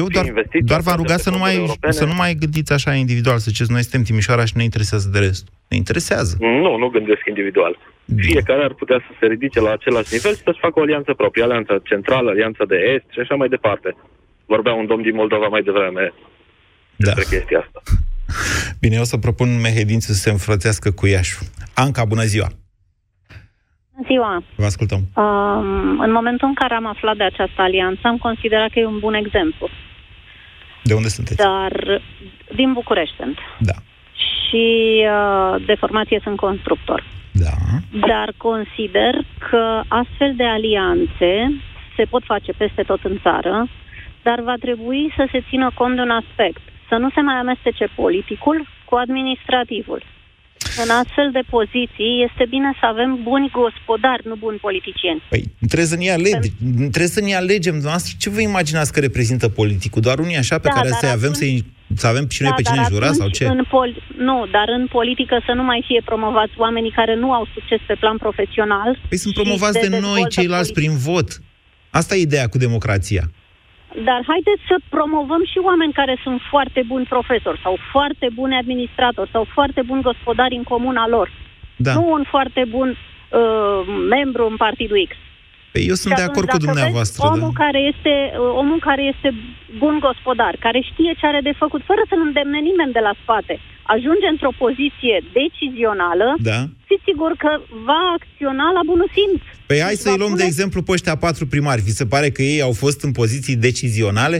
Eu 0.01 0.07
doar, 0.15 0.25
investiții 0.25 0.69
doar 0.71 0.81
v-am 0.81 0.95
făcute 0.95 1.07
rugat 1.07 1.17
pe 1.17 1.25
să 1.27 1.29
nu, 1.29 1.37
fonduri 1.37 1.57
mai, 1.57 1.65
europene. 1.65 1.93
să 2.01 2.05
nu 2.11 2.15
mai 2.21 2.31
gândiți 2.43 2.71
așa 2.77 2.91
individual, 3.03 3.37
să 3.37 3.49
ziceți, 3.51 3.71
noi 3.71 3.83
suntem 3.85 4.03
Timișoara 4.07 4.45
și 4.49 4.57
ne 4.59 4.63
interesează 4.69 5.07
de 5.13 5.19
restul. 5.27 5.53
Ne 5.71 5.77
interesează. 5.77 6.33
Nu, 6.39 6.71
nu 6.77 6.87
gândesc 6.87 7.23
individual. 7.33 7.73
Fiecare 8.15 8.63
ar 8.63 8.73
putea 8.73 8.99
să 9.05 9.11
se 9.19 9.25
ridice 9.25 9.59
la 9.67 9.71
același 9.71 10.13
nivel 10.15 10.33
și 10.35 10.41
să-și 10.43 10.63
facă 10.65 10.79
o 10.79 10.81
alianță 10.81 11.13
proprie, 11.13 11.43
alianța 11.43 11.75
centrală, 11.83 12.29
alianța 12.29 12.63
de 12.71 12.77
est 12.93 13.07
și 13.15 13.19
așa 13.19 13.35
mai 13.35 13.49
departe. 13.55 13.89
Vorbea 14.45 14.73
un 14.73 14.85
domn 14.85 15.01
din 15.01 15.15
Moldova 15.15 15.47
mai 15.47 15.61
devreme 15.61 16.13
despre 16.95 17.23
chestia 17.29 17.59
asta. 17.59 17.81
Bine, 18.79 18.95
eu 18.95 19.01
o 19.01 19.11
să 19.13 19.17
propun 19.17 19.59
Mehedin 19.61 19.99
să 19.99 20.13
se 20.13 20.29
înfrățească 20.29 20.91
cu 20.91 21.07
Iașu. 21.07 21.39
Anca, 21.75 22.05
bună 22.05 22.23
ziua! 22.23 22.47
Bună 23.93 24.07
ziua! 24.07 24.43
Vă 24.55 24.65
ascultăm. 24.65 25.01
Um, 25.15 25.99
în 25.99 26.11
momentul 26.11 26.47
în 26.47 26.53
care 26.53 26.73
am 26.73 26.85
aflat 26.85 27.17
de 27.17 27.23
această 27.23 27.61
alianță, 27.61 28.01
am 28.03 28.17
considerat 28.17 28.69
că 28.69 28.79
e 28.79 28.85
un 28.85 28.99
bun 28.99 29.13
exemplu. 29.13 29.69
De 30.83 30.93
unde 30.93 31.07
sunteți? 31.07 31.37
Dar 31.37 32.01
din 32.55 32.73
București 32.73 33.15
sunt. 33.15 33.37
Da. 33.59 33.73
Și 34.13 35.05
uh, 35.05 35.65
de 35.65 35.75
formație 35.75 36.19
sunt 36.23 36.37
constructor. 36.37 37.03
Da. 37.31 37.55
Dar 38.07 38.33
consider 38.37 39.13
că 39.49 39.81
astfel 39.87 40.33
de 40.35 40.43
alianțe 40.43 41.61
se 41.95 42.03
pot 42.03 42.23
face 42.23 42.51
peste 42.51 42.83
tot 42.83 43.03
în 43.03 43.19
țară, 43.21 43.67
dar 44.23 44.41
va 44.41 44.53
trebui 44.59 45.13
să 45.15 45.27
se 45.31 45.43
țină 45.49 45.71
cont 45.73 45.95
de 45.95 46.01
un 46.01 46.09
aspect. 46.09 46.61
Să 46.89 46.95
nu 46.95 47.09
se 47.09 47.21
mai 47.21 47.35
amestece 47.35 47.87
politicul 47.95 48.67
cu 48.85 48.95
administrativul. 48.95 50.01
În 50.83 50.89
astfel 51.01 51.27
de 51.37 51.43
poziții 51.55 52.11
este 52.27 52.43
bine 52.49 52.69
să 52.79 52.85
avem 52.93 53.19
buni 53.23 53.49
gospodari, 53.59 54.23
nu 54.31 54.35
buni 54.35 54.57
politicieni. 54.57 55.21
Păi, 55.29 55.43
trebuie 55.71 55.87
să 55.93 55.97
ne 56.01 56.09
alege, 56.17 56.49
trebuie 56.95 57.15
să 57.17 57.21
ne 57.21 57.35
alegem, 57.35 57.75
noastră. 57.89 58.11
Ce 58.19 58.29
vă 58.29 58.41
imaginați 58.41 58.93
că 58.93 58.99
reprezintă 58.99 59.49
politicul? 59.49 60.01
Doar 60.01 60.17
unii 60.19 60.37
așa 60.43 60.57
pe 60.59 60.67
Da, 60.67 60.73
care 60.77 60.89
dar 60.89 60.99
să 60.99 61.05
avem, 61.05 61.31
atunci- 61.35 61.63
să, 61.89 61.95
să 62.01 62.07
avem 62.07 62.25
și 62.29 62.41
noi 62.41 62.51
pe 62.55 62.61
Da, 62.61 62.69
cine 62.69 62.81
dar 62.81 62.91
jura 62.91 63.05
sau 63.19 63.27
atunci 63.27 63.37
ce? 63.37 63.45
În 63.45 63.63
pol- 63.69 64.01
nu, 64.17 64.37
dar 64.55 64.67
în 64.77 64.85
politică 64.97 65.35
să 65.45 65.51
nu 65.59 65.63
mai 65.63 65.83
fie 65.87 66.01
promovați 66.05 66.53
oamenii 66.57 66.91
care 66.91 67.15
nu 67.15 67.31
au 67.37 67.47
succes 67.53 67.79
pe 67.87 67.95
plan 67.99 68.17
profesional. 68.17 68.99
Păi 69.09 69.17
sunt 69.17 69.33
și 69.35 69.41
promovați 69.41 69.79
se 69.79 69.87
de 69.87 69.89
noi, 69.89 69.99
dezvoltă 70.01 70.29
ceilalți, 70.29 70.73
politic. 70.73 70.93
prin 70.97 71.13
vot. 71.13 71.29
Asta 71.89 72.15
e 72.15 72.21
ideea 72.21 72.47
cu 72.47 72.57
democrația. 72.57 73.23
Dar 74.03 74.23
haideți 74.27 74.61
să 74.67 74.75
promovăm 74.89 75.43
și 75.45 75.59
oameni 75.63 75.93
care 75.93 76.17
sunt 76.23 76.41
foarte 76.49 76.83
buni 76.87 77.05
profesori 77.05 77.59
sau 77.63 77.77
foarte 77.91 78.27
buni 78.33 78.55
administratori 78.55 79.29
sau 79.29 79.43
foarte 79.43 79.81
buni 79.81 80.01
gospodari 80.01 80.55
în 80.55 80.63
comuna 80.63 81.07
lor. 81.07 81.31
Da. 81.75 81.93
Nu 81.93 82.11
un 82.11 82.23
foarte 82.23 82.65
bun 82.69 82.89
uh, 82.89 83.79
membru 84.09 84.47
în 84.49 84.55
partidul 84.55 85.07
X. 85.09 85.15
Păi 85.73 85.83
eu 85.91 85.95
sunt 86.01 86.11
Și 86.13 86.17
de 86.19 86.25
atunci, 86.25 86.31
acord 86.35 86.47
cu 86.49 86.55
dacă 86.57 86.65
dumneavoastră, 86.67 87.17
vezi 87.21 87.33
omul 87.37 87.53
da? 87.53 87.59
care 87.63 87.79
este 87.91 88.13
uh, 88.27 88.61
omul 88.61 88.79
care 88.89 89.03
este 89.13 89.29
bun 89.83 89.95
gospodar, 90.07 90.53
care 90.65 90.79
știe 90.91 91.11
ce 91.19 91.25
are 91.31 91.41
de 91.49 91.53
făcut, 91.63 91.81
fără 91.89 92.01
să-l 92.09 92.21
îndemne 92.29 92.59
nimeni 92.69 92.95
de 92.97 93.03
la 93.07 93.13
spate, 93.21 93.53
ajunge 93.95 94.27
într-o 94.33 94.53
poziție 94.63 95.15
decizională, 95.39 96.27
Da. 96.51 96.59
fiți 96.89 97.05
sigur 97.09 97.31
că 97.43 97.51
va 97.89 98.01
acționa 98.17 98.67
la 98.77 98.83
bunul 98.91 99.09
simț. 99.17 99.41
Păi 99.69 99.79
hai 99.85 99.95
Și 99.97 100.03
să-i 100.03 100.11
va 100.15 100.21
luăm, 100.21 100.33
de 100.35 100.41
pune- 100.41 100.51
exemplu, 100.53 100.79
pe 100.85 100.91
ăștia 100.97 101.15
patru 101.25 101.43
primari. 101.53 101.85
Vi 101.87 101.99
se 102.01 102.05
pare 102.13 102.27
că 102.35 102.41
ei 102.51 102.59
au 102.67 102.73
fost 102.83 102.99
în 103.07 103.11
poziții 103.21 103.57
decizionale? 103.67 104.37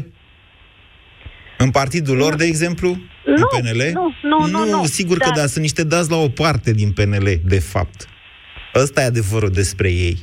În 1.64 1.70
partidul 1.80 2.18
lor, 2.24 2.34
de 2.36 2.46
exemplu? 2.54 2.90
în 3.26 3.34
Nu, 3.44 3.48
PNL? 3.54 3.82
nu, 3.94 4.06
nu, 4.32 4.40
nu, 4.56 4.62
nu, 4.70 4.86
sigur 4.86 5.18
că 5.18 5.30
dar- 5.30 5.38
da, 5.38 5.46
sunt 5.46 5.64
niște 5.68 5.84
dați 5.84 6.10
la 6.10 6.18
o 6.18 6.28
parte 6.30 6.72
din 6.74 6.92
PNL, 6.92 7.28
de 7.46 7.60
fapt. 7.60 8.08
Ăsta 8.76 9.02
e 9.02 9.06
adevărul 9.06 9.50
despre 9.50 9.90
ei. 9.92 10.18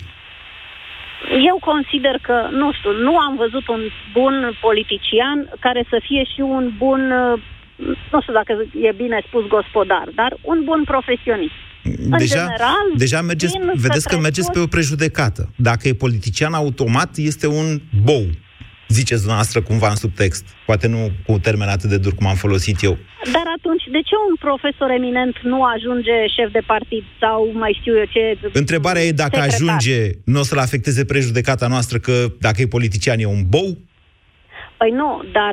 Eu 1.51 1.57
consider 1.71 2.17
că, 2.23 2.37
nu 2.61 2.73
știu, 2.73 2.93
nu 3.07 3.17
am 3.27 3.37
văzut 3.37 3.69
un 3.69 3.83
bun 4.13 4.35
politician 4.61 5.39
care 5.61 5.83
să 5.89 5.99
fie 6.09 6.23
și 6.35 6.41
un 6.41 6.65
bun, 6.79 7.01
uh, 7.11 7.43
nu 8.13 8.21
știu 8.21 8.33
dacă 8.33 8.53
e 8.87 8.93
bine 9.03 9.19
spus 9.27 9.45
gospodar, 9.47 10.07
dar 10.15 10.37
un 10.43 10.59
bun 10.65 10.83
profesionist. 10.85 11.59
În 12.11 12.19
Deja, 12.19 12.35
general, 12.35 12.87
deja 12.97 13.21
mergeți, 13.21 13.59
vin 13.59 13.71
vedeți 13.75 14.09
că 14.09 14.15
către 14.15 14.21
mergeți 14.29 14.47
pe 14.47 14.53
toți- 14.53 14.65
o 14.65 14.75
prejudecată. 14.77 15.43
Dacă 15.57 15.89
e 15.89 15.95
politician, 15.95 16.53
automat 16.53 17.11
este 17.17 17.47
un 17.47 17.81
bou. 18.05 18.25
Ziceți 18.99 19.23
dumneavoastră 19.25 19.59
cumva 19.63 19.89
în 19.89 19.97
subtext. 20.05 20.45
Poate 20.67 20.87
nu 20.95 21.01
cu 21.27 21.33
termen 21.47 21.69
atât 21.69 21.89
de 21.91 21.99
dur 21.99 22.15
cum 22.15 22.27
am 22.27 22.35
folosit 22.35 22.83
eu. 22.83 22.95
Dar 23.37 23.47
atunci, 23.59 23.85
de 23.97 24.01
ce 24.09 24.15
un 24.29 24.37
profesor 24.47 24.91
eminent 24.91 25.35
nu 25.43 25.59
ajunge 25.75 26.17
șef 26.37 26.51
de 26.53 26.63
partid 26.67 27.05
sau 27.21 27.39
mai 27.63 27.77
știu 27.81 27.95
eu 27.99 28.05
ce... 28.05 28.23
Întrebarea 28.53 29.03
e 29.03 29.13
dacă 29.13 29.37
secretar? 29.41 29.55
ajunge, 29.55 29.99
nu 30.25 30.39
o 30.41 30.43
să-l 30.43 30.59
afecteze 30.59 31.05
prejudecata 31.05 31.67
noastră 31.67 31.99
că 31.99 32.15
dacă 32.47 32.59
e 32.61 32.77
politician 32.77 33.19
e 33.19 33.27
un 33.39 33.43
bou? 33.49 33.71
Păi 34.79 34.91
nu, 34.91 35.25
dar 35.33 35.53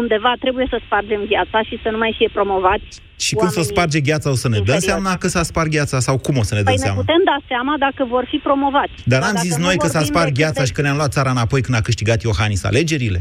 undeva 0.00 0.32
trebuie 0.44 0.66
să 0.72 0.78
spargem 0.86 1.20
viața 1.32 1.58
și 1.68 1.74
să 1.82 1.88
nu 1.94 1.98
mai 2.04 2.12
fie 2.18 2.28
promovați 2.38 2.88
Și 3.26 3.34
când 3.34 3.50
s-o 3.50 3.62
sparge 3.72 4.00
gheața 4.08 4.28
o 4.30 4.34
să 4.42 4.48
ne 4.48 4.58
dăm 4.58 4.60
inferiori. 4.74 4.90
seama 4.90 5.12
că 5.22 5.26
s-a 5.34 5.42
spart 5.50 5.68
gheața 5.76 5.98
sau 6.06 6.16
cum 6.26 6.34
o 6.42 6.44
să 6.48 6.54
ne 6.54 6.62
dăm 6.62 6.72
Păi 6.72 6.80
ne 6.82 6.86
seama? 6.86 7.00
putem 7.02 7.22
da 7.32 7.36
seama 7.52 7.74
dacă 7.86 8.02
vor 8.14 8.24
fi 8.32 8.36
promovați. 8.48 8.96
Dar 9.04 9.20
Dar 9.20 9.28
am 9.28 9.34
dacă 9.34 9.46
zis 9.46 9.56
nu 9.56 9.64
noi 9.68 9.76
că 9.82 9.86
s-a 9.86 9.98
vorbim 9.98 10.12
spart 10.12 10.26
decât 10.28 10.40
gheața 10.42 10.60
de- 10.62 10.66
și 10.68 10.72
că 10.76 10.80
ne-am 10.82 10.96
luat 11.00 11.12
țara 11.16 11.30
înapoi 11.36 11.60
când 11.64 11.76
a 11.76 11.80
câștigat 11.88 12.18
Iohannis 12.22 12.62
alegerile? 12.70 13.20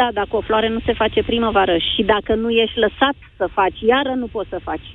Da, 0.00 0.08
dacă 0.20 0.32
o 0.40 0.40
floare 0.48 0.68
nu 0.68 0.80
se 0.86 0.92
face 1.02 1.22
primăvară 1.22 1.76
și 1.90 2.02
dacă 2.14 2.32
nu 2.42 2.48
ești 2.64 2.78
lăsat 2.86 3.16
să 3.36 3.46
faci, 3.58 3.78
iară 3.92 4.12
nu 4.22 4.26
poți 4.36 4.48
să 4.54 4.58
faci. 4.68 4.88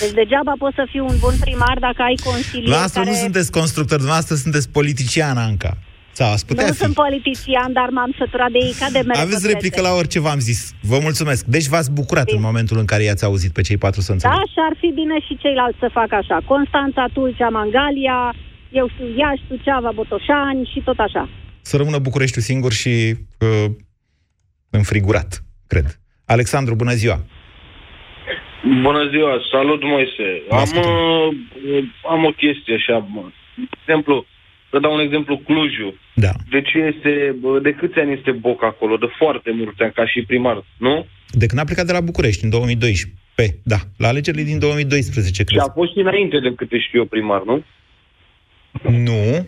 Deci 0.00 0.14
degeaba 0.20 0.52
poți 0.58 0.74
să 0.80 0.84
fii 0.90 1.00
un 1.10 1.16
bun 1.24 1.34
primar 1.40 1.76
dacă 1.86 2.02
ai 2.02 2.16
consilieri 2.24 2.60
Dumneavoastră 2.68 3.00
care... 3.00 3.12
nu 3.12 3.16
sunteți 3.24 3.50
constructor, 3.60 3.96
dumneavoastră 3.96 4.34
sunteți 4.44 4.68
politician, 4.78 5.36
Anca. 5.36 5.72
Sau 6.18 6.32
ați 6.32 6.46
putea 6.46 6.66
nu 6.66 6.72
fi. 6.72 6.78
sunt 6.78 6.94
politician, 6.94 7.72
dar 7.72 7.88
m-am 7.96 8.12
săturat 8.18 8.50
de 8.50 8.58
ei 8.66 8.74
ca 8.80 8.86
de 8.96 9.00
mere 9.06 9.18
Aveți 9.18 9.34
pătrete. 9.34 9.52
replică 9.52 9.80
la 9.88 9.92
orice 10.00 10.20
v-am 10.20 10.38
zis. 10.38 10.74
Vă 10.92 10.98
mulțumesc. 11.02 11.44
Deci 11.56 11.66
v-ați 11.66 11.90
bucurat 11.92 12.28
în 12.30 12.40
momentul 12.40 12.78
în 12.78 12.84
care 12.92 13.02
i-ați 13.02 13.24
auzit 13.24 13.52
pe 13.52 13.62
cei 13.62 13.76
patru 13.76 14.00
să 14.00 14.12
înțeleg. 14.12 14.36
Da, 14.36 14.42
și 14.52 14.58
ar 14.68 14.76
fi 14.80 14.88
bine 15.00 15.16
și 15.26 15.36
ceilalți 15.42 15.78
să 15.78 15.88
facă 15.92 16.14
așa. 16.14 16.38
Constanța, 16.46 17.04
Tulcea, 17.12 17.48
Mangalia, 17.48 18.34
eu 18.80 18.86
sunt 18.96 19.16
Iași, 19.16 19.42
Suceava, 19.48 19.90
Botoșani 19.94 20.70
și 20.72 20.80
tot 20.84 20.98
așa. 20.98 21.28
Să 21.60 21.76
rămână 21.76 21.98
Bucureștiul 21.98 22.44
singur 22.44 22.72
și 22.72 23.14
uh, 23.40 23.64
înfrigurat, 24.70 25.42
cred. 25.66 25.86
Alexandru, 26.24 26.74
bună 26.74 26.92
ziua! 26.92 27.18
Bună 28.82 29.08
ziua, 29.10 29.32
salut 29.52 29.82
Moise. 29.82 30.28
Am, 30.50 30.70
uh, 30.76 31.84
am 32.10 32.24
o 32.24 32.30
chestie 32.30 32.74
așa, 32.74 32.96
mă. 33.14 33.24
De 33.56 33.76
exemplu, 33.86 34.26
să 34.74 34.80
dau 34.80 34.92
un 34.94 35.00
exemplu, 35.06 35.34
Clujul. 35.48 35.92
Da. 36.14 36.32
De 36.54 36.60
ce 36.62 36.78
este, 36.92 37.12
bă, 37.40 37.58
de 37.66 37.72
câți 37.80 37.98
ani 37.98 38.12
este 38.18 38.30
Boc 38.30 38.64
acolo? 38.64 38.96
De 38.96 39.08
foarte 39.20 39.50
mulți 39.60 39.82
ani, 39.82 39.92
ca 39.92 40.06
și 40.06 40.22
primar, 40.30 40.64
nu? 40.78 41.06
De 41.42 41.46
când 41.46 41.60
a 41.60 41.64
plecat 41.64 41.86
de 41.86 41.92
la 41.92 42.00
București, 42.10 42.44
în 42.44 42.50
2012. 42.50 43.18
Pe, 43.34 43.46
da, 43.72 43.76
la 43.96 44.08
alegerile 44.08 44.42
din 44.42 44.58
2012, 44.58 45.34
Și 45.34 45.44
cred. 45.44 45.60
a 45.60 45.72
fost 45.74 45.92
și 45.92 45.98
înainte 45.98 46.38
de 46.40 46.52
câte 46.56 46.78
știu 46.78 46.98
eu 46.98 47.04
primar, 47.04 47.42
nu? 47.50 47.56
Nu. 49.08 49.46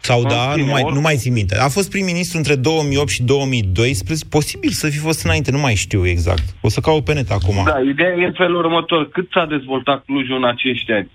Sau 0.00 0.20
În 0.20 0.28
da, 0.28 0.50
fine, 0.52 0.64
nu 0.64 0.70
mai, 0.70 0.80
oricum. 0.82 0.94
nu 0.94 1.00
mai 1.00 1.16
țin 1.16 1.32
minte. 1.32 1.56
A 1.58 1.68
fost 1.68 1.90
prim-ministru 1.90 2.36
între 2.38 2.54
2008 2.54 3.08
și 3.08 3.22
2012. 3.22 4.28
Posibil 4.28 4.70
să 4.70 4.88
fi 4.88 4.98
fost 4.98 5.24
înainte, 5.24 5.50
nu 5.50 5.58
mai 5.58 5.74
știu 5.74 6.06
exact. 6.06 6.44
O 6.60 6.68
să 6.68 6.80
caut 6.80 7.04
pe 7.04 7.12
net 7.14 7.30
acum. 7.30 7.56
Da, 7.64 7.80
ideea 7.80 8.14
e 8.18 8.24
în 8.24 8.32
felul 8.32 8.56
următor. 8.64 9.08
Cât 9.08 9.28
s-a 9.32 9.46
dezvoltat 9.46 10.04
Clujul 10.04 10.36
în 10.36 10.44
acești 10.44 10.92
ani? 10.92 11.10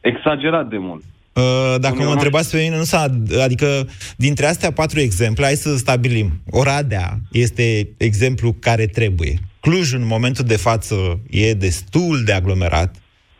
Exagerat 0.00 0.68
de 0.68 0.78
mult. 0.78 1.02
Uh, 1.36 1.74
Dacă 1.80 1.94
Eu 1.94 2.00
mă 2.00 2.04
nu 2.04 2.10
întrebați 2.10 2.50
pe 2.50 2.62
mine, 2.62 2.76
nu 2.76 2.84
s-a, 2.84 3.20
adică 3.42 3.88
dintre 4.16 4.46
astea 4.46 4.72
patru 4.72 5.00
exemple, 5.00 5.44
hai 5.44 5.56
să 5.56 5.76
stabilim. 5.76 6.42
Oradea 6.50 7.20
este 7.32 7.88
exemplu 7.96 8.52
care 8.52 8.86
trebuie. 8.86 9.40
Clujul 9.60 10.00
în 10.00 10.06
momentul 10.06 10.44
de 10.44 10.56
față 10.56 11.20
e 11.30 11.54
destul 11.54 12.22
de 12.24 12.32
aglomerat. 12.32 12.96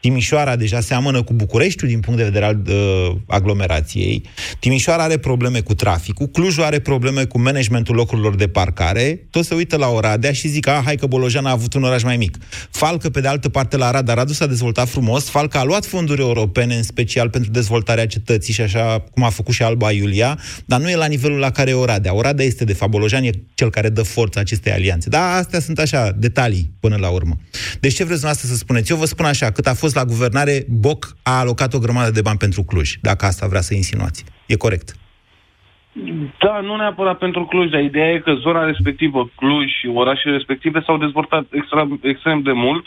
Timișoara 0.07 0.57
deja 0.57 0.81
seamănă 0.81 1.23
cu 1.23 1.33
Bucureștiul 1.33 1.91
din 1.91 2.01
punct 2.01 2.19
de 2.19 2.25
vedere 2.25 2.45
al 2.45 2.63
uh, 2.69 3.17
aglomerației. 3.27 4.23
Timișoara 4.59 5.03
are 5.03 5.17
probleme 5.17 5.61
cu 5.61 5.75
traficul, 5.75 6.27
Clujul 6.27 6.63
are 6.63 6.79
probleme 6.79 7.25
cu 7.25 7.41
managementul 7.41 7.95
locurilor 7.95 8.35
de 8.35 8.49
parcare. 8.49 9.27
Toți 9.31 9.49
se 9.49 9.55
uită 9.55 9.77
la 9.77 9.89
Oradea 9.89 10.33
și 10.33 10.49
zic, 10.49 10.69
ah, 10.69 10.81
hai 10.85 10.97
că 10.97 11.07
Bolojan 11.07 11.47
a 11.47 11.51
avut 11.51 11.75
un 11.75 11.83
oraș 11.83 12.03
mai 12.03 12.17
mic. 12.17 12.39
Falcă, 12.71 13.11
pe 13.11 13.21
de 13.21 13.29
altă 13.29 13.49
parte, 13.49 13.77
la 13.77 13.87
Arad, 13.87 14.09
Aradul 14.09 14.35
s-a 14.35 14.47
dezvoltat 14.47 14.89
frumos. 14.89 15.29
Falcă 15.29 15.59
a 15.59 15.65
luat 15.65 15.85
fonduri 15.85 16.21
europene, 16.21 16.75
în 16.75 16.83
special 16.83 17.31
pentru 17.31 17.51
dezvoltarea 17.51 18.07
cetății 18.07 18.53
și 18.53 18.61
așa 18.61 19.05
cum 19.11 19.23
a 19.23 19.29
făcut 19.29 19.55
și 19.55 19.63
Alba 19.63 19.91
Iulia, 19.91 20.39
dar 20.65 20.81
nu 20.81 20.91
e 20.91 20.97
la 20.97 21.07
nivelul 21.07 21.39
la 21.39 21.51
care 21.51 21.71
e 21.71 21.75
Oradea. 21.75 22.15
Oradea 22.15 22.45
este, 22.45 22.65
de 22.65 22.73
fapt, 22.73 22.91
Bolojan 22.91 23.25
e 23.25 23.31
cel 23.55 23.71
care 23.71 23.89
dă 23.89 24.03
forță 24.03 24.39
acestei 24.39 24.73
alianțe. 24.73 25.09
Dar 25.09 25.39
astea 25.39 25.61
sunt 25.61 25.79
așa, 25.79 26.13
detalii 26.19 26.71
până 26.81 26.97
la 26.97 27.09
urmă. 27.09 27.39
Deci 27.81 27.95
ce 27.95 28.05
vreți 28.05 28.21
dumneavoastră 28.21 28.49
să 28.49 28.57
spuneți? 28.57 28.91
Eu 28.91 28.97
vă 28.97 29.07
spun 29.07 29.25
așa, 29.25 29.51
cât 29.51 29.67
a 29.67 29.75
fost 29.75 29.95
la 29.97 30.05
guvernare, 30.05 30.65
Boc 30.69 31.01
a 31.23 31.39
alocat 31.39 31.75
o 31.75 31.79
grămadă 31.79 32.11
de 32.11 32.27
bani 32.29 32.39
pentru 32.39 32.63
Cluj, 32.63 32.89
dacă 33.01 33.23
asta 33.27 33.47
vrea 33.47 33.61
să 33.69 33.75
insinuați. 33.75 34.25
E 34.47 34.57
corect. 34.57 34.89
Da, 36.45 36.61
nu 36.61 36.77
neapărat 36.77 37.19
pentru 37.19 37.43
Cluj, 37.45 37.71
dar 37.71 37.83
ideea 37.83 38.11
e 38.13 38.19
că 38.19 38.33
zona 38.35 38.65
respectivă, 38.65 39.31
Cluj 39.35 39.69
și 39.81 39.87
orașele 39.95 40.35
respective 40.35 40.83
s-au 40.87 40.99
dezvoltat 40.99 41.45
extra, 41.51 41.89
extrem 42.03 42.43
de 42.43 42.53
mult 42.53 42.87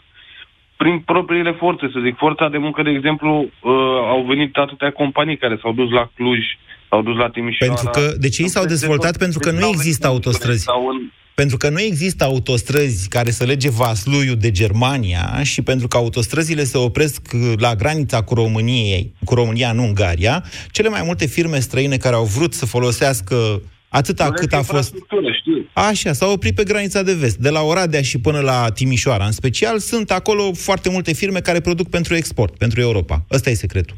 prin 0.81 0.99
propriile 0.99 1.51
forțe, 1.51 1.85
să 1.93 1.99
zic. 2.03 2.15
Forța 2.17 2.49
de 2.49 2.57
muncă, 2.57 2.81
de 2.81 2.89
exemplu, 2.89 3.31
uh, 3.39 3.71
au 4.15 4.21
venit 4.27 4.55
atâtea 4.55 4.91
companii 4.91 5.37
care 5.37 5.55
s-au 5.61 5.73
dus 5.73 5.89
la 5.99 6.09
Cluj, 6.15 6.43
s-au 6.89 7.01
dus 7.01 7.17
la 7.23 7.29
Timișoara. 7.29 7.73
Pentru 7.73 7.89
că, 7.97 8.03
de 8.17 8.29
ce 8.29 8.41
ei 8.41 8.47
s-au 8.55 8.65
dezvoltat? 8.65 9.17
Pentru 9.17 9.39
că 9.39 9.51
nu 9.51 9.67
există 9.67 10.07
autostrăzi. 10.07 10.65
Pentru 11.39 11.57
că 11.57 11.69
nu 11.69 11.81
există 11.81 12.23
autostrăzi 12.23 13.07
care 13.07 13.31
să 13.31 13.43
lege 13.43 13.69
Vasluiu 13.69 14.35
de 14.35 14.51
Germania 14.51 15.41
și 15.43 15.61
pentru 15.61 15.87
că 15.87 15.97
autostrăzile 15.97 16.63
se 16.63 16.77
opresc 16.77 17.21
la 17.57 17.75
granița 17.75 18.21
cu 18.21 18.33
România, 18.33 18.97
cu 19.23 19.33
România, 19.33 19.71
nu 19.71 19.83
Ungaria, 19.83 20.43
cele 20.71 20.89
mai 20.89 21.01
multe 21.05 21.25
firme 21.25 21.59
străine 21.59 21.97
care 21.97 22.15
au 22.15 22.23
vrut 22.23 22.53
să 22.53 22.65
folosească 22.65 23.61
atâta 23.89 24.23
Doresc 24.23 24.43
cât 24.43 24.53
a 24.53 24.57
fost... 24.57 24.69
infrastructură, 24.69 25.33
știu. 25.39 25.69
Așa, 25.73 26.13
s-au 26.13 26.31
oprit 26.31 26.55
pe 26.55 26.63
granița 26.63 27.03
de 27.03 27.13
vest, 27.13 27.37
de 27.37 27.49
la 27.49 27.61
Oradea 27.61 28.01
și 28.01 28.17
până 28.17 28.39
la 28.39 28.71
Timișoara. 28.73 29.25
În 29.25 29.31
special, 29.31 29.79
sunt 29.79 30.11
acolo 30.11 30.53
foarte 30.53 30.89
multe 30.89 31.13
firme 31.13 31.39
care 31.39 31.59
produc 31.59 31.89
pentru 31.89 32.15
export, 32.15 32.57
pentru 32.57 32.81
Europa. 32.81 33.25
Ăsta 33.31 33.49
e 33.49 33.53
secretul. 33.53 33.97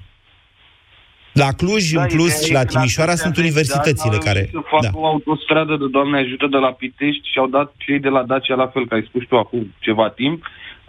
La 1.33 1.51
Cluj, 1.59 1.91
Da, 1.91 2.01
în 2.01 2.07
plus, 2.07 2.25
ideea 2.33 2.43
și 2.45 2.51
e 2.51 2.53
la 2.53 2.59
că 2.59 2.65
Timișoara 2.73 3.11
atâția 3.11 3.23
sunt 3.23 3.35
zeci 3.35 3.43
de 3.43 3.49
universitățile 3.49 4.13
ani 4.13 4.19
au 4.19 4.25
care... 4.27 4.39
reușit 4.39 4.55
Să 4.59 4.63
facă 4.75 4.89
Da. 4.93 4.99
o 5.01 5.05
autostradă 5.05 5.75
de 5.81 5.87
Doamne 5.95 6.17
ajută 6.19 6.47
de 6.55 6.57
la 6.65 6.71
Pitești 6.81 7.29
și 7.31 7.37
au 7.43 7.47
dat 7.47 7.73
cei 7.77 7.99
de 7.99 8.09
la 8.09 8.23
Dacia 8.23 8.55
la 8.63 8.67
fel, 8.73 8.87
că 8.87 8.93
ai 8.93 9.05
spus 9.09 9.23
tu 9.29 9.35
acum 9.37 9.73
ceva 9.79 10.09
timp, 10.09 10.39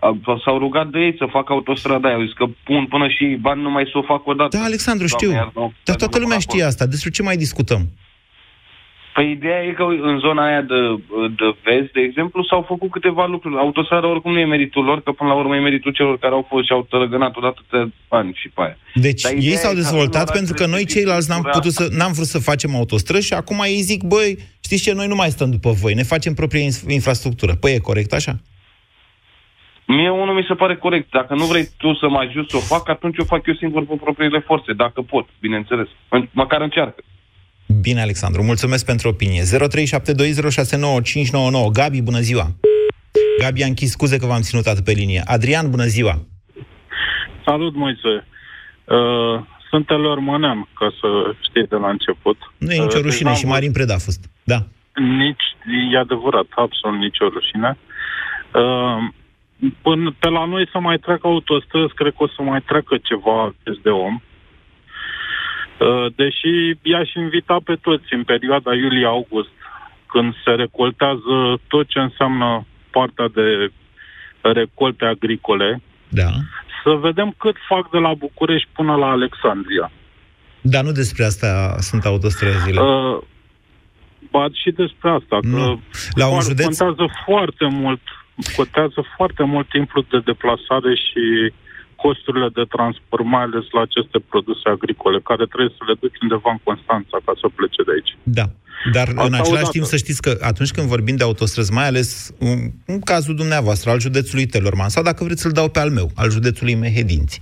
a- 0.00 0.18
s-au 0.44 0.58
rugat 0.58 0.86
de 0.94 0.98
ei 1.06 1.14
să 1.18 1.26
facă 1.36 1.52
autostrada 1.52 2.08
aia. 2.08 2.16
Au 2.16 2.22
zis 2.28 2.32
că 2.40 2.46
pun 2.68 2.86
până 2.86 3.06
și 3.08 3.24
ei 3.24 3.36
bani 3.36 3.62
numai 3.62 3.84
să 3.92 3.98
o 3.98 4.02
facă 4.12 4.22
o 4.32 4.34
dată. 4.40 4.56
Da, 4.56 4.62
Alexandru, 4.70 5.06
Doamne, 5.06 5.26
știu. 5.26 5.30
iartă-mă, 5.40 5.70
Dar 5.84 5.96
toată 5.96 6.18
lumea 6.18 6.38
știe 6.38 6.64
asta. 6.64 6.84
Despre 6.86 7.10
ce 7.10 7.22
mai 7.22 7.36
discutăm? 7.36 7.82
Păi 9.14 9.30
ideea 9.30 9.62
e 9.64 9.72
că 9.72 9.82
în 9.82 10.18
zona 10.18 10.46
aia 10.46 10.60
de, 10.60 10.80
de 11.36 11.56
vest, 11.64 11.92
de 11.92 12.00
exemplu, 12.00 12.42
s-au 12.44 12.62
făcut 12.68 12.90
câteva 12.90 13.26
lucruri. 13.26 13.56
Autostrada 13.58 14.06
oricum 14.06 14.32
nu 14.32 14.38
e 14.38 14.44
meritul 14.44 14.84
lor, 14.84 15.02
că 15.02 15.12
până 15.12 15.30
la 15.30 15.36
urmă 15.36 15.56
e 15.56 15.60
meritul 15.60 15.92
celor 15.92 16.18
care 16.18 16.34
au 16.34 16.46
fost 16.48 16.64
și 16.66 16.72
au 16.72 16.86
tărăgănat 16.90 17.36
odată 17.36 17.60
de 17.70 17.88
bani 18.08 18.32
și 18.34 18.48
pe 18.48 18.60
aia. 18.62 18.76
Deci 18.94 19.22
Dar 19.22 19.32
ei 19.32 19.38
ideea 19.38 19.56
s-au 19.56 19.70
e 19.70 19.74
că 19.74 19.80
dezvoltat 19.80 20.28
în 20.28 20.34
pentru 20.34 20.54
că 20.54 20.66
noi 20.66 20.84
ceilalți 20.86 21.28
n-am, 21.28 21.38
infrastructura- 21.38 21.58
putut 21.58 21.72
să, 21.72 21.96
n-am 21.98 22.12
vrut 22.12 22.26
să 22.26 22.38
facem 22.38 22.74
autostrăzi 22.74 23.26
și 23.26 23.32
acum 23.34 23.60
ei 23.64 23.80
zic, 23.80 24.02
băi, 24.02 24.38
știți 24.64 24.82
ce, 24.82 24.92
noi 24.94 25.06
nu 25.06 25.14
mai 25.14 25.30
stăm 25.30 25.50
după 25.50 25.70
voi, 25.70 25.94
ne 25.94 26.02
facem 26.02 26.34
propria 26.34 26.60
ins- 26.62 26.84
infrastructură. 26.88 27.52
Păi 27.60 27.72
e 27.74 27.78
corect 27.78 28.12
așa? 28.12 28.32
Mie 29.86 30.10
unul 30.10 30.34
mi 30.34 30.44
se 30.48 30.54
pare 30.54 30.76
corect. 30.76 31.10
Dacă 31.10 31.34
nu 31.34 31.44
vrei 31.44 31.68
tu 31.78 31.94
să 31.94 32.08
mă 32.08 32.18
ajut 32.18 32.50
să 32.50 32.56
o 32.56 32.60
fac, 32.60 32.88
atunci 32.88 33.18
o 33.18 33.24
fac 33.24 33.46
eu 33.46 33.54
singur 33.54 33.86
pe 33.86 33.94
propriile 34.00 34.38
forțe, 34.38 34.72
dacă 34.72 35.02
pot, 35.02 35.28
bineînțeles. 35.40 35.88
În- 36.08 36.28
Măcar 36.32 36.60
încearcă. 36.60 37.02
Bine, 37.82 38.00
Alexandru, 38.00 38.42
mulțumesc 38.42 38.84
pentru 38.86 39.08
opinie. 39.08 39.42
0372069599. 39.42 39.44
Gabi, 41.72 42.02
bună 42.02 42.18
ziua! 42.28 42.46
Gabi 43.40 43.62
a 43.62 43.66
închis 43.66 43.90
scuze 43.90 44.16
că 44.18 44.26
v-am 44.26 44.40
ținut 44.40 44.66
atât 44.66 44.84
pe 44.84 44.92
linie. 44.92 45.22
Adrian, 45.24 45.70
bună 45.70 45.84
ziua! 45.84 46.14
Salut, 47.44 47.74
Moise. 47.74 48.26
Uh, 48.84 49.40
sunt 49.70 49.90
Elor 49.90 50.18
Măneam, 50.18 50.68
ca 50.78 50.92
să 51.00 51.34
știi 51.46 51.66
de 51.66 51.76
la 51.76 51.88
început. 51.88 52.38
Nu 52.58 52.72
e 52.72 52.78
nicio 52.78 52.98
Uh, 52.98 53.02
rușine 53.02 53.28
deci 53.28 53.38
și 53.38 53.44
n-am 53.44 53.52
Marin 53.52 53.72
Preda 53.72 53.94
a 53.94 53.98
fost. 53.98 54.30
Da. 54.44 54.58
Nici, 54.94 55.46
e 55.92 55.98
adevărat, 55.98 56.46
absolut 56.54 56.98
nicio 56.98 57.28
rușine. 57.28 57.78
Uh, 58.54 58.98
până 59.82 60.14
pe 60.18 60.28
la 60.28 60.44
noi 60.44 60.68
să 60.72 60.78
mai 60.78 60.98
treacă 60.98 61.26
autostrăzi, 61.26 61.94
cred 61.94 62.12
că 62.16 62.22
o 62.22 62.28
să 62.28 62.42
mai 62.42 62.60
treacă 62.60 62.96
ceva 63.02 63.54
test 63.62 63.78
de 63.78 63.90
om. 63.90 64.14
Uh, 64.14 64.20
deși 66.14 66.52
i-aș 66.82 67.12
invita 67.14 67.56
pe 67.64 67.74
toți 67.74 68.14
în 68.14 68.24
perioada 68.24 68.74
iulie-august, 68.74 69.48
când 70.06 70.34
se 70.44 70.50
recoltează 70.50 71.60
tot 71.68 71.86
ce 71.88 71.98
înseamnă 71.98 72.66
partea 72.90 73.28
de 73.34 73.70
recolte 74.40 75.04
agricole, 75.04 75.82
Da. 76.08 76.28
să 76.84 76.90
vedem 76.90 77.34
cât 77.38 77.56
fac 77.68 77.90
de 77.90 77.98
la 77.98 78.14
București 78.14 78.68
până 78.72 78.94
la 78.96 79.06
Alexandria. 79.10 79.90
Dar 80.60 80.84
nu 80.84 80.92
despre 80.92 81.24
asta 81.24 81.76
sunt 81.78 82.04
autostrăzile. 82.04 82.80
Uh, 82.80 83.18
ba 84.30 84.46
și 84.52 84.70
despre 84.70 85.10
asta, 85.10 85.38
că 85.40 85.46
Nu. 85.46 85.80
La 86.14 86.26
un 86.26 86.32
foar- 86.32 86.42
județ- 86.42 86.64
contează 86.64 87.04
foarte 87.24 87.66
mult, 87.70 88.00
contează 88.56 89.04
foarte 89.16 89.42
mult 89.42 89.68
timpul 89.68 90.06
de 90.10 90.18
deplasare 90.18 90.94
și 90.94 91.52
costurile 92.04 92.48
de 92.58 92.64
transport, 92.76 93.24
mai 93.34 93.42
ales 93.48 93.64
la 93.76 93.80
aceste 93.80 94.18
produse 94.30 94.66
agricole, 94.76 95.18
care 95.30 95.44
trebuie 95.52 95.72
să 95.78 95.82
le 95.88 95.96
duci 96.02 96.22
undeva 96.24 96.50
în 96.52 96.60
Constanța 96.68 97.16
ca 97.26 97.32
să 97.40 97.46
plece 97.58 97.80
de 97.86 97.92
aici. 97.96 98.12
Da. 98.38 98.46
Dar 98.92 99.08
Asta 99.08 99.24
în 99.24 99.32
același 99.32 99.52
odată. 99.52 99.68
timp 99.70 99.84
să 99.84 99.96
știți 99.96 100.22
că 100.22 100.38
atunci 100.40 100.70
când 100.70 100.86
vorbim 100.86 101.16
de 101.16 101.24
autostrăzi, 101.24 101.72
mai 101.72 101.86
ales 101.86 102.30
în, 102.38 102.70
în 102.84 103.00
cazul 103.00 103.34
dumneavoastră, 103.34 103.90
al 103.90 104.00
județului 104.00 104.46
Telorman, 104.46 104.88
sau 104.88 105.02
dacă 105.02 105.24
vreți 105.24 105.42
să-l 105.42 105.50
dau 105.50 105.68
pe 105.68 105.78
al 105.78 105.90
meu, 105.90 106.10
al 106.14 106.30
județului 106.30 106.74
Mehedinți. 106.74 107.40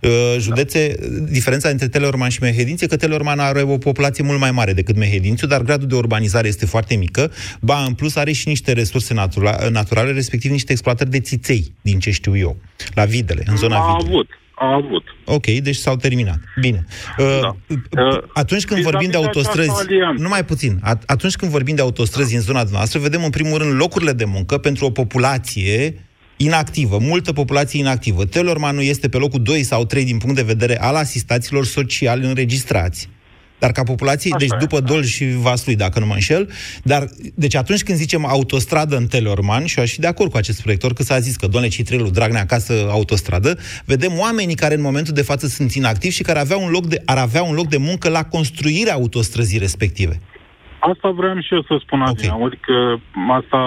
Uh, 0.00 0.10
județe, 0.38 0.94
diferența 1.30 1.68
între 1.68 1.88
Telorman 1.88 2.28
și 2.28 2.38
Mehedinți 2.42 2.84
e 2.84 2.86
că 2.86 2.96
Telorman 2.96 3.38
are 3.38 3.62
o 3.62 3.78
populație 3.78 4.24
mult 4.24 4.40
mai 4.40 4.50
mare 4.50 4.72
decât 4.72 4.96
Mehedințiul, 4.96 5.50
dar 5.50 5.62
gradul 5.62 5.88
de 5.88 5.94
urbanizare 5.94 6.48
este 6.48 6.66
foarte 6.66 6.94
mică, 6.94 7.30
ba 7.60 7.84
în 7.86 7.94
plus 7.94 8.16
are 8.16 8.32
și 8.32 8.48
niște 8.48 8.72
resurse 8.72 9.14
natura, 9.14 9.68
naturale, 9.70 10.12
respectiv 10.12 10.50
niște 10.50 10.72
exploatări 10.72 11.10
de 11.10 11.20
țiței, 11.20 11.72
din 11.80 11.98
ce 11.98 12.10
știu 12.10 12.36
eu, 12.36 12.56
la 12.94 13.04
Videle, 13.04 13.42
în 13.46 13.56
zona 13.56 13.76
A 13.76 13.96
Videle. 13.96 14.14
avut, 14.14 14.28
a 14.54 14.74
avut. 14.74 15.02
Ok, 15.24 15.46
deci 15.46 15.76
s-au 15.76 15.96
terminat. 15.96 16.38
Bine. 16.60 16.84
Da. 17.16 17.56
Atunci 18.34 18.64
când 18.64 18.78
vis-a-vis 18.80 18.82
vorbim 18.82 19.10
de 19.10 19.18
de 19.18 19.24
această 19.24 19.38
autostrăzi, 19.38 19.70
alianță. 19.80 20.22
numai 20.22 20.44
puțin, 20.44 20.80
at- 20.84 21.04
atunci 21.06 21.36
când 21.36 21.50
vorbim 21.50 21.74
de 21.74 21.80
autostrăzi 21.82 22.34
în 22.34 22.40
zona 22.40 22.62
noastră, 22.70 22.98
vedem 22.98 23.24
în 23.24 23.30
primul 23.30 23.58
rând 23.58 23.72
locurile 23.80 24.12
de 24.12 24.24
muncă 24.24 24.58
pentru 24.58 24.84
o 24.84 24.90
populație 24.90 26.04
inactivă, 26.36 26.98
multă 27.00 27.32
populație 27.32 27.78
inactivă. 27.80 28.24
Telormanu 28.24 28.80
este 28.80 29.08
pe 29.08 29.16
locul 29.16 29.42
2 29.42 29.62
sau 29.62 29.84
3 29.84 30.04
din 30.04 30.18
punct 30.18 30.36
de 30.36 30.42
vedere 30.42 30.80
al 30.80 30.94
asistaților 30.94 31.64
sociali 31.64 32.26
înregistrați. 32.26 33.08
Dar 33.58 33.72
ca 33.72 33.82
populație, 33.82 34.30
Așa 34.34 34.44
deci 34.44 34.54
e, 34.54 34.64
după 34.66 34.80
Dol 34.80 35.02
și 35.02 35.24
Vaslui, 35.24 35.76
dacă 35.76 35.98
nu 35.98 36.06
mă 36.06 36.14
înșel, 36.14 36.50
dar, 36.82 37.06
deci 37.34 37.54
atunci 37.54 37.82
când 37.82 37.98
zicem 37.98 38.26
autostradă 38.26 38.96
în 38.96 39.06
Telorman, 39.06 39.64
și 39.66 39.78
eu 39.78 39.84
aș 39.84 39.92
fi 39.92 40.00
de 40.00 40.06
acord 40.06 40.30
cu 40.30 40.36
acest 40.36 40.62
proiector, 40.62 40.92
că 40.92 41.02
s-a 41.02 41.18
zis 41.18 41.36
că, 41.36 41.46
doamne, 41.46 41.68
cei 41.68 41.84
trei 41.84 41.98
lui 41.98 42.10
Dragnea 42.10 42.40
acasă 42.40 42.88
autostradă, 42.90 43.58
vedem 43.84 44.12
oamenii 44.18 44.54
care 44.54 44.74
în 44.74 44.80
momentul 44.80 45.14
de 45.14 45.22
față 45.22 45.46
sunt 45.46 45.72
inactivi 45.72 46.14
și 46.14 46.22
care 46.22 46.38
aveau 46.38 46.62
un 46.62 46.70
loc 46.70 46.86
de, 46.86 47.02
ar 47.04 47.18
avea 47.18 47.42
un 47.42 47.54
loc 47.54 47.66
de 47.66 47.76
muncă 47.76 48.08
la 48.08 48.24
construirea 48.24 48.94
autostrăzii 48.94 49.58
respective. 49.58 50.20
Asta 50.92 51.08
vreau 51.10 51.40
și 51.40 51.54
eu 51.54 51.62
să 51.62 51.74
spun, 51.84 52.00
Adrian. 52.02 52.34
Okay. 52.34 52.46
Adică 52.46 52.74
asta 53.38 53.60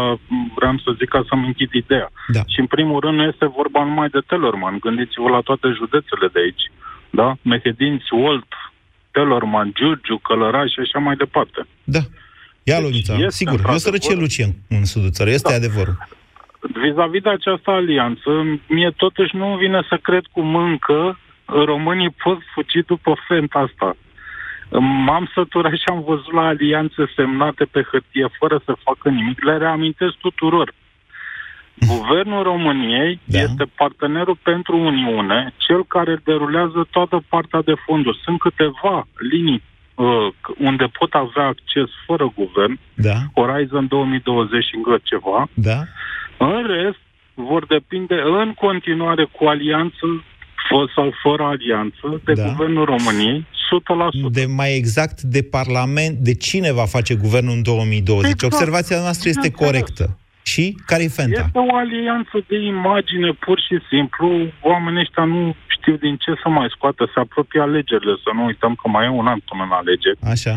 vreau 0.58 0.78
să 0.86 0.90
zic 1.00 1.10
ca 1.10 1.22
să-mi 1.30 1.46
închid 1.46 1.72
ideea. 1.84 2.10
Da. 2.36 2.42
Și 2.54 2.60
în 2.60 2.70
primul 2.76 3.00
rând 3.00 3.18
nu 3.18 3.24
este 3.32 3.46
vorba 3.60 3.84
numai 3.84 4.10
de 4.16 4.22
Telorman. 4.28 4.78
Gândiți-vă 4.86 5.30
la 5.30 5.42
toate 5.50 5.68
județele 5.80 6.28
de 6.34 6.40
aici. 6.46 6.66
Da? 7.20 7.30
Mehedinți, 7.42 8.10
Olt, 8.28 8.52
Telorman, 9.18 9.72
Giurgiu, 9.78 10.18
Călăraș 10.18 10.70
și 10.72 10.80
așa 10.80 11.00
mai 11.00 11.16
departe. 11.16 11.60
Da. 11.84 12.00
Ia, 12.64 12.80
Lunița, 12.80 13.14
este 13.14 13.30
sigur. 13.30 13.54
E 13.54 13.56
o 13.58 13.58
într-adevăr- 13.62 13.78
sărăcie 13.88 14.16
Lucien 14.16 14.52
în 14.70 14.86
sudul 14.86 15.12
țării, 15.12 15.34
este 15.34 15.50
Da. 15.50 15.56
adevărul. 15.56 15.98
Vis-a-vis 16.84 17.22
de 17.22 17.30
această 17.30 17.70
alianță, 17.72 18.30
mie 18.68 18.92
totuși 19.04 19.36
nu 19.36 19.46
îmi 19.50 19.58
vine 19.58 19.82
să 19.90 19.96
cred 20.08 20.24
cum 20.32 20.56
încă 20.56 21.20
românii 21.46 22.16
pot 22.24 22.38
fugi 22.54 22.82
după 22.88 23.12
fenta 23.28 23.60
asta. 23.60 23.96
M-am 25.06 25.30
săturat 25.34 25.72
și 25.72 25.84
am 25.94 26.04
văzut 26.08 26.34
la 26.34 26.46
alianțe 26.46 27.12
semnate 27.16 27.64
pe 27.66 27.82
hârtie 27.92 28.28
fără 28.40 28.62
să 28.66 28.74
facă 28.84 29.10
nimic. 29.10 29.44
Le 29.44 29.58
reamintesc 29.58 30.14
tuturor. 30.14 30.74
Guvernul 31.94 32.44
României 32.44 33.20
da. 33.24 33.40
este 33.40 33.66
partenerul 33.76 34.38
pentru 34.44 34.78
Uniune, 34.78 35.54
cel 35.58 35.86
care 35.86 36.22
derulează 36.24 36.88
toată 36.92 37.24
partea 37.30 37.62
de 37.66 37.74
fonduri. 37.86 38.20
Sunt 38.24 38.40
câteva 38.40 39.08
linii 39.32 39.64
uh, 39.96 40.28
unde 40.58 40.86
pot 41.00 41.14
avea 41.14 41.46
acces 41.46 41.90
fără 42.06 42.32
guvern, 42.36 42.80
Da, 42.94 43.16
Horizon 43.34 43.88
2020 43.88 44.64
și 44.64 44.76
încă 44.76 44.98
ceva. 45.04 45.48
da. 45.54 45.80
În 46.38 46.66
rest, 46.68 47.00
vor 47.34 47.66
depinde 47.66 48.16
în 48.42 48.54
continuare 48.54 49.28
cu 49.32 49.46
alianță 49.46 50.06
fă- 50.68 50.94
sau 50.96 51.14
fără 51.24 51.44
alianță 51.44 52.22
de 52.26 52.34
Da. 52.34 52.44
Guvernul 52.48 52.86
României, 52.86 53.46
100%. 53.70 54.30
De 54.32 54.46
mai 54.46 54.76
exact 54.76 55.22
de 55.22 55.42
Parlament, 55.44 56.18
de 56.18 56.34
cine 56.36 56.72
va 56.74 56.86
face 56.86 57.16
guvernul 57.16 57.54
în 57.56 57.64
2020. 57.64 58.32
Exact. 58.32 58.54
Observația 58.54 59.00
noastră 59.00 59.30
este 59.30 59.50
Bineînțeles. 59.50 59.72
corectă. 59.72 60.18
Și 60.52 60.66
care-i 60.90 61.16
fenta? 61.20 61.40
Este 61.46 61.60
o 61.72 61.76
alianță 61.84 62.36
de 62.50 62.58
imagine, 62.76 63.30
pur 63.46 63.58
și 63.68 63.76
simplu. 63.92 64.28
Oamenii 64.72 65.04
ăștia 65.06 65.24
nu 65.24 65.56
știu 65.76 65.96
din 66.06 66.16
ce 66.24 66.32
să 66.42 66.48
mai 66.50 66.68
scoată. 66.76 67.02
Se 67.14 67.20
apropie 67.20 67.62
alegerile, 67.62 68.14
să 68.26 68.30
nu 68.38 68.44
uităm 68.46 68.74
că 68.82 68.86
mai 68.96 69.06
e 69.06 69.20
un 69.22 69.28
an 69.34 69.40
până 69.48 69.64
în 69.68 69.74
alegeri. 69.82 70.20
Așa. 70.34 70.56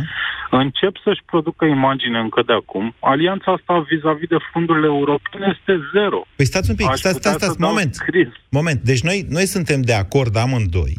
Încep 0.51 0.95
să-și 1.05 1.23
producă 1.33 1.65
imagine 1.65 2.19
încă 2.19 2.41
de 2.49 2.55
acum. 2.63 2.85
Alianța 3.13 3.49
asta 3.57 3.87
vis-a-vis 3.91 4.29
de 4.35 4.41
fondurile 4.53 4.89
europene 4.97 5.47
este 5.55 5.73
zero. 5.95 6.19
Păi 6.37 6.51
stați 6.53 6.71
un 6.71 6.77
pic, 6.81 6.89
Aș 6.91 6.99
stați, 6.99 7.15
putea 7.17 7.31
stați, 7.31 7.45
să 7.45 7.51
stați, 7.51 7.61
dau 7.61 7.71
moment. 7.71 7.95
scris. 7.95 8.31
Moment. 8.59 8.81
Deci 8.91 9.03
noi, 9.09 9.19
noi 9.37 9.47
suntem 9.55 9.81
de 9.91 9.95
acord 10.05 10.37
amândoi 10.45 10.97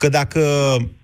că 0.00 0.08
dacă 0.08 0.40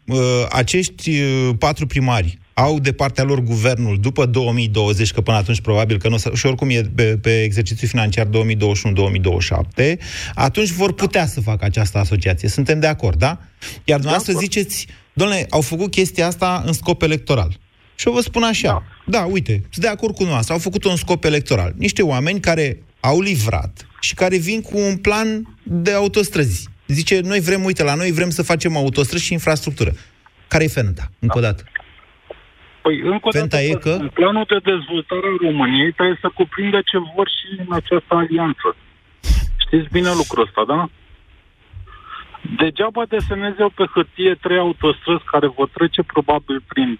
uh, 0.06 0.42
acești 0.62 1.10
uh, 1.22 1.50
patru 1.58 1.84
primari 1.86 2.30
au 2.58 2.78
de 2.78 2.92
partea 2.92 3.24
lor 3.24 3.40
guvernul 3.40 4.00
după 4.00 4.26
2020, 4.26 5.12
că 5.12 5.20
până 5.20 5.36
atunci 5.36 5.60
probabil 5.60 5.98
că 5.98 6.08
nu 6.08 6.14
o 6.14 6.18
să, 6.18 6.30
și 6.34 6.46
oricum 6.46 6.70
e 6.70 6.90
pe, 6.94 7.18
pe 7.18 7.42
exercițiul 7.42 7.88
financiar 7.88 8.26
2021-2027, 8.26 8.30
atunci 10.34 10.70
vor 10.70 10.92
putea 10.92 11.26
să 11.26 11.40
facă 11.40 11.64
această 11.64 11.98
asociație. 11.98 12.48
Suntem 12.48 12.80
de 12.80 12.86
acord, 12.86 13.18
da? 13.18 13.38
Iar 13.84 13.98
dumneavoastră 13.98 14.32
ziceți, 14.38 14.86
domnule, 15.12 15.46
au 15.50 15.60
făcut 15.60 15.90
chestia 15.90 16.26
asta 16.26 16.62
în 16.66 16.72
scop 16.72 17.02
electoral. 17.02 17.58
Și 17.94 18.08
eu 18.08 18.12
vă 18.12 18.20
spun 18.20 18.42
așa, 18.42 18.82
da, 19.06 19.18
da 19.18 19.24
uite, 19.24 19.52
sunt 19.70 19.84
de 19.84 19.90
acord 19.90 20.14
cu 20.14 20.24
noastră, 20.24 20.52
au 20.52 20.58
făcut-o 20.58 20.90
în 20.90 20.96
scop 20.96 21.24
electoral. 21.24 21.74
Niște 21.76 22.02
oameni 22.02 22.40
care 22.40 22.82
au 23.00 23.20
livrat 23.20 23.86
și 24.00 24.14
care 24.14 24.36
vin 24.36 24.60
cu 24.60 24.78
un 24.78 24.96
plan 24.96 25.56
de 25.62 25.92
autostrăzi. 25.92 26.68
Zice, 26.86 27.20
noi 27.20 27.40
vrem, 27.40 27.64
uite, 27.64 27.82
la 27.82 27.94
noi 27.94 28.10
vrem 28.10 28.30
să 28.30 28.42
facem 28.42 28.76
autostrăzi 28.76 29.24
și 29.24 29.32
infrastructură. 29.32 29.94
Care 30.48 30.64
e 30.64 30.68
fenta? 30.68 31.10
Încă 31.18 31.38
o 31.38 31.40
dată. 31.40 31.64
Păi, 32.86 33.00
încă 33.12 33.26
o 33.28 33.30
Fenta 33.30 33.56
dată, 33.56 33.68
e 33.70 33.74
că- 33.84 33.98
în 34.04 34.08
planul 34.18 34.44
de 34.52 34.58
dezvoltare 34.72 35.26
a 35.34 35.36
României 35.46 35.92
trebuie 35.98 36.18
să 36.24 36.28
cuprindă 36.40 36.78
ce 36.90 36.98
vor 37.14 37.26
și 37.36 37.46
în 37.66 37.70
această 37.80 38.12
alianță. 38.22 38.68
Știți 39.64 39.88
bine 39.96 40.10
lucrul 40.20 40.44
ăsta, 40.46 40.62
da? 40.72 40.80
Degeaba 42.62 43.02
deseneze 43.14 43.56
eu 43.66 43.72
pe 43.78 43.84
hârtie 43.94 44.32
trei 44.44 44.58
autostrăzi 44.66 45.24
care 45.32 45.46
vor 45.58 45.68
trece 45.76 46.02
probabil 46.02 46.62
prin 46.72 46.98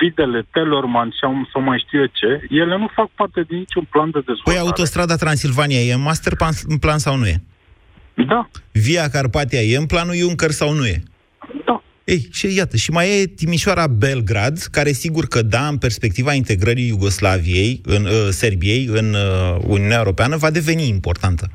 Videle, 0.00 0.40
Telorman 0.52 1.08
și 1.10 1.22
am 1.24 1.48
să 1.52 1.58
mai 1.58 1.82
știu 1.86 1.98
eu 2.00 2.10
ce, 2.20 2.30
ele 2.50 2.76
nu 2.82 2.88
fac 2.98 3.08
parte 3.20 3.40
din 3.48 3.58
niciun 3.58 3.84
plan 3.94 4.10
de 4.10 4.18
Păi 4.18 4.22
dezvoltare. 4.26 4.66
autostrada 4.66 5.16
Transilvania 5.16 5.80
e 5.80 5.92
în 5.92 6.02
master 6.10 6.34
plan, 6.36 6.52
în 6.66 6.78
plan 6.78 6.98
sau 6.98 7.16
nu 7.16 7.26
e? 7.26 7.36
Da. 8.14 8.48
Via 8.72 9.08
Carpatia 9.08 9.60
e 9.60 9.76
în 9.76 9.86
planul 9.86 10.14
Juncker 10.14 10.50
sau 10.50 10.72
nu 10.72 10.86
e? 10.86 11.02
Da. 12.04 12.12
Ei, 12.12 12.28
și 12.32 12.56
iată, 12.56 12.76
și 12.76 12.90
mai 12.90 13.06
e 13.20 13.26
Timișoara-Belgrad, 13.26 14.56
care 14.70 14.92
sigur 14.92 15.24
că 15.24 15.42
da, 15.42 15.66
în 15.66 15.78
perspectiva 15.78 16.32
integrării 16.32 16.86
Iugoslaviei, 16.86 17.80
în 17.84 18.04
uh, 18.04 18.28
Serbiei, 18.30 18.84
în 18.86 19.14
uh, 19.14 19.56
Uniunea 19.66 19.98
Europeană, 19.98 20.36
va 20.36 20.50
deveni 20.50 20.88
importantă. 20.88 21.50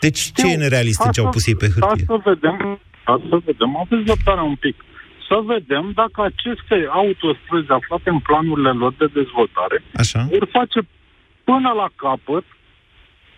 Deci, 0.00 0.20
ce 0.34 0.46
e 0.52 0.56
nerealist 0.56 1.04
în 1.04 1.10
ce 1.10 1.20
au 1.20 1.28
pus 1.28 1.46
ei 1.46 1.56
pe 1.56 1.68
hârtie? 1.74 2.04
Să 2.06 2.20
vedem, 2.24 2.80
da, 3.06 3.20
să 3.28 3.36
vedem, 3.44 3.76
aveți 3.76 4.06
răbdare 4.06 4.40
un 4.40 4.54
pic. 4.54 4.76
Să 5.28 5.36
vedem 5.52 5.92
dacă 5.94 6.18
aceste 6.30 6.76
autostrăzi 6.90 7.70
aflate 7.70 8.08
în 8.10 8.18
planurile 8.18 8.72
lor 8.82 8.92
de 8.98 9.06
dezvoltare 9.18 9.82
Așa. 9.94 10.26
vor 10.30 10.48
face 10.52 10.80
până 11.44 11.70
la 11.80 11.88
capăt. 11.96 12.44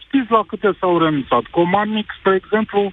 Știți 0.04 0.30
la 0.30 0.42
câte 0.46 0.76
s-au 0.80 0.98
renunțat? 0.98 1.44
Comarnic, 1.58 2.06
spre 2.18 2.34
exemplu, 2.42 2.92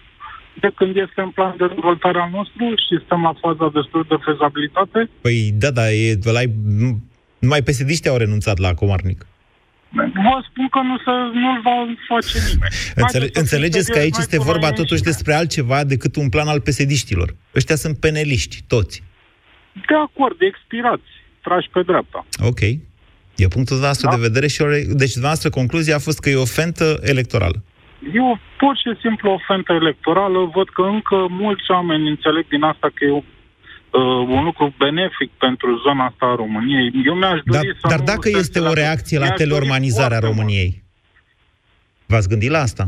de 0.59 0.69
când 0.75 0.95
este 1.05 1.21
în 1.21 1.29
plan 1.37 1.53
de 1.57 1.67
dezvoltare 1.67 2.19
al 2.19 2.29
nostru 2.39 2.63
și 2.83 2.93
suntem 3.01 3.21
la 3.27 3.33
faza 3.43 3.67
de 3.75 3.81
studiu 3.87 4.15
de 4.17 4.23
fezabilitate, 4.27 4.99
Păi 5.21 5.37
da, 5.63 5.69
da, 5.79 5.85
e, 5.91 6.19
ăla 6.25 6.41
e, 6.41 6.49
nu, 6.81 6.89
numai 7.39 7.61
psd 7.67 8.07
au 8.07 8.17
renunțat 8.17 8.57
la 8.65 8.73
Comarnic. 8.73 9.19
vă 10.25 10.37
spun 10.49 10.67
că 10.75 10.79
nu 10.89 10.95
se, 11.05 11.13
nu-l 11.41 11.59
va 11.67 11.75
face 12.11 12.37
nimeni. 12.47 12.73
Înțele- 12.95 13.19
Haideți 13.19 13.33
să 13.33 13.39
înțelegeți 13.39 13.85
fim 13.85 13.93
că 13.93 13.99
aici 13.99 14.13
serioși, 14.13 14.25
este 14.25 14.35
hai 14.37 14.45
cu 14.45 14.51
vorba 14.51 14.67
noi 14.67 14.75
totuși 14.81 14.99
înșine. 15.01 15.11
despre 15.11 15.33
altceva 15.33 15.83
decât 15.83 16.15
un 16.15 16.29
plan 16.29 16.47
al 16.47 16.61
psd 16.61 16.91
Ăștia 17.55 17.75
sunt 17.75 17.95
peneliști, 17.99 18.55
toți. 18.67 19.03
De 19.87 19.95
acord, 20.07 20.37
expirați, 20.51 21.09
trași 21.43 21.69
pe 21.73 21.81
dreapta. 21.81 22.25
Ok. 22.51 22.59
E 23.35 23.47
punctul 23.47 23.77
nostru 23.77 24.09
da. 24.09 24.15
de 24.15 24.21
vedere 24.21 24.47
și 24.47 24.61
o 24.61 24.67
re- 24.67 24.85
deci 25.03 25.11
dumneavoastră 25.11 25.49
concluzia 25.49 25.95
a 25.95 25.99
fost 25.99 26.19
că 26.19 26.29
e 26.29 26.35
o 26.35 26.45
fentă 26.45 26.99
electorală. 27.01 27.63
E 28.13 28.19
o 28.21 28.35
pur 28.57 28.77
și 28.77 28.99
simplu 29.01 29.31
o 29.31 29.37
fentă 29.47 29.73
electorală. 29.73 30.39
Văd 30.53 30.69
că 30.69 30.81
încă 30.81 31.27
mulți 31.29 31.71
oameni 31.71 32.09
înțeleg 32.09 32.47
din 32.47 32.63
asta 32.63 32.87
că 32.93 33.05
e 33.05 33.11
o, 33.11 33.21
uh, 33.21 34.27
un 34.37 34.43
lucru 34.43 34.73
benefic 34.77 35.31
pentru 35.45 35.81
zona 35.85 36.05
asta 36.05 36.25
a 36.25 36.35
României. 36.35 36.91
Eu 37.05 37.13
mi-aș 37.15 37.39
dori 37.45 37.65
Dar, 37.65 37.75
să 37.81 37.87
dar 37.87 37.99
nu 37.99 38.05
dacă 38.05 38.27
se 38.29 38.37
este 38.37 38.59
o 38.59 38.63
înțeleagă. 38.63 38.79
reacție 38.79 39.17
la 39.17 39.25
Mi-aș 39.25 39.37
dori 39.37 39.49
teleormanizarea 39.49 40.19
foarte 40.19 40.25
mult. 40.25 40.37
României, 40.37 40.83
v-ați 42.05 42.27
gândit 42.29 42.49
la 42.49 42.59
asta? 42.59 42.85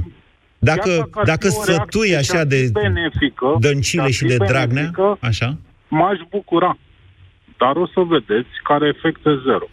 Dacă, 0.59 0.89
Chiar 0.89 0.97
dacă 0.97 1.19
ar 1.19 1.25
dacă 1.25 1.47
fi 1.49 1.57
o 1.57 1.61
sătui 1.61 2.09
reacție 2.09 2.15
așa 2.15 2.33
ce 2.33 2.37
ar 2.37 2.45
de 2.45 2.55
fi 2.55 2.71
benefică, 2.71 3.55
Dăncile 3.59 4.01
ce 4.01 4.07
ar 4.07 4.13
și 4.13 4.23
fi 4.23 4.27
de 4.27 4.37
Dragnea, 4.37 4.91
benefică, 4.91 5.17
așa, 5.21 5.57
M-aș 5.87 6.19
bucura. 6.29 6.77
Dar 7.57 7.75
o 7.75 7.87
să 7.87 7.99
vedeți 7.99 8.49
care 8.63 8.87
efecte 8.87 9.29
zero. 9.45 9.65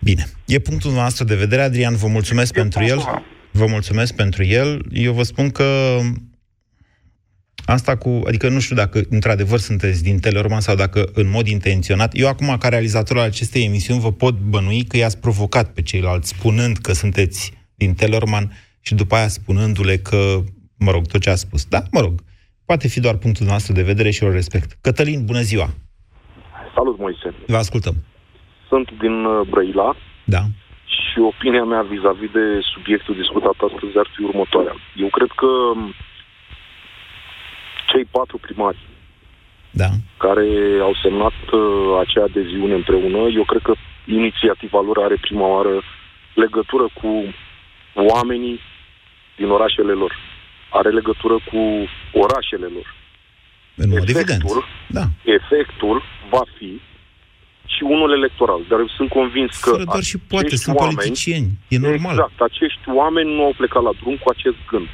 Bine. 0.00 0.24
E 0.46 0.58
punctul 0.58 0.92
nostru 0.92 1.24
de 1.24 1.34
vedere, 1.34 1.62
Adrian, 1.62 1.96
vă 1.96 2.06
mulțumesc 2.06 2.52
pentru 2.52 2.82
el. 2.82 2.98
Vă 3.50 3.66
mulțumesc 3.66 4.14
pentru 4.14 4.44
el. 4.44 4.86
Eu 4.92 5.12
vă 5.12 5.22
spun 5.22 5.50
că 5.50 5.98
Asta 7.68 7.96
cu, 7.96 8.20
adică 8.26 8.48
nu 8.48 8.60
știu 8.60 8.76
dacă 8.76 9.00
într-adevăr 9.10 9.58
sunteți 9.58 10.02
din 10.02 10.18
Telorman 10.18 10.60
sau 10.60 10.74
dacă 10.74 11.10
în 11.14 11.30
mod 11.30 11.46
intenționat. 11.46 12.10
Eu 12.14 12.28
acum, 12.28 12.56
ca 12.58 12.68
realizator 12.68 13.16
al 13.18 13.24
acestei 13.24 13.64
emisiuni, 13.64 14.00
vă 14.00 14.12
pot 14.12 14.34
bănui 14.38 14.84
că 14.84 14.96
i-ați 14.96 15.20
provocat 15.20 15.72
pe 15.72 15.82
ceilalți, 15.82 16.28
spunând 16.28 16.76
că 16.76 16.92
sunteți 16.92 17.52
din 17.74 17.94
Telorman 17.94 18.50
și 18.80 18.94
după 18.94 19.14
aia 19.14 19.28
spunându-le 19.28 19.96
că, 19.96 20.16
mă 20.78 20.90
rog, 20.90 21.06
tot 21.06 21.20
ce 21.20 21.30
a 21.30 21.34
spus. 21.34 21.64
Da, 21.64 21.82
mă 21.90 22.00
rog, 22.00 22.20
poate 22.64 22.88
fi 22.88 23.00
doar 23.00 23.16
punctul 23.16 23.46
nostru 23.46 23.72
de 23.72 23.82
vedere 23.82 24.10
și 24.10 24.24
o 24.24 24.30
respect. 24.30 24.78
Cătălin, 24.80 25.24
bună 25.24 25.40
ziua! 25.40 25.68
Salut, 26.74 26.98
Moise! 26.98 27.34
Vă 27.46 27.56
ascultăm! 27.56 27.94
Sunt 28.68 28.88
din 29.00 29.24
uh, 29.24 29.48
Brăila. 29.50 29.96
Da. 30.24 30.42
Și 31.06 31.18
opinia 31.18 31.64
mea 31.64 31.82
vis-a-vis 31.82 32.30
de 32.30 32.46
subiectul 32.72 33.14
discutat 33.14 33.56
astăzi 33.68 33.98
ar 33.98 34.08
fi 34.14 34.22
următoarea. 34.22 34.74
Eu 34.96 35.08
cred 35.08 35.30
că 35.40 35.46
um, 35.46 35.94
cei 37.90 38.04
patru 38.04 38.38
primari 38.38 38.78
da. 39.70 39.88
care 40.16 40.48
au 40.80 40.94
semnat 41.02 41.38
uh, 41.52 41.98
acea 42.02 42.22
adeziune 42.22 42.74
împreună, 42.74 43.18
eu 43.38 43.44
cred 43.44 43.62
că 43.62 43.74
inițiativa 44.04 44.80
lor 44.80 44.98
are 44.98 45.16
prima 45.20 45.46
oară 45.46 45.82
legătură 46.34 46.86
cu 47.00 47.34
oamenii 47.94 48.60
din 49.36 49.48
orașele 49.50 49.92
lor. 49.92 50.12
Are 50.70 50.90
legătură 50.90 51.34
cu 51.50 51.60
orașele 52.12 52.66
lor. 52.66 52.94
În 53.74 53.88
mod 53.88 54.08
efectul, 54.08 54.20
evident. 54.20 54.42
Da. 54.86 55.04
efectul 55.24 56.02
va 56.30 56.42
fi 56.56 56.80
și 57.74 57.82
unul 57.94 58.10
electoral. 58.20 58.60
Dar 58.70 58.78
eu 58.84 58.90
sunt 58.98 59.08
convins 59.18 59.50
că 59.64 59.70
Fără 59.70 59.84
doar 59.92 60.04
și 60.10 60.18
poate, 60.30 60.46
acești 60.46 60.64
sunt 60.64 60.76
oameni, 60.76 60.96
politicieni. 60.96 61.48
E 61.74 61.78
normal. 61.88 62.14
Exact, 62.16 62.38
acești 62.50 62.84
oameni 63.00 63.30
nu 63.36 63.42
au 63.48 63.54
plecat 63.60 63.82
la 63.88 63.92
drum 64.00 64.16
cu 64.22 64.28
acest 64.34 64.58
gând. 64.70 64.88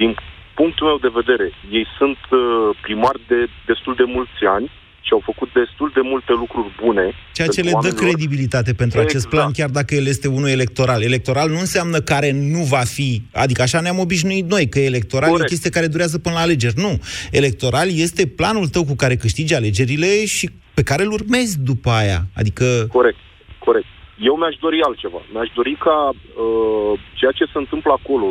Din 0.00 0.10
punctul 0.58 0.86
meu 0.90 0.98
de 1.06 1.12
vedere, 1.20 1.46
ei 1.78 1.86
sunt 1.98 2.20
uh, 2.30 2.40
primari 2.86 3.20
de 3.30 3.38
destul 3.70 3.94
de 4.00 4.06
mulți 4.16 4.40
ani 4.56 4.68
și 5.06 5.12
au 5.12 5.22
făcut 5.30 5.48
destul 5.52 5.90
de 5.94 6.00
multe 6.12 6.32
lucruri 6.42 6.70
bune. 6.82 7.04
Ceea 7.32 7.48
ce 7.48 7.60
le 7.60 7.70
pentru 7.70 7.88
dă 7.88 7.94
oamenilor. 7.94 8.04
credibilitate 8.04 8.72
pentru 8.82 8.98
acest 8.98 9.24
Exact. 9.24 9.34
plan, 9.34 9.50
chiar 9.58 9.70
dacă 9.78 9.94
el 9.94 10.06
este 10.06 10.28
unul 10.28 10.48
electoral. 10.48 11.02
Electoral 11.02 11.48
nu 11.50 11.58
înseamnă 11.58 11.98
care 12.00 12.30
nu 12.30 12.62
va 12.74 12.82
fi, 12.96 13.22
adică 13.32 13.62
așa 13.62 13.80
ne-am 13.80 13.98
obișnuit 13.98 14.46
noi, 14.54 14.68
că 14.68 14.78
electoral 14.78 15.28
Corect. 15.30 15.42
e 15.42 15.46
o 15.46 15.52
chestie 15.52 15.70
care 15.70 15.86
durează 15.86 16.18
până 16.18 16.34
la 16.34 16.40
alegeri. 16.40 16.74
Nu. 16.76 16.92
Electoral 17.30 17.88
este 18.06 18.26
planul 18.26 18.68
tău 18.68 18.84
cu 18.84 18.94
care 18.94 19.16
câștigi 19.16 19.54
alegerile 19.54 20.24
și 20.24 20.50
pe 20.78 20.82
care 20.90 21.02
îl 21.04 21.12
urmezi 21.20 21.54
după 21.70 21.90
aia. 22.00 22.20
Adică... 22.40 22.64
Corect, 22.98 23.20
corect. 23.66 23.90
Eu 24.28 24.34
mi-aș 24.40 24.56
dori 24.66 24.78
altceva. 24.88 25.20
Mi-aș 25.32 25.50
dori 25.58 25.74
ca 25.86 25.98
uh, 26.12 26.92
ceea 27.18 27.34
ce 27.38 27.44
se 27.52 27.58
întâmplă 27.64 27.92
acolo, 27.98 28.26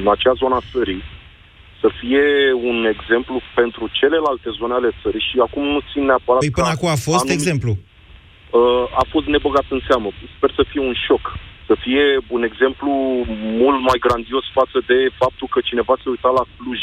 în 0.00 0.04
acea 0.14 0.34
zona 0.42 0.58
țării, 0.72 1.02
să 1.80 1.88
fie 2.00 2.26
un 2.70 2.78
exemplu 2.94 3.36
pentru 3.60 3.84
celelalte 4.00 4.48
zone 4.58 4.74
ale 4.76 4.90
țării 5.02 5.26
și 5.28 5.36
acum 5.46 5.64
nu 5.74 5.80
țin 5.90 6.04
neapărat... 6.10 6.40
Păi 6.44 6.56
până 6.58 6.66
ca 6.66 6.76
acum 6.76 6.88
a 6.96 7.00
fost 7.08 7.24
anumit- 7.24 7.38
exemplu. 7.38 7.72
uh, 7.76 8.84
a 9.02 9.04
fost 9.12 9.26
nebăgat 9.34 9.66
în 9.76 9.80
seamă. 9.88 10.08
Sper 10.36 10.50
să 10.58 10.64
fie 10.70 10.82
un 10.90 10.94
șoc, 11.06 11.24
să 11.68 11.74
fie 11.84 12.04
un 12.36 12.42
exemplu 12.50 12.90
mult 13.62 13.80
mai 13.88 13.98
grandios 14.06 14.44
față 14.58 14.78
de 14.90 14.98
faptul 15.22 15.48
că 15.54 15.58
cineva 15.70 15.94
se 16.02 16.08
uita 16.14 16.30
la 16.38 16.44
Cluj 16.58 16.80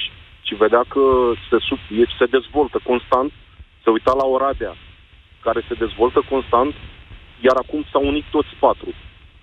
și 0.47 0.53
vedea 0.63 0.83
că 0.93 1.03
se, 1.47 1.57
sub, 1.67 1.79
e- 2.01 2.15
se 2.19 2.25
dezvoltă 2.37 2.77
constant, 2.89 3.31
se 3.83 3.89
uita 3.95 4.13
la 4.21 4.25
Oradea, 4.35 4.73
care 5.43 5.61
se 5.67 5.73
dezvoltă 5.73 6.21
constant, 6.29 6.73
iar 7.41 7.55
acum 7.55 7.85
s-au 7.91 8.07
unit 8.07 8.25
toți 8.31 8.53
patru. 8.59 8.89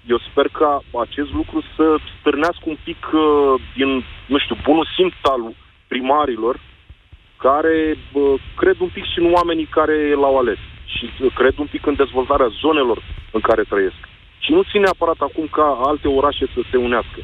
Eu 0.06 0.18
sper 0.18 0.48
ca 0.48 0.82
acest 1.00 1.32
lucru 1.32 1.62
să 1.76 1.96
stârnească 2.18 2.64
un 2.64 2.76
pic 2.84 3.06
uh, 3.12 3.22
din, 3.76 4.04
nu 4.26 4.38
știu, 4.38 4.56
bunul 4.62 4.86
simț 4.96 5.14
al 5.22 5.54
primarilor, 5.88 6.60
care 7.36 7.98
bă, 8.12 8.34
cred 8.56 8.76
un 8.78 8.88
pic 8.88 9.04
și 9.04 9.18
în 9.18 9.32
oamenii 9.32 9.64
care 9.78 10.14
l-au 10.14 10.38
ales 10.38 10.58
și 10.84 11.10
uh, 11.20 11.32
cred 11.34 11.58
un 11.58 11.66
pic 11.66 11.86
în 11.86 11.94
dezvoltarea 11.94 12.54
zonelor 12.62 13.02
în 13.32 13.40
care 13.40 13.62
trăiesc. 13.62 14.00
Și 14.38 14.52
nu 14.52 14.62
ține 14.62 14.82
neapărat 14.82 15.20
acum 15.20 15.46
ca 15.50 15.80
alte 15.82 16.08
orașe 16.08 16.46
să 16.54 16.60
se 16.70 16.76
unească. 16.76 17.20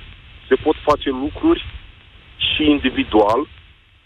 Se 0.49 0.55
pot 0.55 0.77
face 0.83 1.11
lucruri 1.11 1.65
și 2.37 2.71
individual, 2.71 3.47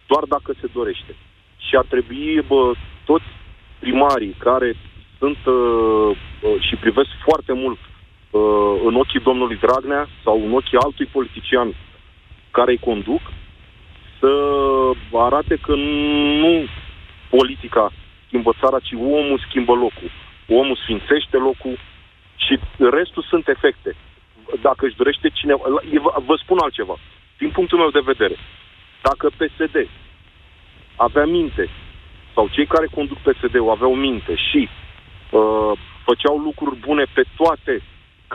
doar 0.06 0.24
dacă 0.24 0.54
se 0.60 0.68
dorește. 0.72 1.12
Și 1.56 1.76
ar 1.76 1.84
trebui 1.88 2.42
bă, 2.46 2.72
toți 3.04 3.24
primarii 3.86 4.34
care 4.38 4.76
sunt 5.18 5.40
uh, 5.46 5.54
uh, 5.56 6.56
și 6.66 6.74
privesc 6.76 7.08
foarte 7.26 7.52
mult 7.52 7.78
uh, 8.30 8.40
în 8.88 8.94
ochii 8.94 9.20
domnului 9.28 9.56
Dragnea 9.56 10.08
sau 10.24 10.44
în 10.46 10.52
ochii 10.52 10.78
altui 10.78 11.06
politician 11.06 11.68
care 12.50 12.70
îi 12.70 12.86
conduc, 12.88 13.20
să 14.20 14.30
arate 15.12 15.56
că 15.56 15.74
nu 16.42 16.64
politica 17.30 17.92
schimbă 18.26 18.52
țara, 18.60 18.78
ci 18.78 18.92
omul 18.92 19.44
schimbă 19.48 19.72
locul. 19.72 20.10
Omul 20.48 20.76
sfințește 20.82 21.36
locul 21.36 21.78
și 22.36 22.58
restul 22.90 23.22
sunt 23.22 23.48
efecte. 23.48 23.96
Dacă 24.60 24.86
își 24.86 24.96
dorește 24.96 25.28
cineva... 25.28 25.62
Vă- 26.04 26.22
Vă 26.26 26.34
spun 26.42 26.58
altceva. 26.60 26.96
Din 27.38 27.50
punctul 27.50 27.78
meu 27.78 27.90
de 27.90 28.08
vedere, 28.12 28.36
dacă 29.02 29.26
PSD 29.38 29.88
avea 30.96 31.24
minte, 31.24 31.68
sau 32.36 32.48
cei 32.48 32.66
care 32.66 32.86
conduc 32.98 33.18
PSD-ul 33.18 33.70
aveau 33.70 33.94
minte 33.94 34.34
și 34.48 34.68
uh, 34.68 35.72
făceau 36.04 36.36
lucruri 36.38 36.76
bune 36.86 37.04
pe 37.14 37.24
toate 37.36 37.74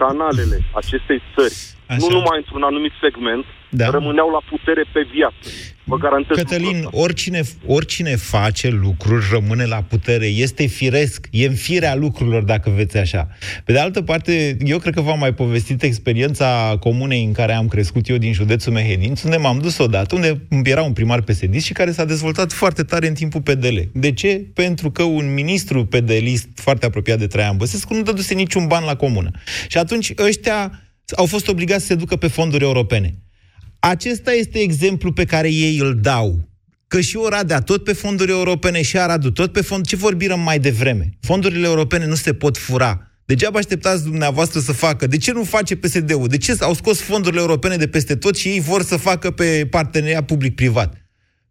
canalele 0.02 0.58
acestei 0.82 1.22
țări, 1.36 1.58
Așa. 1.94 2.06
nu 2.06 2.08
numai 2.18 2.38
într-un 2.42 2.64
anumit 2.64 2.92
segment, 3.02 3.46
Da. 3.70 3.90
rămâneau 3.90 4.30
la 4.30 4.42
putere 4.50 4.84
pe 4.94 5.02
viață. 5.14 5.48
Vă 5.84 5.98
garantez 5.98 6.38
Cătălin, 6.38 6.66
lucrul 6.66 6.86
ăsta. 6.86 7.00
oricine, 7.02 7.42
oricine 7.66 8.16
face 8.16 8.70
lucruri 8.70 9.26
rămâne 9.32 9.66
la 9.66 9.82
putere. 9.90 10.26
Este 10.26 10.66
firesc, 10.66 11.28
e 11.32 11.46
în 11.48 11.56
firea 11.56 11.96
lucrurilor, 11.96 12.44
dacă 12.44 12.70
veți 12.70 12.98
așa. 12.98 13.28
Pe 13.66 13.72
de 13.72 13.80
altă 13.80 14.02
parte, 14.02 14.58
eu 14.66 14.78
cred 14.78 14.94
că 14.94 15.02
v-am 15.02 15.20
mai 15.20 15.34
povestit 15.34 15.84
experiența 15.84 16.78
comunei 16.80 17.24
în 17.24 17.32
care 17.32 17.54
am 17.54 17.68
crescut 17.68 18.08
eu 18.10 18.18
din 18.18 18.34
județul 18.34 18.74
Mehedinț, 18.74 19.22
unde 19.22 19.38
m-am 19.38 19.60
dus 19.60 19.78
odată, 19.78 20.16
unde 20.16 20.70
era 20.70 20.82
un 20.82 20.94
primar 20.94 21.22
psd 21.22 21.62
și 21.62 21.74
care 21.74 21.92
s-a 21.92 22.06
dezvoltat 22.06 22.52
foarte 22.52 22.84
tare 22.84 23.08
în 23.08 23.14
timpul 23.14 23.42
PDL. 23.42 23.78
De 23.94 24.12
ce? 24.14 24.46
Pentru 24.54 24.92
că 24.92 25.04
un 25.04 25.34
ministru 25.34 25.86
PDList 25.86 26.48
foarte 26.56 26.86
apropiat 26.86 27.20
de 27.20 27.28
Traian 27.28 27.58
Băsescu 27.58 27.94
nu 27.94 28.02
dăduse 28.02 28.34
niciun 28.34 28.68
ban 28.68 28.84
la 28.86 28.96
comună. 28.96 29.32
Și 29.68 29.78
atunci 29.78 30.14
ăștia 30.18 30.82
au 31.16 31.26
fost 31.26 31.48
obligați 31.48 31.82
să 31.82 31.88
se 31.88 31.96
ducă 31.96 32.16
pe 32.16 32.28
fonduri 32.28 32.64
europene. 32.64 33.14
Acesta 33.80 34.32
este 34.32 34.60
exemplu 34.60 35.12
pe 35.12 35.26
care 35.26 35.52
ei 35.52 35.78
îl 35.78 36.00
dau. 36.02 36.50
Că 36.88 37.02
și 37.02 37.18
Oradea 37.18 37.60
tot 37.60 37.84
pe 37.84 37.94
fonduri 37.94 38.32
europene 38.32 38.82
și 38.82 38.98
Aradu 38.98 39.32
tot 39.32 39.52
pe 39.52 39.62
fond. 39.62 39.86
Ce 39.86 39.96
vorbim 39.96 40.40
mai 40.40 40.60
devreme? 40.60 41.10
Fondurile 41.22 41.68
europene 41.68 42.06
nu 42.06 42.16
se 42.16 42.34
pot 42.34 42.58
fura. 42.58 43.12
Degeaba 43.26 43.58
așteptați 43.58 44.04
dumneavoastră 44.04 44.60
să 44.60 44.72
facă. 44.72 45.08
De 45.08 45.18
ce 45.18 45.32
nu 45.32 45.44
face 45.44 45.76
PSD-ul? 45.76 46.28
De 46.28 46.38
ce 46.38 46.56
au 46.60 46.74
scos 46.74 47.00
fondurile 47.00 47.42
europene 47.42 47.76
de 47.76 47.88
peste 47.88 48.16
tot 48.16 48.36
și 48.36 48.48
ei 48.48 48.60
vor 48.60 48.84
să 48.84 48.98
facă 48.98 49.32
pe 49.32 49.68
parteneria 49.70 50.24
public-privat? 50.24 50.96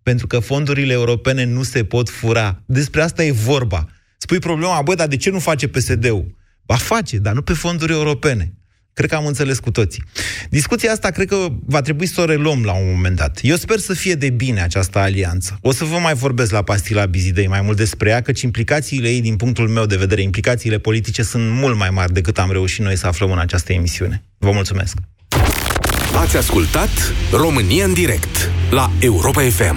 Pentru 0.02 0.26
că 0.26 0.38
fondurile 0.38 0.92
europene 0.92 1.44
nu 1.44 1.62
se 1.62 1.84
pot 1.84 2.08
fura. 2.08 2.62
Despre 2.66 3.02
asta 3.02 3.24
e 3.24 3.30
vorba. 3.30 3.88
Spui 4.18 4.38
problema, 4.38 4.82
bă, 4.82 4.94
dar 4.94 5.06
de 5.06 5.16
ce 5.16 5.30
nu 5.30 5.38
face 5.38 5.68
PSD-ul? 5.68 6.36
Ba 6.66 6.74
face, 6.74 7.18
dar 7.18 7.34
nu 7.34 7.42
pe 7.42 7.52
fonduri 7.52 7.92
europene. 7.92 8.54
Cred 9.00 9.12
că 9.12 9.18
am 9.18 9.26
înțeles 9.26 9.58
cu 9.58 9.70
toții. 9.70 10.04
Discuția 10.50 10.92
asta 10.92 11.10
cred 11.10 11.28
că 11.28 11.46
va 11.66 11.80
trebui 11.80 12.06
să 12.06 12.20
o 12.20 12.24
reluăm 12.24 12.64
la 12.64 12.72
un 12.72 12.90
moment 12.94 13.16
dat. 13.16 13.38
Eu 13.42 13.56
sper 13.56 13.78
să 13.78 13.94
fie 13.94 14.14
de 14.14 14.30
bine 14.30 14.62
această 14.62 14.98
alianță. 14.98 15.58
O 15.60 15.72
să 15.72 15.84
vă 15.84 15.98
mai 15.98 16.14
vorbesc 16.14 16.50
la 16.50 16.62
pastila 16.62 17.06
Bizidei 17.06 17.46
mai 17.46 17.60
mult 17.60 17.76
despre 17.76 18.10
ea, 18.10 18.20
căci 18.20 18.40
implicațiile 18.40 19.08
ei, 19.08 19.20
din 19.20 19.36
punctul 19.36 19.68
meu 19.68 19.86
de 19.86 19.96
vedere, 19.96 20.22
implicațiile 20.22 20.78
politice 20.78 21.22
sunt 21.22 21.50
mult 21.50 21.76
mai 21.76 21.90
mari 21.90 22.12
decât 22.12 22.38
am 22.38 22.52
reușit 22.52 22.84
noi 22.84 22.96
să 22.96 23.06
aflăm 23.06 23.30
în 23.30 23.38
această 23.38 23.72
emisiune. 23.72 24.22
Vă 24.38 24.50
mulțumesc! 24.50 24.96
Ați 26.14 26.36
ascultat 26.36 27.12
România 27.32 27.84
în 27.84 27.92
direct 27.92 28.50
la 28.70 28.90
Europa 29.00 29.40
FM. 29.40 29.76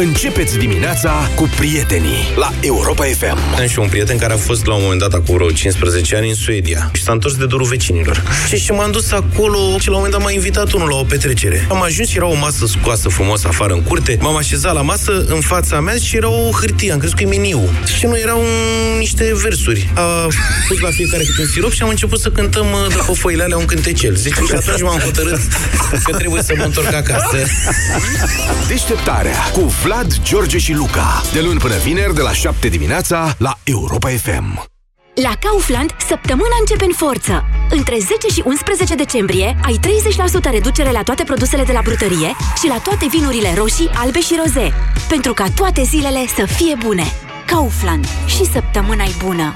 Începeți 0.00 0.58
dimineața 0.58 1.30
cu 1.34 1.50
prietenii 1.56 2.32
la 2.36 2.52
Europa 2.60 3.04
FM. 3.04 3.38
Am 3.58 3.66
și 3.66 3.78
un 3.78 3.88
prieten 3.88 4.18
care 4.18 4.32
a 4.32 4.36
fost 4.36 4.66
la 4.66 4.74
un 4.74 4.80
moment 4.82 5.00
dat 5.00 5.12
acum 5.12 5.34
vreo 5.34 5.50
15 5.50 6.16
ani 6.16 6.28
în 6.28 6.34
Suedia 6.34 6.90
și 6.92 7.02
s-a 7.02 7.12
întors 7.12 7.36
de 7.36 7.46
dorul 7.46 7.66
vecinilor. 7.66 8.22
Și, 8.48 8.56
și 8.56 8.70
m-am 8.70 8.90
dus 8.90 9.12
acolo 9.12 9.58
și 9.78 9.88
la 9.88 9.94
un 9.94 9.96
moment 9.96 10.12
dat 10.12 10.22
m-a 10.22 10.30
invitat 10.30 10.72
unul 10.72 10.88
la 10.88 10.96
o 10.96 11.02
petrecere. 11.02 11.66
Am 11.68 11.82
ajuns 11.82 12.08
și 12.08 12.16
era 12.16 12.26
o 12.26 12.34
masă 12.34 12.66
scoasă 12.66 13.08
frumos 13.08 13.44
afară 13.44 13.72
în 13.72 13.82
curte. 13.82 14.18
M-am 14.20 14.36
așezat 14.36 14.74
la 14.74 14.82
masă 14.82 15.24
în 15.28 15.40
fața 15.40 15.80
mea 15.80 15.96
și 15.96 16.16
era 16.16 16.28
o 16.28 16.50
hârtie, 16.50 16.92
am 16.92 16.98
crezut 16.98 17.16
că 17.16 17.22
e 17.22 17.26
meniu. 17.26 17.68
Și 17.98 18.06
nu 18.06 18.18
erau 18.18 18.42
niște 18.98 19.32
versuri. 19.42 19.90
A 19.94 20.26
pus 20.68 20.80
la 20.80 20.90
fiecare 20.90 21.22
câte 21.24 21.40
un 21.40 21.46
sirop 21.46 21.72
și 21.72 21.82
am 21.82 21.88
început 21.88 22.20
să 22.20 22.30
cântăm 22.30 22.66
uh, 22.66 22.96
după 22.96 23.12
foile 23.12 23.42
alea 23.42 23.56
un 23.56 23.64
cântecel. 23.64 24.14
Zice, 24.14 24.40
și 24.46 24.52
atunci 24.54 24.82
m-am 24.82 24.98
hotărât 24.98 25.40
că 26.04 26.16
trebuie 26.16 26.42
să 26.42 26.52
mă 26.56 26.64
întorc 26.64 26.94
acasă. 26.94 27.36
Deșteptarea 28.68 29.36
cu 29.52 29.68
Vlad, 29.88 30.22
George 30.22 30.58
și 30.58 30.72
Luca. 30.72 31.22
De 31.32 31.40
luni 31.40 31.58
până 31.58 31.76
vineri, 31.76 32.14
de 32.14 32.20
la 32.20 32.32
7 32.32 32.68
dimineața, 32.68 33.34
la 33.38 33.58
Europa 33.64 34.08
FM. 34.08 34.64
La 35.14 35.32
Kaufland, 35.40 35.90
săptămâna 36.08 36.56
începe 36.60 36.84
în 36.84 36.92
forță. 36.96 37.44
Între 37.70 37.96
10 37.98 38.28
și 38.28 38.42
11 38.44 38.94
decembrie 38.94 39.56
ai 39.64 39.80
30% 40.48 40.50
reducere 40.50 40.90
la 40.90 41.02
toate 41.02 41.22
produsele 41.22 41.62
de 41.62 41.72
la 41.72 41.80
brutărie 41.84 42.36
și 42.60 42.66
la 42.66 42.78
toate 42.78 43.06
vinurile 43.10 43.54
roșii, 43.56 43.90
albe 43.94 44.20
și 44.20 44.38
roze. 44.44 44.72
Pentru 45.08 45.32
ca 45.32 45.44
toate 45.54 45.82
zilele 45.82 46.24
să 46.36 46.44
fie 46.44 46.74
bune. 46.84 47.04
Kaufland. 47.46 48.04
Și 48.26 48.44
săptămâna 48.44 49.04
e 49.04 49.14
bună. 49.24 49.46